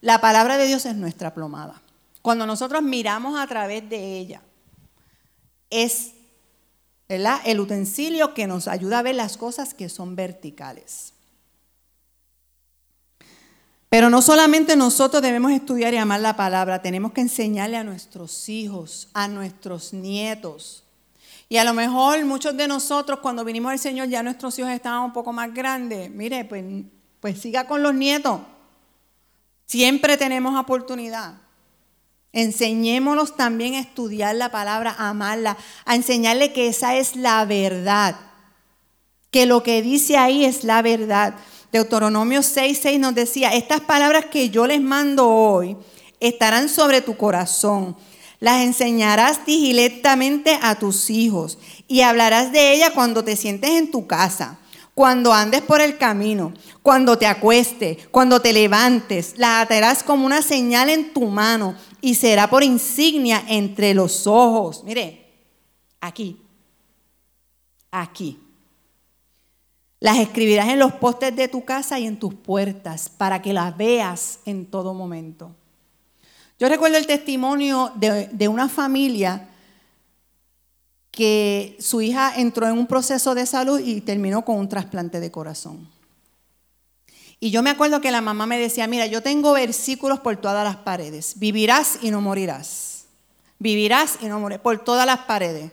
La 0.00 0.20
palabra 0.20 0.56
de 0.56 0.66
Dios 0.66 0.86
es 0.86 0.96
nuestra 0.96 1.34
plomada. 1.34 1.82
Cuando 2.22 2.46
nosotros 2.46 2.82
miramos 2.82 3.38
a 3.38 3.46
través 3.46 3.88
de 3.88 4.18
ella, 4.18 4.42
es 5.70 6.12
el 7.08 7.60
utensilio 7.60 8.34
que 8.34 8.46
nos 8.46 8.68
ayuda 8.68 8.98
a 8.98 9.02
ver 9.02 9.14
las 9.14 9.36
cosas 9.36 9.74
que 9.74 9.88
son 9.88 10.16
verticales. 10.16 11.12
Pero 13.88 14.10
no 14.10 14.20
solamente 14.20 14.76
nosotros 14.76 15.22
debemos 15.22 15.52
estudiar 15.52 15.94
y 15.94 15.98
amar 15.98 16.20
la 16.20 16.36
palabra, 16.36 16.82
tenemos 16.82 17.12
que 17.12 17.20
enseñarle 17.20 17.76
a 17.76 17.84
nuestros 17.84 18.48
hijos, 18.48 19.08
a 19.14 19.28
nuestros 19.28 19.92
nietos. 19.92 20.82
Y 21.48 21.58
a 21.58 21.64
lo 21.64 21.72
mejor 21.72 22.24
muchos 22.24 22.56
de 22.56 22.66
nosotros 22.66 23.20
cuando 23.20 23.44
vinimos 23.44 23.70
al 23.70 23.78
Señor 23.78 24.08
ya 24.08 24.22
nuestros 24.24 24.58
hijos 24.58 24.72
estaban 24.72 25.04
un 25.04 25.12
poco 25.12 25.32
más 25.32 25.54
grandes. 25.54 26.10
Mire, 26.10 26.44
pues, 26.44 26.64
pues 27.20 27.40
siga 27.40 27.66
con 27.66 27.82
los 27.82 27.94
nietos. 27.94 28.40
Siempre 29.66 30.16
tenemos 30.16 30.58
oportunidad. 30.58 31.34
Enseñémonos 32.32 33.36
también 33.36 33.74
a 33.74 33.80
estudiar 33.80 34.36
la 34.36 34.50
palabra, 34.50 34.94
a 34.96 35.08
amarla, 35.08 35.56
a 35.84 35.94
enseñarle 35.94 36.52
que 36.52 36.68
esa 36.68 36.94
es 36.96 37.16
la 37.16 37.44
verdad, 37.46 38.16
que 39.30 39.46
lo 39.46 39.62
que 39.62 39.80
dice 39.80 40.18
ahí 40.18 40.44
es 40.44 40.62
la 40.62 40.82
verdad. 40.82 41.34
Deuteronomio 41.72 42.40
6:6 42.42 42.98
nos 42.98 43.14
decía, 43.14 43.54
estas 43.54 43.80
palabras 43.80 44.26
que 44.26 44.50
yo 44.50 44.66
les 44.66 44.80
mando 44.80 45.28
hoy 45.28 45.76
estarán 46.20 46.68
sobre 46.68 47.00
tu 47.00 47.16
corazón. 47.16 47.96
Las 48.38 48.62
enseñarás 48.62 49.46
digilectamente 49.46 50.58
a 50.60 50.78
tus 50.78 51.08
hijos 51.08 51.58
y 51.88 52.02
hablarás 52.02 52.52
de 52.52 52.74
ella 52.74 52.92
cuando 52.92 53.24
te 53.24 53.34
sientes 53.34 53.70
en 53.70 53.90
tu 53.90 54.06
casa, 54.06 54.58
cuando 54.96 55.30
andes 55.30 55.60
por 55.60 55.82
el 55.82 55.98
camino, 55.98 56.54
cuando 56.80 57.18
te 57.18 57.26
acuestes, 57.26 58.08
cuando 58.08 58.40
te 58.40 58.54
levantes. 58.54 59.34
Las 59.36 59.64
atarás 59.64 60.02
como 60.02 60.24
una 60.24 60.40
señal 60.40 60.88
en 60.88 61.12
tu 61.12 61.26
mano 61.26 61.74
y 62.00 62.14
será 62.14 62.48
por 62.48 62.64
insignia 62.64 63.44
entre 63.46 63.92
los 63.92 64.26
ojos. 64.26 64.82
Mire, 64.84 65.34
aquí, 66.00 66.40
aquí. 67.90 68.40
Las 70.00 70.16
escribirás 70.16 70.68
en 70.68 70.78
los 70.78 70.94
postes 70.94 71.36
de 71.36 71.48
tu 71.48 71.62
casa 71.66 71.98
y 71.98 72.06
en 72.06 72.18
tus 72.18 72.32
puertas 72.32 73.10
para 73.10 73.42
que 73.42 73.52
las 73.52 73.76
veas 73.76 74.38
en 74.46 74.64
todo 74.64 74.94
momento. 74.94 75.54
Yo 76.58 76.70
recuerdo 76.70 76.96
el 76.96 77.06
testimonio 77.06 77.92
de, 77.96 78.48
una 78.48 78.70
familia 78.70 79.46
que 81.16 81.78
su 81.80 82.02
hija 82.02 82.34
entró 82.36 82.68
en 82.68 82.76
un 82.76 82.86
proceso 82.86 83.34
de 83.34 83.46
salud 83.46 83.80
y 83.80 84.02
terminó 84.02 84.44
con 84.44 84.58
un 84.58 84.68
trasplante 84.68 85.18
de 85.18 85.30
corazón. 85.30 85.88
Y 87.40 87.50
yo 87.50 87.62
me 87.62 87.70
acuerdo 87.70 88.02
que 88.02 88.10
la 88.10 88.20
mamá 88.20 88.44
me 88.44 88.58
decía, 88.58 88.86
mira, 88.86 89.06
yo 89.06 89.22
tengo 89.22 89.52
versículos 89.54 90.20
por 90.20 90.36
todas 90.36 90.62
las 90.62 90.76
paredes. 90.76 91.38
Vivirás 91.38 91.98
y 92.02 92.10
no 92.10 92.20
morirás. 92.20 93.06
Vivirás 93.58 94.18
y 94.20 94.26
no 94.26 94.38
morirás. 94.40 94.62
Por 94.62 94.84
todas 94.84 95.06
las 95.06 95.20
paredes. 95.20 95.72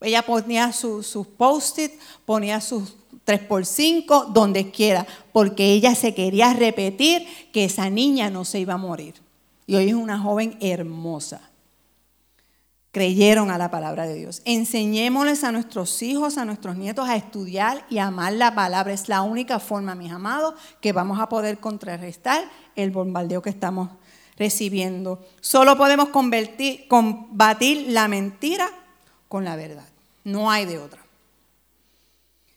Ella 0.00 0.22
ponía 0.22 0.72
sus 0.72 1.06
post-it, 1.36 1.92
ponía 2.26 2.60
sus 2.60 2.96
3x5, 3.26 4.32
donde 4.32 4.72
quiera, 4.72 5.06
porque 5.32 5.72
ella 5.72 5.94
se 5.94 6.14
quería 6.14 6.52
repetir 6.52 7.28
que 7.52 7.64
esa 7.64 7.90
niña 7.90 8.28
no 8.28 8.44
se 8.44 8.58
iba 8.58 8.74
a 8.74 8.78
morir. 8.78 9.14
Y 9.68 9.76
hoy 9.76 9.88
es 9.88 9.94
una 9.94 10.18
joven 10.18 10.56
hermosa. 10.60 11.47
Creyeron 12.90 13.50
a 13.50 13.58
la 13.58 13.70
palabra 13.70 14.06
de 14.06 14.14
Dios. 14.14 14.42
Enseñémosles 14.44 15.44
a 15.44 15.52
nuestros 15.52 16.02
hijos, 16.02 16.38
a 16.38 16.44
nuestros 16.44 16.76
nietos 16.76 17.08
a 17.08 17.16
estudiar 17.16 17.84
y 17.90 17.98
amar 17.98 18.32
la 18.32 18.54
palabra. 18.54 18.92
Es 18.92 19.08
la 19.08 19.22
única 19.22 19.58
forma, 19.58 19.94
mis 19.94 20.10
amados, 20.10 20.54
que 20.80 20.92
vamos 20.92 21.20
a 21.20 21.28
poder 21.28 21.58
contrarrestar 21.58 22.44
el 22.76 22.90
bombardeo 22.90 23.42
que 23.42 23.50
estamos 23.50 23.90
recibiendo. 24.38 25.26
Solo 25.40 25.76
podemos 25.76 26.08
combatir 26.08 27.86
la 27.88 28.08
mentira 28.08 28.70
con 29.28 29.44
la 29.44 29.56
verdad. 29.56 29.86
No 30.24 30.50
hay 30.50 30.64
de 30.64 30.78
otra. 30.78 31.02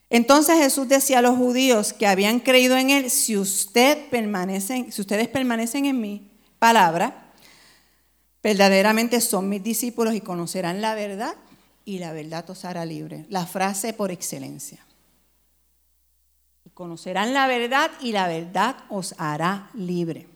Entonces 0.09 0.57
Jesús 0.57 0.89
decía 0.89 1.19
a 1.19 1.21
los 1.21 1.37
judíos 1.37 1.93
que 1.93 2.05
habían 2.05 2.41
creído 2.41 2.75
en 2.75 2.89
Él, 2.89 3.09
si, 3.09 3.37
usted 3.37 3.97
si 4.89 5.01
ustedes 5.01 5.27
permanecen 5.29 5.85
en 5.85 6.01
mi 6.01 6.29
palabra, 6.59 7.30
verdaderamente 8.43 9.21
son 9.21 9.49
mis 9.49 9.63
discípulos 9.63 10.13
y 10.15 10.21
conocerán 10.21 10.81
la 10.81 10.95
verdad 10.95 11.35
y 11.85 11.99
la 11.99 12.13
verdad 12.13 12.49
os 12.49 12.65
hará 12.65 12.85
libre. 12.85 13.25
La 13.29 13.45
frase 13.45 13.93
por 13.93 14.11
excelencia. 14.11 14.85
Conocerán 16.73 17.33
la 17.33 17.47
verdad 17.47 17.91
y 17.99 18.11
la 18.11 18.27
verdad 18.27 18.77
os 18.89 19.13
hará 19.17 19.69
libre. 19.73 20.27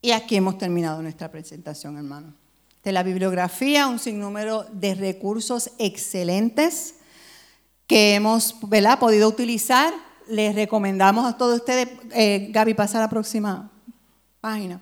Y 0.00 0.10
aquí 0.10 0.36
hemos 0.36 0.58
terminado 0.58 1.00
nuestra 1.00 1.30
presentación, 1.30 1.96
hermano 1.96 2.44
de 2.84 2.92
la 2.92 3.02
bibliografía, 3.02 3.88
un 3.88 3.98
sinnúmero 3.98 4.66
de 4.70 4.94
recursos 4.94 5.70
excelentes 5.78 6.96
que 7.86 8.14
hemos 8.14 8.52
podido 9.00 9.26
utilizar. 9.26 9.94
Les 10.28 10.54
recomendamos 10.54 11.24
a 11.24 11.38
todos 11.38 11.56
ustedes, 11.56 11.88
eh, 12.12 12.48
Gaby, 12.50 12.74
pasa 12.74 13.00
la 13.00 13.08
próxima 13.08 13.70
página. 14.44 14.78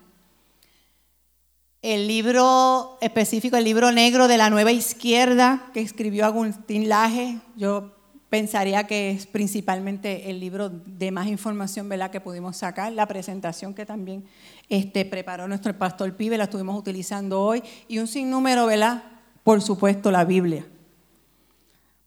El 1.82 2.08
libro 2.08 2.98
específico, 3.00 3.56
el 3.56 3.62
libro 3.62 3.92
negro 3.92 4.26
de 4.26 4.36
la 4.36 4.50
nueva 4.50 4.72
izquierda 4.72 5.70
que 5.72 5.80
escribió 5.80 6.26
Agustín 6.26 6.88
Laje, 6.88 7.38
yo 7.54 7.92
pensaría 8.28 8.88
que 8.88 9.12
es 9.12 9.28
principalmente 9.28 10.30
el 10.30 10.40
libro 10.40 10.68
de 10.68 11.12
más 11.12 11.28
información 11.28 11.88
¿verdad? 11.88 12.10
que 12.10 12.20
pudimos 12.20 12.56
sacar, 12.56 12.92
la 12.92 13.06
presentación 13.06 13.72
que 13.72 13.86
también 13.86 14.24
este, 14.68 15.04
preparó 15.04 15.46
nuestro 15.46 15.78
pastor 15.78 16.16
Pibe, 16.16 16.36
la 16.36 16.44
estuvimos 16.44 16.76
utilizando 16.76 17.40
hoy, 17.40 17.62
y 17.86 18.00
un 18.00 18.08
sinnúmero, 18.08 18.66
¿verdad? 18.66 19.04
Por 19.44 19.62
supuesto, 19.62 20.10
la 20.10 20.24
Biblia. 20.24 20.66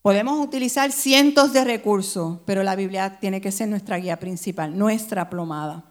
Podemos 0.01 0.45
utilizar 0.45 0.91
cientos 0.91 1.53
de 1.53 1.64
recursos, 1.64 2.39
pero 2.45 2.64
la 2.64 2.76
Biblia 2.76 3.18
tiene 3.22 3.39
que 3.39 3.53
ser 3.53 3.70
nuestra 3.70 3.95
guía 3.95 4.20
principal, 4.20 4.78
nuestra 4.78 5.30
plomada. 5.30 5.86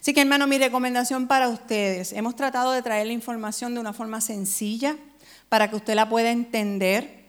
Así 0.00 0.14
que, 0.14 0.22
hermano, 0.22 0.46
mi 0.46 0.58
recomendación 0.58 1.26
para 1.26 1.48
ustedes, 1.48 2.12
hemos 2.12 2.34
tratado 2.34 2.72
de 2.72 2.82
traer 2.82 3.06
la 3.06 3.12
información 3.12 3.74
de 3.74 3.80
una 3.80 3.92
forma 3.92 4.20
sencilla 4.20 4.96
para 5.48 5.68
que 5.68 5.76
usted 5.76 5.94
la 5.94 6.08
pueda 6.08 6.30
entender 6.30 7.20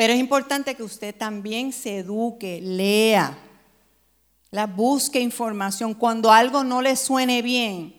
pero 0.00 0.14
es 0.14 0.18
importante 0.18 0.74
que 0.76 0.82
usted 0.82 1.14
también 1.14 1.74
se 1.74 1.98
eduque, 1.98 2.58
lea, 2.62 3.36
la 4.50 4.66
busque 4.66 5.20
información. 5.20 5.92
Cuando 5.92 6.32
algo 6.32 6.64
no 6.64 6.80
le 6.80 6.96
suene 6.96 7.42
bien, 7.42 7.94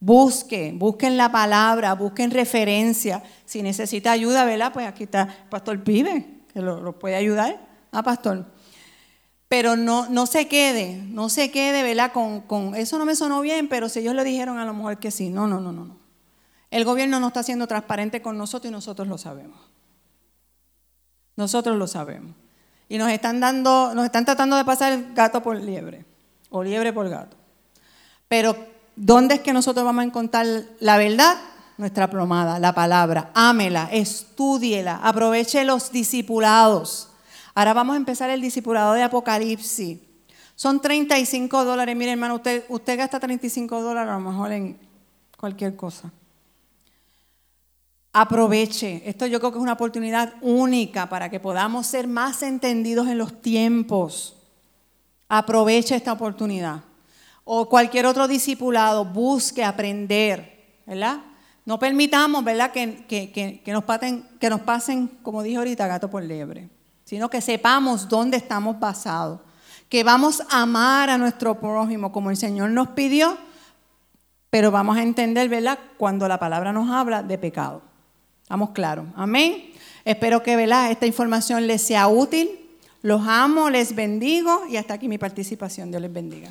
busque, 0.00 0.72
busquen 0.74 1.16
la 1.16 1.30
palabra, 1.30 1.94
busquen 1.94 2.32
referencia. 2.32 3.22
Si 3.44 3.62
necesita 3.62 4.10
ayuda, 4.10 4.44
¿verdad? 4.44 4.72
Pues 4.72 4.84
aquí 4.84 5.04
está 5.04 5.46
Pastor 5.48 5.84
Pibe, 5.84 6.26
que 6.52 6.60
lo, 6.60 6.98
puede 6.98 7.14
ayudar. 7.14 7.68
Ah, 7.92 8.02
Pastor. 8.02 8.51
Pero 9.52 9.76
no, 9.76 10.08
no 10.08 10.24
se 10.24 10.48
quede, 10.48 11.02
no 11.10 11.28
se 11.28 11.50
quede, 11.50 11.82
¿verdad? 11.82 12.10
Con, 12.10 12.40
con 12.40 12.74
eso 12.74 12.96
no 12.96 13.04
me 13.04 13.14
sonó 13.14 13.42
bien, 13.42 13.68
pero 13.68 13.90
si 13.90 13.98
ellos 13.98 14.14
le 14.14 14.24
dijeron 14.24 14.56
a 14.56 14.64
lo 14.64 14.72
mejor 14.72 14.96
que 14.96 15.10
sí. 15.10 15.28
No, 15.28 15.46
no, 15.46 15.60
no, 15.60 15.72
no. 15.72 15.98
El 16.70 16.86
gobierno 16.86 17.20
no 17.20 17.26
está 17.26 17.42
siendo 17.42 17.66
transparente 17.66 18.22
con 18.22 18.38
nosotros 18.38 18.70
y 18.70 18.72
nosotros 18.72 19.08
lo 19.08 19.18
sabemos. 19.18 19.58
Nosotros 21.36 21.76
lo 21.76 21.86
sabemos. 21.86 22.34
Y 22.88 22.96
nos 22.96 23.10
están 23.10 23.40
dando, 23.40 23.94
nos 23.94 24.06
están 24.06 24.24
tratando 24.24 24.56
de 24.56 24.64
pasar 24.64 25.12
gato 25.12 25.42
por 25.42 25.60
liebre, 25.60 26.06
o 26.48 26.62
liebre 26.64 26.94
por 26.94 27.10
gato. 27.10 27.36
Pero, 28.28 28.56
¿dónde 28.96 29.34
es 29.34 29.40
que 29.42 29.52
nosotros 29.52 29.84
vamos 29.84 30.00
a 30.00 30.06
encontrar 30.06 30.46
la 30.80 30.96
verdad? 30.96 31.36
Nuestra 31.76 32.08
plomada, 32.08 32.58
la 32.58 32.72
palabra. 32.72 33.30
Ámela, 33.34 33.90
estúdiela, 33.92 34.98
aproveche 35.02 35.62
los 35.64 35.92
discipulados. 35.92 37.11
Ahora 37.54 37.74
vamos 37.74 37.94
a 37.94 37.96
empezar 37.98 38.30
el 38.30 38.40
discipulado 38.40 38.94
de 38.94 39.02
Apocalipsis. 39.02 39.98
Son 40.54 40.80
35 40.80 41.64
dólares. 41.64 41.96
Mire, 41.96 42.12
hermano, 42.12 42.40
usted, 42.68 42.98
gasta 42.98 43.20
35 43.20 43.82
dólares 43.82 44.10
a 44.10 44.14
lo 44.14 44.20
mejor 44.20 44.52
en 44.52 44.78
cualquier 45.38 45.76
cosa. 45.76 46.10
Aproveche. 48.12 49.02
Esto 49.04 49.26
yo 49.26 49.38
creo 49.40 49.52
que 49.52 49.58
es 49.58 49.62
una 49.62 49.72
oportunidad 49.72 50.34
única 50.40 51.08
para 51.08 51.30
que 51.30 51.40
podamos 51.40 51.86
ser 51.86 52.06
más 52.06 52.42
entendidos 52.42 53.08
en 53.08 53.18
los 53.18 53.40
tiempos. 53.42 54.36
Aproveche 55.28 55.96
esta 55.96 56.12
oportunidad. 56.12 56.82
O 57.44 57.68
cualquier 57.68 58.06
otro 58.06 58.28
discipulado, 58.28 59.04
busque 59.04 59.64
aprender, 59.64 60.80
¿verdad? 60.86 61.20
No 61.64 61.78
permitamos, 61.78 62.44
¿verdad?, 62.44 62.70
que, 62.70 63.62
nos 63.66 63.84
pasen, 63.84 64.28
que 64.38 64.50
nos 64.50 64.60
pasen, 64.60 65.08
como 65.22 65.42
dije 65.42 65.56
ahorita, 65.56 65.86
gato 65.86 66.10
por 66.10 66.22
liebre, 66.22 66.68
sino 67.04 67.28
que 67.28 67.40
sepamos 67.40 68.08
dónde 68.08 68.36
estamos 68.36 68.78
basados, 68.78 69.40
que 69.88 70.04
vamos 70.04 70.42
a 70.50 70.62
amar 70.62 71.10
a 71.10 71.18
nuestro 71.18 71.58
prójimo 71.58 72.12
como 72.12 72.30
el 72.30 72.36
Señor 72.36 72.70
nos 72.70 72.88
pidió, 72.88 73.36
pero 74.50 74.70
vamos 74.70 74.96
a 74.96 75.02
entender, 75.02 75.48
¿verdad?, 75.48 75.78
cuando 75.96 76.28
la 76.28 76.38
palabra 76.38 76.72
nos 76.72 76.90
habla 76.90 77.22
de 77.22 77.38
pecado. 77.38 77.82
Estamos 78.42 78.70
claros. 78.70 79.06
Amén. 79.16 79.72
Espero 80.04 80.42
que 80.42 80.56
¿verdad? 80.56 80.90
esta 80.90 81.06
información 81.06 81.66
les 81.66 81.82
sea 81.82 82.08
útil. 82.08 82.50
Los 83.02 83.26
amo, 83.26 83.70
les 83.70 83.94
bendigo 83.94 84.64
y 84.68 84.76
hasta 84.76 84.94
aquí 84.94 85.08
mi 85.08 85.18
participación. 85.18 85.90
Dios 85.90 86.02
les 86.02 86.12
bendiga. 86.12 86.50